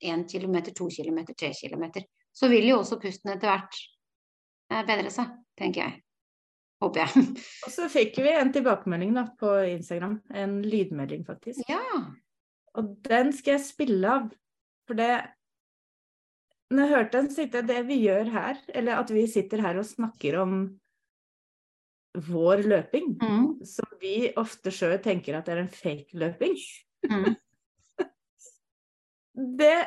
én 0.02 0.24
kilometer, 0.30 0.72
to 0.76 0.88
kilometer, 0.92 1.34
tre 1.34 1.52
kilometer, 1.56 2.04
så 2.32 2.48
vil 2.48 2.68
jo 2.70 2.78
også 2.82 2.98
pusten 3.02 3.32
etter 3.34 3.50
hvert 3.50 3.78
eh, 4.70 4.84
bedre 4.86 5.10
seg, 5.10 5.32
tenker 5.58 5.82
jeg. 5.86 6.02
Håper 6.82 7.02
jeg. 7.06 7.24
Og 7.66 7.72
så 7.74 7.88
fikk 7.90 8.20
vi 8.22 8.30
en 8.38 8.52
tilbakemelding 8.54 9.14
da 9.16 9.24
på 9.40 9.50
Instagram. 9.74 10.20
En 10.34 10.60
lydmelding, 10.62 11.24
faktisk. 11.26 11.64
ja. 11.68 11.80
Og 12.78 12.92
den 13.08 13.32
skal 13.34 13.56
jeg 13.56 13.64
spille 13.66 14.06
av. 14.12 14.28
For 14.86 14.94
det 14.94 15.08
Når 16.70 16.84
jeg 16.84 16.92
hørte 16.94 17.16
den, 17.18 17.30
så 17.32 17.40
tenkte 17.40 17.58
jeg 17.62 17.66
det 17.70 17.80
vi 17.88 17.96
gjør 18.04 18.28
her, 18.30 18.58
eller 18.76 19.00
at 19.00 19.10
vi 19.10 19.24
sitter 19.26 19.62
her 19.64 19.78
og 19.80 19.86
snakker 19.88 20.36
om 20.42 20.54
vår 22.28 22.62
løping, 22.68 23.16
Mm. 23.22 23.64
som 23.66 23.86
vi 24.00 24.32
ofte 24.36 24.70
sjøl 24.70 24.98
tenker 25.02 25.36
at 25.38 25.46
det 25.46 25.54
er 25.56 25.60
en 25.64 25.68
fake 25.72 26.12
løping, 26.18 26.56
Mm. 27.08 27.36
Det 29.38 29.78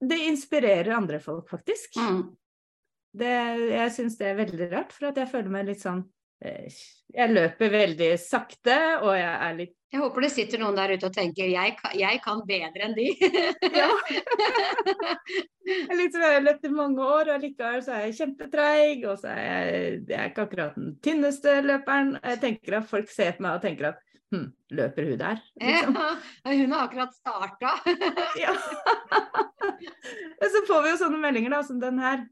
Det 0.00 0.18
inspirerer 0.30 0.94
andre 0.94 1.18
folk, 1.20 1.48
faktisk. 1.50 1.96
Mm. 1.98 2.22
Det, 3.18 3.32
jeg 3.72 3.92
syns 3.96 4.18
det 4.20 4.28
er 4.30 4.38
veldig 4.38 4.68
rart, 4.70 4.92
for 4.94 5.08
at 5.08 5.18
jeg 5.18 5.30
føler 5.30 5.50
meg 5.50 5.66
litt 5.66 5.82
sånn 5.82 6.04
eh, 6.44 6.68
Jeg 7.16 7.32
løper 7.32 7.72
veldig 7.72 8.12
sakte, 8.20 8.76
og 9.00 9.14
jeg 9.16 9.32
er 9.32 9.56
litt 9.58 9.74
Jeg 9.90 10.02
håper 10.04 10.26
det 10.26 10.30
sitter 10.34 10.62
noen 10.62 10.76
der 10.76 10.92
ute 10.94 11.08
og 11.08 11.16
tenker 11.16 11.48
jeg 11.50 11.74
jeg 11.98 12.20
kan 12.24 12.44
bedre 12.46 12.86
enn 12.86 12.96
de. 12.98 13.08
Ja. 13.80 13.88
Jeg, 15.68 15.96
liksom, 15.98 16.22
jeg 16.22 16.32
har 16.38 16.44
løpt 16.44 16.64
i 16.64 16.70
mange 16.72 17.04
år, 17.04 17.28
og 17.34 17.42
likevel 17.42 17.82
så 17.84 17.92
er 17.92 18.06
jeg 18.06 18.14
kjempetreig, 18.22 19.02
og 19.04 19.18
så 19.20 19.34
er 19.34 19.42
jeg, 19.42 19.98
jeg 20.08 20.16
er 20.16 20.30
ikke 20.30 20.46
akkurat 20.46 20.78
den 20.78 20.94
tynneste 21.04 21.58
løperen. 21.60 22.14
Jeg 22.22 22.40
tenker 22.44 22.78
at 22.78 22.88
folk 22.88 23.10
ser 23.12 23.34
på 23.36 23.44
meg 23.44 23.58
og 23.58 23.66
tenker 23.66 23.90
at 23.90 24.00
hm, 24.32 24.48
løper 24.76 25.06
hun 25.08 25.20
der? 25.20 25.44
Liksom. 25.60 25.98
Ja, 26.44 26.54
hun 26.54 26.72
har 26.72 26.88
akkurat 26.88 27.14
starta. 27.14 27.74
Ja. 28.42 28.54
Men 30.40 30.50
så 30.54 30.64
får 30.68 30.82
vi 30.84 30.90
jo 30.92 30.98
sånne 31.04 31.20
meldinger 31.22 31.54
da, 31.56 31.62
som 31.66 31.80
den 31.82 32.00
her. 32.02 32.26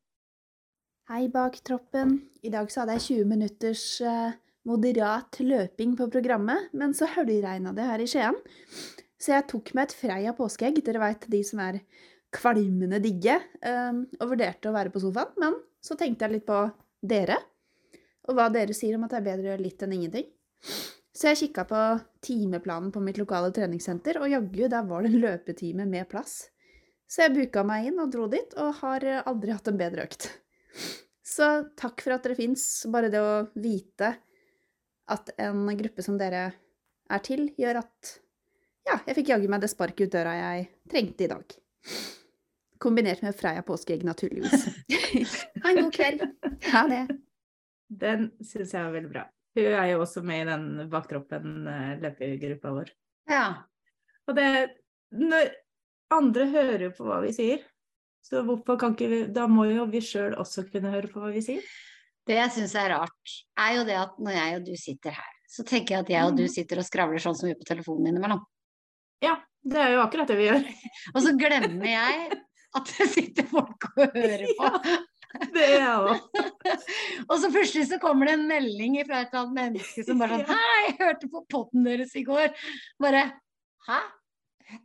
Hei 1.10 1.28
bak 1.30 1.60
troppen. 1.66 2.16
I 2.42 2.50
dag 2.50 2.70
så 2.72 2.82
hadde 2.82 2.96
jeg 2.96 3.06
20 3.22 3.30
minutters 3.30 3.84
eh, 4.02 4.34
moderat 4.66 5.38
løping 5.38 5.94
på 5.98 6.08
programmet, 6.10 6.72
men 6.74 6.94
så 6.98 7.06
høljregna 7.12 7.70
det 7.76 7.86
her 7.86 8.02
i 8.02 8.08
Skien. 8.10 8.38
Så 9.22 9.32
jeg 9.32 9.46
tok 9.52 9.70
meg 9.76 9.86
et 9.86 9.94
Freia 9.96 10.34
påskeegg, 10.36 10.82
dere 10.84 11.02
veit 11.04 11.28
de 11.30 11.42
som 11.46 11.62
er 11.62 11.78
kvalmende 12.34 12.98
digge, 13.04 13.38
eh, 13.38 14.02
og 14.18 14.32
vurderte 14.32 14.72
å 14.72 14.74
være 14.74 14.92
på 14.94 15.04
sofaen. 15.04 15.36
Men 15.42 15.54
så 15.78 15.94
tenkte 15.98 16.26
jeg 16.26 16.38
litt 16.38 16.48
på 16.48 16.64
dere, 17.06 17.38
og 18.26 18.34
hva 18.34 18.48
dere 18.50 18.74
sier 18.74 18.98
om 18.98 19.06
at 19.06 19.14
det 19.14 19.20
er 19.20 19.28
bedre 19.30 19.46
å 19.46 19.52
gjøre 19.52 19.66
litt 19.68 19.86
enn 19.86 19.94
ingenting. 19.94 20.26
Så 21.16 21.30
jeg 21.30 21.38
kikka 21.40 21.64
på 21.64 21.82
timeplanen 22.24 22.90
på 22.92 23.00
mitt 23.00 23.16
lokale 23.16 23.48
treningssenter, 23.56 24.18
og 24.20 24.28
jaggu, 24.28 24.66
der 24.68 24.84
var 24.84 25.04
det 25.04 25.14
en 25.14 25.22
løpetime 25.22 25.86
med 25.88 26.08
plass. 26.10 26.50
Så 27.08 27.24
jeg 27.24 27.32
booka 27.36 27.62
meg 27.64 27.88
inn 27.88 28.02
og 28.02 28.10
dro 28.12 28.26
dit, 28.28 28.52
og 28.60 28.74
har 28.82 29.06
eh, 29.06 29.22
aldri 29.24 29.54
hatt 29.54 29.70
en 29.70 29.78
bedre 29.80 30.04
økt. 30.04 30.28
Så 31.24 31.48
takk 31.78 32.04
for 32.04 32.16
at 32.16 32.26
dere 32.26 32.36
fins. 32.38 32.66
Bare 32.92 33.08
det 33.12 33.22
å 33.22 33.46
vite 33.56 34.12
at 35.14 35.32
en 35.40 35.64
gruppe 35.78 36.04
som 36.04 36.18
dere 36.20 36.50
er 37.08 37.22
til, 37.24 37.48
gjør 37.56 37.80
at 37.80 38.12
ja, 38.86 38.98
jeg 39.08 39.16
fikk 39.20 39.32
jaggu 39.32 39.48
meg 39.50 39.62
det 39.64 39.70
sparket 39.72 40.10
ut 40.10 40.14
døra 40.14 40.34
jeg 40.36 40.66
trengte 40.90 41.26
i 41.26 41.30
dag. 41.30 41.56
Kombinert 42.82 43.24
med 43.24 43.34
Freia 43.38 43.64
påskeegg, 43.66 44.04
naturligvis. 44.06 44.66
ha 45.62 45.72
en 45.72 45.80
god 45.80 45.94
kveld. 45.96 46.26
Ha 46.74 46.84
det. 46.92 47.02
Den 47.88 48.28
syns 48.44 48.74
jeg 48.76 48.82
var 48.82 48.92
veldig 48.98 49.14
bra. 49.14 49.24
Hun 49.56 49.64
er 49.72 49.86
jo 49.94 50.02
også 50.04 50.22
med 50.26 50.42
i 50.42 50.48
den 50.50 50.66
baktroppen-løpegruppa 50.92 52.72
vår. 52.76 52.90
Ja. 53.30 53.46
Og 54.28 54.36
det 54.36 54.48
når 55.16 55.52
Andre 56.14 56.44
hører 56.52 56.92
på 56.94 57.06
hva 57.08 57.18
vi 57.24 57.32
sier. 57.34 57.62
Så 58.26 58.42
hvorfor 58.46 58.76
kan 58.78 58.92
ikke 58.94 59.08
vi 59.10 59.18
Da 59.34 59.46
må 59.50 59.64
jo 59.70 59.86
vi 59.90 60.00
sjøl 60.02 60.34
også 60.38 60.64
kunne 60.70 60.90
høre 60.92 61.10
på 61.10 61.22
hva 61.22 61.32
vi 61.34 61.42
sier. 61.42 61.64
Det 62.26 62.36
jeg 62.40 62.52
syns 62.56 62.74
er 62.78 62.90
rart, 62.90 63.32
er 63.62 63.76
jo 63.78 63.82
det 63.86 63.96
at 64.00 64.16
når 64.18 64.34
jeg 64.34 64.54
og 64.58 64.64
du 64.66 64.72
sitter 64.78 65.14
her, 65.14 65.34
så 65.46 65.62
tenker 65.66 65.94
jeg 65.94 66.04
at 66.04 66.08
jeg 66.10 66.26
og 66.26 66.36
du 66.36 66.42
Mm. 66.42 66.50
sitter 66.50 66.80
og 66.82 66.86
skravler 66.88 67.22
sånn 67.22 67.36
som 67.38 67.46
vi 67.46 67.52
gjør 67.54 67.60
på 67.60 67.68
telefonen 67.70 68.08
innimellom. 68.10 68.40
Ja, 69.22 69.36
det 69.62 69.78
er 69.78 69.92
jo 69.94 70.00
akkurat 70.02 70.26
det 70.28 70.36
vi 70.40 70.48
gjør. 70.48 70.64
Og 71.14 71.22
så 71.22 71.32
glemmer 71.38 71.86
jeg 71.86 72.40
at 72.76 72.90
det 72.98 73.06
sitter 73.14 73.46
folk 73.46 73.86
og 73.96 74.10
hører 74.18 74.46
på. 74.58 74.72
Det 75.54 75.64
er 75.64 75.74
jeg 75.76 75.94
òg. 75.94 76.42
Og 77.30 77.34
så 77.42 77.50
plutselig 77.52 77.86
så 77.90 77.98
kommer 78.02 78.28
det 78.30 78.36
en 78.38 78.46
melding 78.48 78.98
fra 79.06 79.22
et 79.22 79.32
eller 79.32 79.42
annet 79.42 79.56
menneske 79.60 80.04
som 80.06 80.20
bare 80.22 80.40
sånn 80.40 80.52
Hei, 80.52 80.84
jeg 80.88 80.96
hørte 81.00 81.30
på 81.32 81.42
potten 81.52 81.86
deres 81.86 82.14
i 82.18 82.24
går. 82.26 82.52
Bare 83.02 83.26
Hæ? 83.86 84.00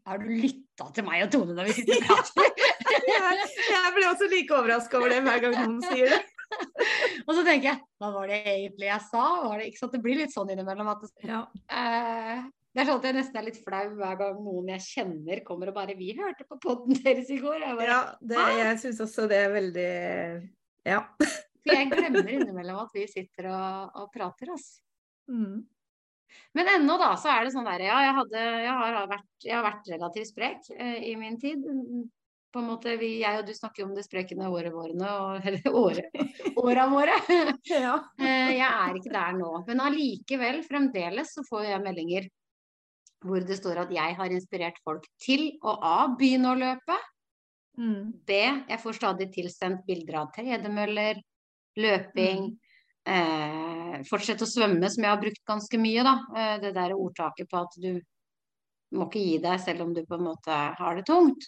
Har 0.05 0.21
du 0.21 0.27
lytta 0.29 0.91
til 0.93 1.05
meg 1.07 1.23
og 1.25 1.31
Tone 1.33 1.55
når 1.57 1.71
vi 1.71 1.77
sitter 1.79 2.03
og 2.03 2.05
prater? 2.11 2.51
Jeg, 3.01 3.45
jeg 3.71 3.91
blir 3.95 4.05
også 4.09 4.27
like 4.29 4.53
overraska 4.53 4.97
over 4.99 5.09
det 5.09 5.21
hver 5.25 5.39
gang 5.41 5.55
noen 5.57 5.79
sier 5.83 6.11
det. 6.11 6.19
og 7.25 7.31
så 7.33 7.43
tenker 7.47 7.71
jeg 7.71 7.79
Hva 8.01 8.09
var 8.13 8.27
det 8.29 8.39
egentlig 8.43 8.89
jeg 8.89 9.03
sa? 9.07 9.23
Var 9.47 9.61
det, 9.63 9.69
det 9.93 10.01
blir 10.03 10.19
litt 10.19 10.33
sånn 10.33 10.51
innimellom 10.53 10.89
at 10.91 11.05
det, 11.05 11.11
Ja. 11.25 11.39
eh, 11.71 12.43
det 12.71 12.81
er 12.81 12.87
sånn 12.87 13.01
at 13.01 13.05
jeg 13.09 13.15
nesten 13.17 13.39
er 13.39 13.45
litt 13.49 13.59
flau 13.65 13.83
hver 13.97 14.17
gang 14.19 14.37
noen 14.39 14.69
jeg 14.71 14.85
kjenner 14.85 15.41
kommer 15.43 15.71
og 15.71 15.75
bare 15.75 15.95
'Vi 15.97 16.13
hørte 16.15 16.47
på 16.47 16.59
podden 16.63 16.95
deres 17.03 17.29
i 17.29 17.39
går'. 17.41 17.59
Jeg, 17.65 17.75
bare, 17.75 17.89
Ja, 17.89 17.99
det, 18.21 18.45
jeg 18.61 18.79
syns 18.85 19.01
også 19.03 19.27
det 19.27 19.41
er 19.43 19.51
veldig 19.57 19.91
Ja. 20.87 21.01
For 21.61 21.75
jeg 21.75 21.91
glemmer 21.91 22.31
innimellom 22.31 22.79
at 22.85 22.95
vi 22.95 23.03
sitter 23.11 23.51
og, 23.51 23.91
og 24.01 24.07
prater, 24.13 24.49
altså. 24.55 24.81
Mm. 25.29 25.67
Men 26.55 26.71
ennå 26.77 26.95
da, 26.97 27.11
så 27.19 27.29
er 27.31 27.45
det 27.45 27.51
sånn 27.53 27.67
der, 27.67 27.83
ja, 27.85 27.99
jeg, 28.07 28.15
hadde, 28.17 28.41
jeg, 28.63 28.73
har, 28.79 28.97
vært, 29.11 29.29
jeg 29.43 29.55
har 29.55 29.67
vært 29.67 29.91
relativt 29.93 30.31
sprek 30.31 30.71
eh, 30.77 30.97
i 31.11 31.13
min 31.19 31.37
tid. 31.39 31.63
På 32.51 32.59
en 32.59 32.67
måte, 32.67 32.97
vi, 32.99 33.21
Jeg 33.21 33.39
og 33.39 33.47
du 33.47 33.53
snakker 33.55 33.83
jo 33.83 33.89
om 33.89 33.93
det 33.95 34.03
sprekende 34.03 34.49
året 34.51 34.73
vårene, 34.75 35.11
og, 35.21 35.45
eller 35.47 35.75
året, 35.83 36.21
åra 36.55 36.87
våre. 36.91 37.19
Ja. 37.71 37.97
Eh, 38.19 38.55
jeg 38.57 38.67
er 38.67 38.97
ikke 38.97 39.13
der 39.13 39.37
nå. 39.37 39.51
Men 39.67 39.83
allikevel, 39.85 40.63
fremdeles, 40.67 41.35
så 41.35 41.45
får 41.47 41.67
jeg 41.69 41.83
meldinger 41.85 42.31
hvor 43.21 43.43
det 43.45 43.57
står 43.59 43.83
at 43.83 43.93
jeg 43.93 44.17
har 44.17 44.33
inspirert 44.33 44.79
folk 44.85 45.05
til 45.21 45.51
å 45.61 45.75
A. 45.77 45.97
begynne 46.17 46.53
å 46.53 46.57
løpe. 46.57 46.97
Mm. 47.77 48.11
B. 48.27 48.39
Jeg 48.69 48.81
får 48.81 48.97
stadig 48.97 49.29
tilsendt 49.33 49.85
bilder 49.87 50.21
av 50.23 50.31
tredemøller, 50.35 51.21
løping. 51.79 52.49
Eh, 53.07 53.99
fortsett 54.09 54.41
å 54.43 54.49
svømme, 54.49 54.89
som 54.91 55.05
jeg 55.05 55.13
har 55.13 55.21
brukt 55.21 55.43
ganske 55.47 55.81
mye, 55.81 56.05
da. 56.05 56.15
Eh, 56.37 56.55
det 56.65 56.73
der 56.77 56.97
ordtaket 56.97 57.49
på 57.49 57.61
at 57.61 57.77
du 57.81 57.93
må 58.91 59.07
ikke 59.07 59.23
gi 59.23 59.37
deg 59.39 59.59
selv 59.63 59.85
om 59.85 59.93
du 59.95 60.01
på 60.03 60.17
en 60.17 60.25
måte 60.25 60.55
har 60.77 60.97
det 60.97 61.05
tungt. 61.07 61.45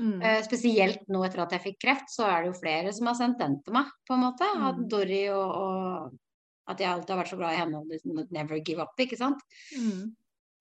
Mm. 0.00 0.20
Eh, 0.22 0.38
spesielt 0.46 1.02
nå 1.12 1.24
etter 1.26 1.42
at 1.44 1.56
jeg 1.56 1.64
fikk 1.66 1.80
kreft, 1.84 2.12
så 2.12 2.28
er 2.30 2.42
det 2.42 2.52
jo 2.52 2.60
flere 2.60 2.94
som 2.96 3.10
har 3.10 3.18
sendt 3.18 3.42
den 3.42 3.58
til 3.64 3.76
meg, 3.76 3.90
på 4.08 4.16
en 4.16 4.24
måte. 4.24 4.48
At 4.70 4.78
Dory 4.90 5.26
og, 5.34 5.58
og 5.60 6.70
at 6.72 6.80
jeg 6.82 6.90
alltid 6.90 7.12
har 7.12 7.20
vært 7.20 7.32
så 7.34 7.40
glad 7.40 7.54
i 7.54 7.60
henne 7.60 7.82
og 7.82 8.32
never 8.34 8.62
give 8.64 8.82
up, 8.82 8.96
ikke 8.98 9.18
sant. 9.18 9.44
Mm. 9.76 10.14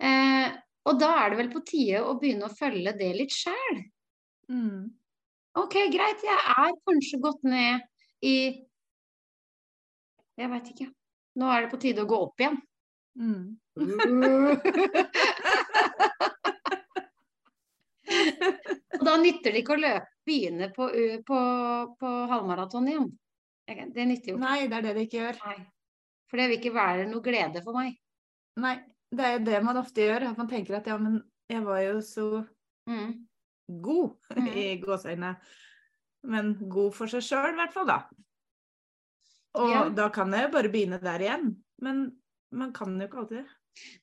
Eh, 0.03 0.47
og 0.85 0.99
da 0.99 1.09
er 1.21 1.31
det 1.31 1.39
vel 1.39 1.51
på 1.53 1.63
tide 1.65 2.03
å 2.03 2.17
begynne 2.19 2.49
å 2.49 2.55
følge 2.55 2.93
det 2.99 3.11
litt 3.17 3.33
sjæl. 3.33 3.81
Mm. 4.51 4.91
Ok, 5.57 5.75
greit, 5.93 6.23
jeg 6.25 6.35
er 6.35 6.73
kanskje 6.85 7.21
gått 7.23 7.43
ned 7.47 7.85
i 8.27 8.35
Jeg 10.35 10.51
veit 10.51 10.67
ikke. 10.73 10.89
Nå 11.39 11.47
er 11.51 11.63
det 11.63 11.71
på 11.71 11.79
tide 11.79 12.03
å 12.03 12.09
gå 12.09 12.17
opp 12.25 12.41
igjen. 12.43 12.57
Mm. 13.15 13.55
Og 18.95 19.05
da 19.07 19.13
nytter 19.21 19.55
det 19.55 19.61
ikke 19.61 19.77
å 19.77 19.79
løpe, 19.79 20.11
begynne 20.27 20.67
på, 20.75 20.89
på, 21.27 21.39
på 21.99 22.11
halvmaraton 22.31 22.91
igjen. 22.91 23.07
Det 23.65 24.05
nytter 24.05 24.33
jo 24.33 24.35
ikke. 24.35 24.43
Nei, 24.43 24.67
det 24.67 24.77
er 24.77 24.83
det 24.85 24.93
det 24.97 25.05
ikke 25.07 25.21
gjør. 25.21 25.39
Nei. 25.47 25.59
For 26.29 26.41
det 26.41 26.49
vil 26.49 26.59
ikke 26.59 26.75
være 26.75 27.07
noe 27.09 27.23
glede 27.23 27.63
for 27.63 27.77
meg. 27.77 27.95
Nei, 28.59 28.75
det 29.17 29.25
er 29.25 29.37
jo 29.39 29.45
det 29.45 29.61
man 29.63 29.77
ofte 29.81 30.03
gjør. 30.05 30.29
At 30.31 30.37
man 30.37 30.49
tenker 30.51 30.77
at 30.79 30.87
ja, 30.87 30.97
men 31.01 31.21
jeg 31.51 31.63
var 31.65 31.79
jo 31.85 31.97
så 32.05 32.27
Mm. 32.87 33.25
god 33.81 34.11
mm. 34.37 34.47
i 34.53 34.65
gåseøynene. 34.81 35.35
Men 36.29 36.53
god 36.69 36.93
for 36.93 37.07
seg 37.09 37.23
sjøl, 37.25 37.51
i 37.53 37.57
hvert 37.57 37.73
fall, 37.73 37.87
da. 37.89 37.99
Og 39.55 39.69
Ja. 39.71 39.83
da 39.89 40.09
kan 40.13 40.31
jeg 40.33 40.47
jo 40.47 40.51
bare 40.53 40.69
begynne 40.69 40.99
der 41.01 41.19
igjen. 41.23 41.55
Men 41.81 42.03
man 42.51 42.73
kan 42.73 42.93
jo 42.99 43.07
ikke 43.07 43.17
alltid 43.23 43.37
det. 43.43 43.47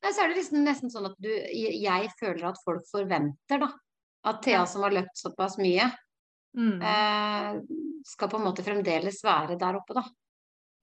Nei, 0.02 0.10
så 0.12 0.22
er 0.24 0.28
det 0.32 0.36
liksom 0.36 0.64
nesten 0.66 0.90
sånn 0.92 1.06
at 1.08 1.14
du 1.22 1.28
Jeg 1.30 2.10
føler 2.20 2.44
at 2.50 2.58
folk 2.64 2.82
forventer, 2.90 3.58
da. 3.62 3.70
At 4.24 4.42
Thea 4.44 4.64
som 4.66 4.82
har 4.82 4.90
løpt 4.92 5.16
såpass 5.18 5.58
mye, 5.58 5.90
Mm. 6.54 6.82
eh, 6.82 7.60
skal 8.04 8.28
på 8.28 8.36
en 8.36 8.44
måte 8.44 8.62
fremdeles 8.62 9.22
være 9.24 9.56
der 9.58 9.78
oppe, 9.78 9.94
da. 9.94 10.02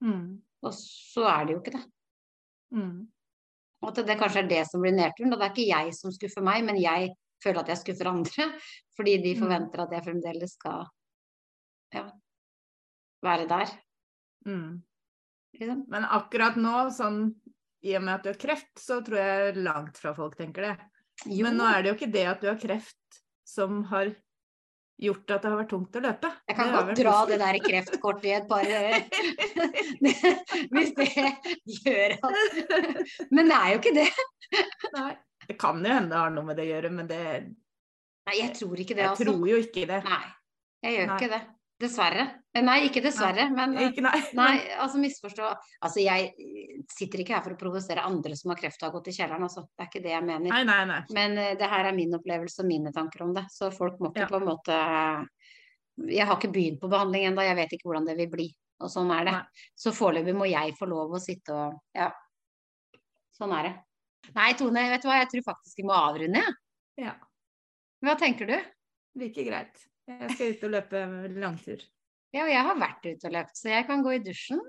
Mm. 0.02 0.40
Og 0.64 0.72
så 0.74 1.22
er 1.28 1.44
det 1.46 1.54
jo 1.54 1.60
ikke 1.60 1.76
det. 1.76 1.84
Mm. 2.74 3.08
Og 3.80 3.90
at 3.92 4.06
det 4.06 4.18
kanskje 4.20 4.42
er 4.44 4.48
det 4.50 4.62
som 4.68 4.82
blir 4.82 4.92
nedturen. 4.92 5.32
Og 5.32 5.40
det 5.40 5.46
er 5.48 5.54
ikke 5.54 5.68
jeg 5.70 5.94
som 5.96 6.12
skuffer 6.12 6.44
meg, 6.44 6.64
men 6.66 6.76
jeg 6.80 7.12
føler 7.42 7.62
at 7.62 7.70
jeg 7.72 7.80
skuffer 7.82 8.10
andre. 8.12 8.48
Fordi 8.96 9.16
de 9.22 9.34
Mm. 9.34 9.40
forventer 9.40 9.80
at 9.84 9.92
jeg 9.96 10.04
fremdeles 10.04 10.52
skal 10.58 10.84
ja, 11.94 12.04
være 13.24 13.48
der. 13.48 13.72
Mm. 14.46 14.82
Liksom. 15.56 15.84
Men 15.88 16.04
akkurat 16.04 16.56
nå, 16.60 16.74
sånn 16.94 17.22
i 17.82 17.94
og 17.96 18.04
med 18.04 18.14
at 18.18 18.24
du 18.26 18.28
har 18.34 18.40
kreft, 18.40 18.74
så 18.76 19.00
tror 19.04 19.16
jeg 19.18 19.62
langt 19.64 19.96
fra 19.98 20.12
folk 20.14 20.36
tenker 20.36 20.68
det. 20.68 20.74
Jo, 21.26 21.46
Men 21.46 21.56
nå 21.56 21.64
er 21.68 21.82
det 21.82 21.90
jo 21.90 21.96
ikke 21.96 22.12
det 22.12 22.26
at 22.28 22.42
du 22.42 22.48
har 22.50 22.60
kreft 22.60 23.22
som 23.48 23.82
har 23.90 24.12
gjort 25.00 25.32
at 25.34 25.42
det 25.44 25.50
har 25.50 25.58
vært 25.62 25.70
tungt 25.72 25.96
å 25.96 26.02
løpe. 26.04 26.30
jeg 26.50 26.56
kan 26.58 26.72
godt 26.74 26.92
dra 26.98 27.14
det 27.30 27.38
der 27.40 27.58
kreftkortet 27.68 28.26
i 28.28 28.34
et 28.36 28.48
par 28.50 28.64
eh, 28.66 28.98
Hvis 30.74 30.92
det 30.98 31.08
gjør 31.80 32.16
at 32.18 32.24
Men 33.34 33.50
det 33.50 33.56
er 33.56 33.72
jo 33.72 33.80
ikke 33.80 33.94
det. 33.96 34.08
Nei. 34.96 35.12
Det 35.50 35.56
kan 35.58 35.80
jo 35.82 35.90
hende 35.96 36.12
det 36.12 36.20
har 36.20 36.34
noe 36.34 36.46
med 36.46 36.60
det 36.60 36.66
å 36.66 36.70
gjøre, 36.70 36.90
men 36.94 37.08
det, 37.10 37.22
Nei, 38.28 38.34
jeg 38.38 38.52
tror 38.60 38.82
ikke 38.82 38.94
det, 38.94 39.02
jeg 39.02 39.10
altså. 39.14 39.26
tror 39.26 39.48
jo 39.50 39.56
ikke 39.64 39.86
det. 39.90 40.02
Nei, 40.06 40.26
jeg 40.86 40.98
gjør 40.98 41.08
Nei. 41.10 41.16
ikke 41.16 41.30
det. 41.32 41.40
Dessverre. 41.80 42.26
Eh, 42.52 42.60
Nei, 42.60 42.76
ikke 42.88 43.00
dessverre, 43.00 43.46
men 43.54 43.72
eh, 43.78 43.86
Ikke, 43.88 44.02
nei. 44.04 44.18
Nei, 44.36 44.54
altså 44.82 44.98
misforstå. 45.00 45.48
Altså 45.86 46.02
jeg 46.04 46.34
sitter 46.92 47.22
ikke 47.22 47.36
her 47.38 47.44
for 47.46 47.54
å 47.54 47.60
provosere 47.60 48.04
andre 48.04 48.36
som 48.36 48.52
har 48.52 48.58
kreft 48.60 48.82
og 48.82 48.88
har 48.90 48.94
gått 48.98 49.08
i 49.08 49.14
kjelleren, 49.16 49.46
altså. 49.46 49.64
Det 49.72 49.86
er 49.86 49.88
ikke 49.88 50.02
det 50.04 50.12
jeg 50.12 50.26
mener. 50.26 50.52
Nei, 50.52 50.62
nei, 50.68 50.80
nei. 50.90 50.98
Men 51.16 51.38
uh, 51.40 51.52
det 51.56 51.70
her 51.72 51.88
er 51.88 51.96
min 51.96 52.12
opplevelse 52.18 52.60
og 52.60 52.68
mine 52.68 52.92
tanker 52.92 53.24
om 53.24 53.32
det. 53.36 53.46
Så 53.54 53.70
folk 53.72 53.96
må 54.02 54.10
ikke 54.12 54.26
Ja. 54.26 54.28
på 54.28 54.40
en 54.42 54.48
måte 54.50 54.80
Jeg 56.10 56.26
har 56.28 56.36
ikke 56.36 56.52
begynt 56.52 56.80
på 56.80 56.88
behandling 56.92 57.26
ennå, 57.30 57.42
jeg 57.44 57.56
vet 57.56 57.72
ikke 57.76 57.88
hvordan 57.88 58.06
det 58.08 58.16
vil 58.20 58.28
bli. 58.32 58.48
Og 58.80 58.88
sånn 58.92 59.10
er 59.12 59.24
det. 59.28 59.32
Nei. 59.38 59.64
Så 59.76 59.92
foreløpig 59.96 60.36
må 60.36 60.48
jeg 60.48 60.76
få 60.78 60.88
lov 60.88 61.12
å 61.16 61.20
sitte 61.20 61.56
og 61.56 61.80
Ja. 61.96 62.10
Sånn 63.36 63.52
er 63.56 63.68
det. 63.68 63.74
Nei, 64.36 64.52
Tone, 64.52 64.84
vet 64.92 65.02
du 65.02 65.08
hva, 65.08 65.18
jeg 65.22 65.30
tror 65.32 65.46
faktisk 65.54 65.80
vi 65.80 65.86
må 65.88 65.96
avrunde, 65.96 66.40
jeg. 66.44 67.06
Ja. 67.06 67.14
Hva 68.04 68.18
tenker 68.20 68.48
du? 68.48 68.58
Virker 69.16 69.48
greit. 69.48 69.86
Jeg 70.10 70.30
skal 70.34 70.54
ut 70.54 70.64
og 70.66 70.72
løpe 70.74 71.00
langtur. 71.40 71.82
Ja, 72.34 72.44
og 72.44 72.50
jeg 72.52 72.62
har 72.66 72.78
vært 72.78 73.06
ute 73.08 73.26
og 73.28 73.34
løpt, 73.34 73.56
så 73.58 73.70
jeg 73.72 73.86
kan 73.88 74.02
gå 74.06 74.12
i 74.16 74.22
dusjen. 74.22 74.60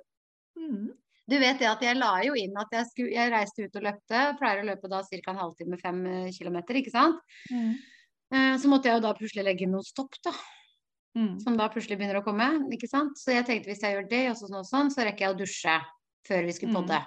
Mm. 0.58 0.92
Du 1.30 1.36
vet 1.40 1.60
det 1.62 1.68
at 1.70 1.84
jeg 1.86 1.96
la 1.98 2.16
jo 2.26 2.34
inn 2.36 2.58
at 2.58 2.72
jeg, 2.74 2.88
skulle, 2.90 3.12
jeg 3.14 3.32
reiste 3.32 3.64
ut 3.68 3.76
og 3.78 3.86
løpte. 3.86 4.22
Pleier 4.40 4.64
å 4.64 4.68
løpe 4.68 4.90
da 4.92 5.02
ca. 5.06 5.20
en 5.32 5.40
halvtime, 5.42 5.78
fem 5.80 6.00
eh, 6.10 6.32
kilometer, 6.36 6.80
ikke 6.82 6.92
sant. 6.94 7.22
Mm. 7.54 7.76
Eh, 8.34 8.56
Så 8.58 8.68
måtte 8.72 8.90
jeg 8.90 8.98
jo 8.98 9.06
da 9.06 9.14
plutselig 9.18 9.46
legge 9.46 9.70
noen 9.70 9.86
stopp, 9.86 10.18
da. 10.26 10.34
Mm. 11.18 11.40
Som 11.44 11.58
da 11.60 11.70
plutselig 11.70 11.98
begynner 12.00 12.20
å 12.22 12.26
komme, 12.26 12.50
ikke 12.74 12.90
sant. 12.90 13.18
Så 13.20 13.32
jeg 13.36 13.46
tenkte 13.48 13.70
hvis 13.72 13.82
jeg 13.86 13.96
gjør 13.98 14.10
det 14.10 14.24
og 14.32 14.38
sånn 14.42 14.60
og 14.60 14.68
sånn, 14.68 14.92
så 14.92 15.06
rekker 15.06 15.28
jeg 15.28 15.36
å 15.36 15.40
dusje 15.42 15.78
før 16.28 16.46
vi 16.48 16.54
skulle 16.58 16.74
Mm. 16.74 16.82
podde. 16.82 17.02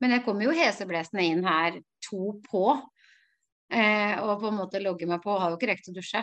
Men 0.00 0.10
jeg 0.10 0.24
kommer 0.24 0.42
jo 0.44 0.50
heseblesende 0.58 1.22
inn 1.24 1.44
her 1.44 1.78
to 2.02 2.40
på. 2.50 2.66
Eh, 3.70 4.16
og 4.20 4.40
på 4.42 4.48
en 4.50 4.58
måte 4.58 4.82
logger 4.82 5.06
meg 5.08 5.22
på, 5.22 5.38
har 5.38 5.50
jo 5.50 5.56
ikke 5.56 5.70
rekt 5.70 5.88
å 5.88 5.94
dusje. 5.94 6.20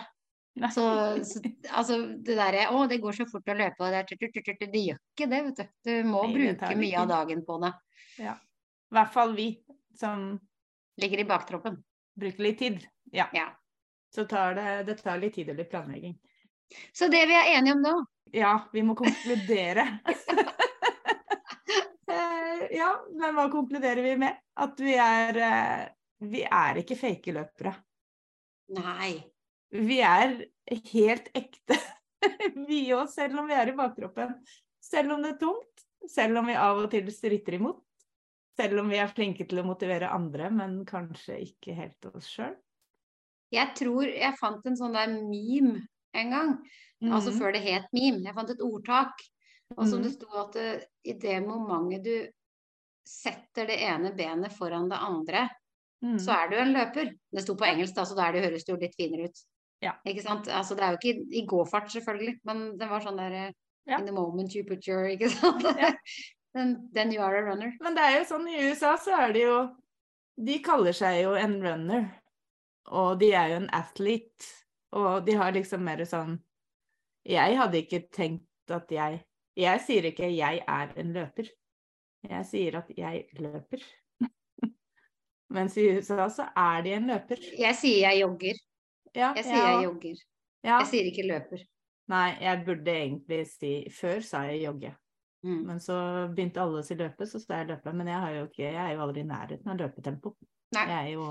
Så, 0.52 0.84
så 1.24 1.40
altså 1.72 1.98
det 2.20 2.36
derre 2.36 2.66
Å, 2.76 2.82
det 2.92 2.98
går 3.00 3.16
så 3.16 3.26
fort 3.30 3.48
å 3.48 3.56
løpe, 3.56 3.86
og 3.86 3.94
det 3.94 4.02
er 4.02 4.68
Det 4.68 4.82
gjør 4.84 4.98
ikke 5.00 5.28
det, 5.32 5.40
vet 5.46 5.62
du. 5.62 5.70
Du 5.88 5.94
må 6.12 6.26
Nei, 6.28 6.34
bruke 6.36 6.76
mye 6.76 6.98
av 7.00 7.08
dagen 7.08 7.46
på 7.48 7.58
det. 7.64 7.72
I 8.20 8.34
hvert 8.92 9.14
fall 9.14 9.36
vi 9.38 9.48
som 9.98 10.34
Ligger 11.00 11.24
i 11.24 11.26
baktroppen. 11.26 11.78
bruker 12.20 12.44
litt 12.44 12.60
tid. 12.60 12.84
Ja. 13.16 13.30
Ja. 13.34 13.48
Så 14.12 14.26
tar 14.28 14.56
det, 14.60 14.84
det 14.90 14.98
tar 15.00 15.18
litt 15.22 15.34
tid 15.40 15.50
og 15.50 15.56
litt 15.56 15.72
planlegging. 15.72 16.18
Så 16.92 17.08
det 17.12 17.24
vi 17.32 17.36
er 17.36 17.56
enige 17.56 17.78
om 17.78 17.82
nå, 17.82 17.94
Ja, 18.36 18.58
vi 18.74 18.84
må 18.84 18.96
konkludere. 19.00 19.88
Ja, 22.72 22.92
men 23.10 23.36
hva 23.36 23.48
konkluderer 23.52 24.04
vi 24.04 24.16
med? 24.20 24.38
At 24.60 24.80
vi 24.80 24.94
er 25.00 25.38
eh, 25.42 25.84
Vi 26.32 26.44
er 26.46 26.80
ikke 26.82 26.98
fake 27.00 27.34
løpere. 27.34 27.74
Nei. 28.78 29.16
Vi 29.72 30.00
er 30.04 30.34
helt 30.92 31.30
ekte, 31.38 31.78
vi 32.68 32.82
òg, 32.96 33.08
selv 33.10 33.40
om 33.40 33.48
vi 33.48 33.56
er 33.56 33.72
i 33.72 33.76
bakkroppen. 33.78 34.36
Selv 34.84 35.16
om 35.16 35.22
det 35.24 35.36
er 35.36 35.40
tungt, 35.42 35.86
selv 36.12 36.42
om 36.42 36.50
vi 36.50 36.58
av 36.60 36.82
og 36.84 36.90
til 36.92 37.08
stritter 37.14 37.56
imot. 37.60 37.82
Selv 38.60 38.82
om 38.82 38.90
vi 38.92 38.98
er 39.00 39.08
flinke 39.08 39.46
til 39.48 39.62
å 39.62 39.66
motivere 39.66 40.10
andre, 40.12 40.50
men 40.52 40.82
kanskje 40.86 41.38
ikke 41.46 41.76
helt 41.78 42.10
oss 42.12 42.28
sjøl. 42.28 42.56
Jeg 43.52 43.72
tror 43.80 44.08
jeg 44.08 44.38
fant 44.40 44.66
en 44.68 44.76
sånn 44.80 44.96
der 44.96 45.14
meme 45.24 45.86
en 46.16 46.30
gang. 46.36 46.52
Altså 47.02 47.32
Mhm. 47.32 47.40
før 47.40 47.54
det 47.56 47.62
het 47.64 47.88
meme. 47.96 48.22
Jeg 48.28 48.36
fant 48.36 48.50
et 48.50 48.62
ordtak. 48.62 49.24
Og 49.78 49.88
som 49.88 50.00
Mhm. 50.00 50.04
det 50.04 50.12
sto 50.14 50.28
at 50.38 50.52
det, 50.54 50.86
i 51.06 51.14
det 51.14 51.40
momentet 51.48 52.04
du 52.04 52.28
setter 53.08 53.66
det 53.68 53.80
ene 53.82 54.12
benet 54.16 54.52
foran 54.52 54.90
det 54.90 55.00
andre, 55.00 55.50
Mm. 56.04 56.18
så 56.20 56.32
er 56.34 56.50
du 56.50 56.56
en 56.58 56.74
løper. 56.74 57.12
Det 57.32 57.42
sto 57.44 57.56
på 57.56 57.66
engelsk, 57.66 57.94
da, 57.96 58.04
så 58.04 58.16
der 58.16 58.32
det 58.34 58.44
høres 58.44 58.66
det 58.66 58.74
jo 58.74 58.80
litt 58.82 58.96
finere 58.98 59.26
ut. 59.30 59.38
Ja. 59.82 59.96
Ikke 60.06 60.22
sant? 60.22 60.48
Altså, 60.48 60.76
det 60.78 60.86
er 60.86 60.94
jo 60.94 61.00
ikke 61.02 61.26
i 61.34 61.46
gåfart, 61.50 61.90
selvfølgelig, 61.92 62.36
men 62.46 62.64
det 62.80 62.90
var 62.90 63.04
sånn 63.06 63.20
der 63.20 63.54
Ja. 63.90 63.98
In 63.98 64.06
the 64.06 64.14
moment 64.14 64.54
you 64.54 64.62
put 64.64 64.86
your 64.88 65.08
Ikke 65.14 65.30
sant? 65.34 65.64
Ja. 65.64 65.90
then, 66.54 66.90
then 66.94 67.12
you 67.12 67.22
are 67.22 67.38
a 67.38 67.42
runner. 67.42 67.74
Men 67.82 67.96
det 67.98 68.04
er 68.06 68.18
jo 68.20 68.28
sånn 68.30 68.48
i 68.48 68.60
USA 68.70 68.94
så 69.02 69.16
er 69.26 69.34
det 69.34 69.46
jo 69.48 69.56
De 70.38 70.60
kaller 70.64 70.94
seg 70.94 71.24
jo 71.24 71.34
en 71.38 71.58
runner. 71.64 72.06
Og 72.94 73.18
de 73.20 73.32
er 73.34 73.52
jo 73.52 73.58
en 73.62 73.70
athlete. 73.74 74.46
Og 74.92 75.26
de 75.26 75.36
har 75.40 75.54
liksom 75.56 75.84
mer 75.86 76.04
sånn 76.06 76.38
Jeg 77.26 77.58
hadde 77.58 77.82
ikke 77.82 78.06
tenkt 78.14 78.72
at 78.74 78.92
jeg 78.92 79.24
Jeg 79.58 79.82
sier 79.84 80.06
ikke 80.08 80.30
'jeg 80.32 80.64
er 80.68 80.94
en 80.96 81.14
løper'. 81.14 81.50
Jeg 82.24 82.46
sier 82.46 82.78
at 82.78 82.88
'jeg 82.98 83.26
løper'. 83.36 83.84
Mens 85.56 85.76
i 85.78 85.90
USA 85.98 86.30
så 86.30 86.46
er 86.56 86.82
de 86.82 86.94
en 86.94 87.08
løper. 87.08 87.42
Jeg 87.60 87.76
sier 87.76 88.08
jeg 88.08 88.22
jogger. 88.22 88.62
Ja, 89.18 89.34
Jeg 89.36 89.46
sier 89.46 89.66
jeg 89.68 89.84
jogger. 89.86 90.24
ja. 90.64 90.80
Jeg 90.80 90.90
sier 90.92 91.12
ikke 91.12 91.28
løper. 91.28 91.64
Nei, 92.12 92.28
jeg 92.42 92.66
burde 92.66 92.92
egentlig 92.92 93.46
si 93.48 93.72
Før 93.94 94.24
sa 94.26 94.44
jeg 94.50 94.66
jogge. 94.66 94.96
Mm. 95.44 95.62
Men 95.68 95.80
så 95.82 95.96
begynte 96.30 96.62
alle 96.62 96.82
å 96.82 96.86
si 96.86 96.96
løpe, 96.96 97.26
så 97.26 97.40
sa 97.42 97.62
jeg 97.62 97.72
løpe. 97.72 97.94
Men 97.98 98.12
jeg, 98.12 98.20
har 98.24 98.36
jo 98.36 98.44
ikke, 98.50 98.66
jeg 98.68 98.82
er 98.82 98.92
jo 98.94 99.06
aldri 99.06 99.24
i 99.24 99.30
nærheten 99.30 99.72
av 99.74 99.80
løpetempo. 99.80 100.36
Nei. 100.76 100.84
Jeg 100.88 100.98
er 100.98 101.10
jo 101.16 101.30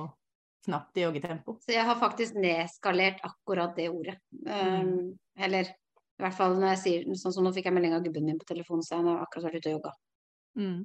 knapt 0.66 0.99
i 0.99 1.05
joggetempo. 1.05 1.57
Så 1.64 1.72
jeg 1.72 1.87
har 1.89 2.01
faktisk 2.01 2.37
nedskalert 2.37 3.22
akkurat 3.24 3.76
det 3.78 3.89
ordet. 3.89 4.16
Um, 4.45 5.14
eller 5.39 5.70
i 5.70 6.24
hvert 6.24 6.37
fall 6.37 6.59
når 6.59 6.74
jeg 6.74 6.81
sier 6.83 7.20
sånn 7.22 7.33
som 7.37 7.47
nå 7.47 7.53
fikk 7.57 7.70
jeg 7.70 7.76
melding 7.76 7.95
av 7.97 8.05
gubben 8.05 8.26
min 8.26 8.41
på 8.41 8.49
telefonen, 8.51 8.85
så 8.85 8.99
han 8.99 9.09
har 9.09 9.22
akkurat 9.24 9.49
vært 9.49 9.62
ute 9.62 9.70
og 9.70 9.76
jogga. 9.78 9.93
Mm. 10.61 10.81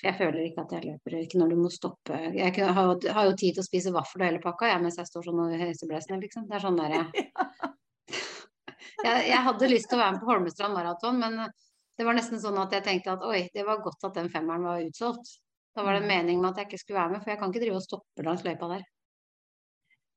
For 0.00 0.08
jeg 0.08 0.16
føler 0.16 0.44
ikke 0.48 0.62
at 0.64 0.70
jeg 0.72 0.84
løper, 0.88 1.16
ikke 1.20 1.38
når 1.42 1.48
du 1.52 1.56
må 1.60 1.68
stoppe. 1.70 2.16
Jeg 2.32 2.54
har, 2.56 2.84
jo- 2.88 3.12
har 3.12 3.26
jo 3.28 3.34
tid 3.36 3.54
til 3.58 3.60
å 3.62 3.66
spise 3.66 3.92
vaffel 3.92 4.22
og 4.22 4.26
hele 4.30 4.40
pakka, 4.40 4.70
jeg, 4.72 4.80
mens 4.82 4.96
jeg 4.96 5.06
står 5.10 5.26
sånn 5.28 5.40
og 5.44 5.52
heseblesende, 5.60 6.20
liksom. 6.24 6.46
Det 6.48 6.56
er 6.56 6.64
sånn 6.64 6.78
der, 6.80 6.94
jeg, 7.00 7.26
jeg, 9.04 9.28
jeg 9.30 9.42
hadde 9.46 9.68
lyst 9.70 9.90
til 9.90 9.98
å 9.98 10.02
være 10.02 10.14
med 10.16 10.22
på 10.24 10.30
Holmestrand 10.30 10.76
maraton, 10.76 11.20
men 11.20 11.36
det 12.00 12.06
var 12.08 12.16
nesten 12.16 12.40
sånn 12.40 12.58
at 12.62 12.72
jeg 12.72 12.84
tenkte 12.86 13.12
at 13.18 13.24
oi, 13.28 13.42
det 13.54 13.64
var 13.68 13.82
godt 13.84 14.08
at 14.08 14.16
den 14.16 14.30
femmeren 14.32 14.64
var 14.64 14.80
utsolgt. 14.86 15.36
Da 15.76 15.84
var 15.86 15.94
det 15.94 16.00
en 16.02 16.08
Mm. 16.08 16.14
mening 16.16 16.40
med 16.40 16.50
at 16.50 16.56
jeg 16.64 16.66
ikke 16.70 16.78
skulle 16.82 16.98
være 17.02 17.10
med, 17.12 17.22
for 17.22 17.30
jeg 17.30 17.38
kan 17.38 17.52
ikke 17.52 17.60
drive 17.62 17.76
og 17.78 17.84
stoppe 17.84 18.24
langs 18.26 18.42
løypa 18.42 18.68
der. 18.72 18.82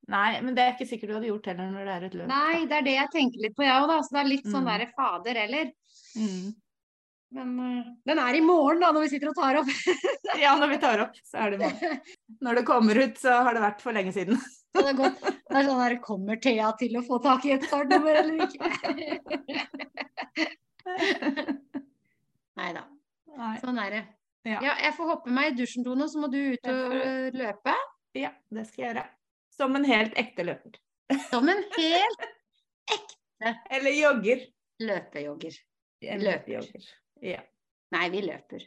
Nei, 0.07 0.41
men 0.41 0.55
det 0.55 0.63
er 0.63 0.73
ikke 0.73 0.87
sikkert 0.89 1.11
du 1.11 1.13
hadde 1.15 1.27
gjort 1.29 1.45
heller 1.51 1.69
når 1.71 1.85
det 1.85 1.93
er 1.93 2.05
et 2.07 2.15
løp. 2.19 2.27
Nei, 2.31 2.65
det 2.67 2.75
er 2.79 2.81
det 2.87 2.95
jeg 2.97 3.11
tenker 3.13 3.43
litt 3.45 3.55
på, 3.55 3.63
jeg 3.63 3.75
òg, 3.83 3.85
da. 3.91 3.97
Så 4.03 4.15
det 4.15 4.19
er 4.23 4.31
litt 4.31 4.47
sånn 4.49 4.63
Mm. 4.65 4.71
derre 4.71 4.87
fader 4.97 5.35
eller. 5.43 5.69
Mm. 6.17 6.49
Men 7.33 7.59
uh, 7.59 7.85
den 8.05 8.19
er 8.21 8.33
i 8.37 8.41
morgen, 8.45 8.79
da, 8.83 8.91
når 8.93 9.01
vi 9.05 9.09
sitter 9.15 9.29
og 9.31 9.35
tar 9.39 9.55
opp. 9.61 9.69
Ja, 10.43 10.51
når 10.57 10.69
vi 10.71 10.77
tar 10.81 10.99
opp, 11.03 11.15
så 11.25 11.37
er 11.43 11.47
det 11.53 11.59
morgen. 11.61 11.99
Når 12.43 12.53
det 12.57 12.63
kommer 12.65 12.95
ut, 12.97 13.17
så 13.21 13.31
har 13.45 13.53
det 13.55 13.61
vært 13.63 13.81
for 13.83 13.91
lenge 13.95 14.11
siden. 14.15 14.37
Det 14.73 14.83
er 14.89 14.95
godt. 14.97 15.19
Det 15.21 15.57
er 15.59 15.63
sånn 15.67 15.81
der, 15.83 15.93
Kommer 16.03 16.35
Thea 16.41 16.71
til 16.79 16.93
å 16.97 17.03
få 17.05 17.19
tak 17.23 17.45
i 17.45 17.51
et 17.53 17.63
startnummer 17.67 18.13
eller 18.23 18.35
ikke? 18.47 18.63
Nei 22.59 22.71
da. 22.75 22.83
Sånn 23.61 23.77
er 23.83 23.89
det. 23.93 24.01
Ja. 24.49 24.57
Ja, 24.65 24.73
jeg 24.87 24.93
får 24.97 25.05
hoppe 25.13 25.29
meg 25.33 25.45
i 25.53 25.57
dusjen, 25.61 25.83
Tone, 25.85 26.05
så 26.11 26.17
må 26.19 26.27
du 26.33 26.39
ut 26.55 26.63
og 26.73 26.89
løpe. 27.37 27.73
Ja, 28.17 28.31
det 28.53 28.63
skal 28.71 28.81
jeg 28.81 28.87
gjøre. 28.89 29.05
Som 29.53 29.69
en 29.77 29.85
helt 29.87 30.13
ekte 30.19 30.41
løper. 30.49 30.73
Som 31.29 31.43
en 31.53 31.61
helt 31.77 32.21
ekte 32.97 33.49
Eller 33.69 33.91
jogger. 33.95 34.39
løpejogger. 34.81 35.53
Løper. 36.19 36.51
jogger. 36.57 36.83
Ja, 37.23 37.39
Nei, 37.93 38.07
vi 38.09 38.21
løper. 38.25 38.63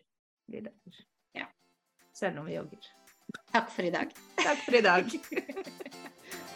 vi 0.46 0.60
løper. 0.62 1.00
Ja. 1.36 1.46
Selv 2.14 2.38
om 2.40 2.46
vi 2.46 2.54
jogger. 2.54 2.86
Takk 3.52 3.70
for 3.74 3.84
i 3.84 3.90
dag. 3.90 4.12
Takk 4.38 4.60
for 4.64 4.78
i 4.78 4.84
dag. 4.86 5.10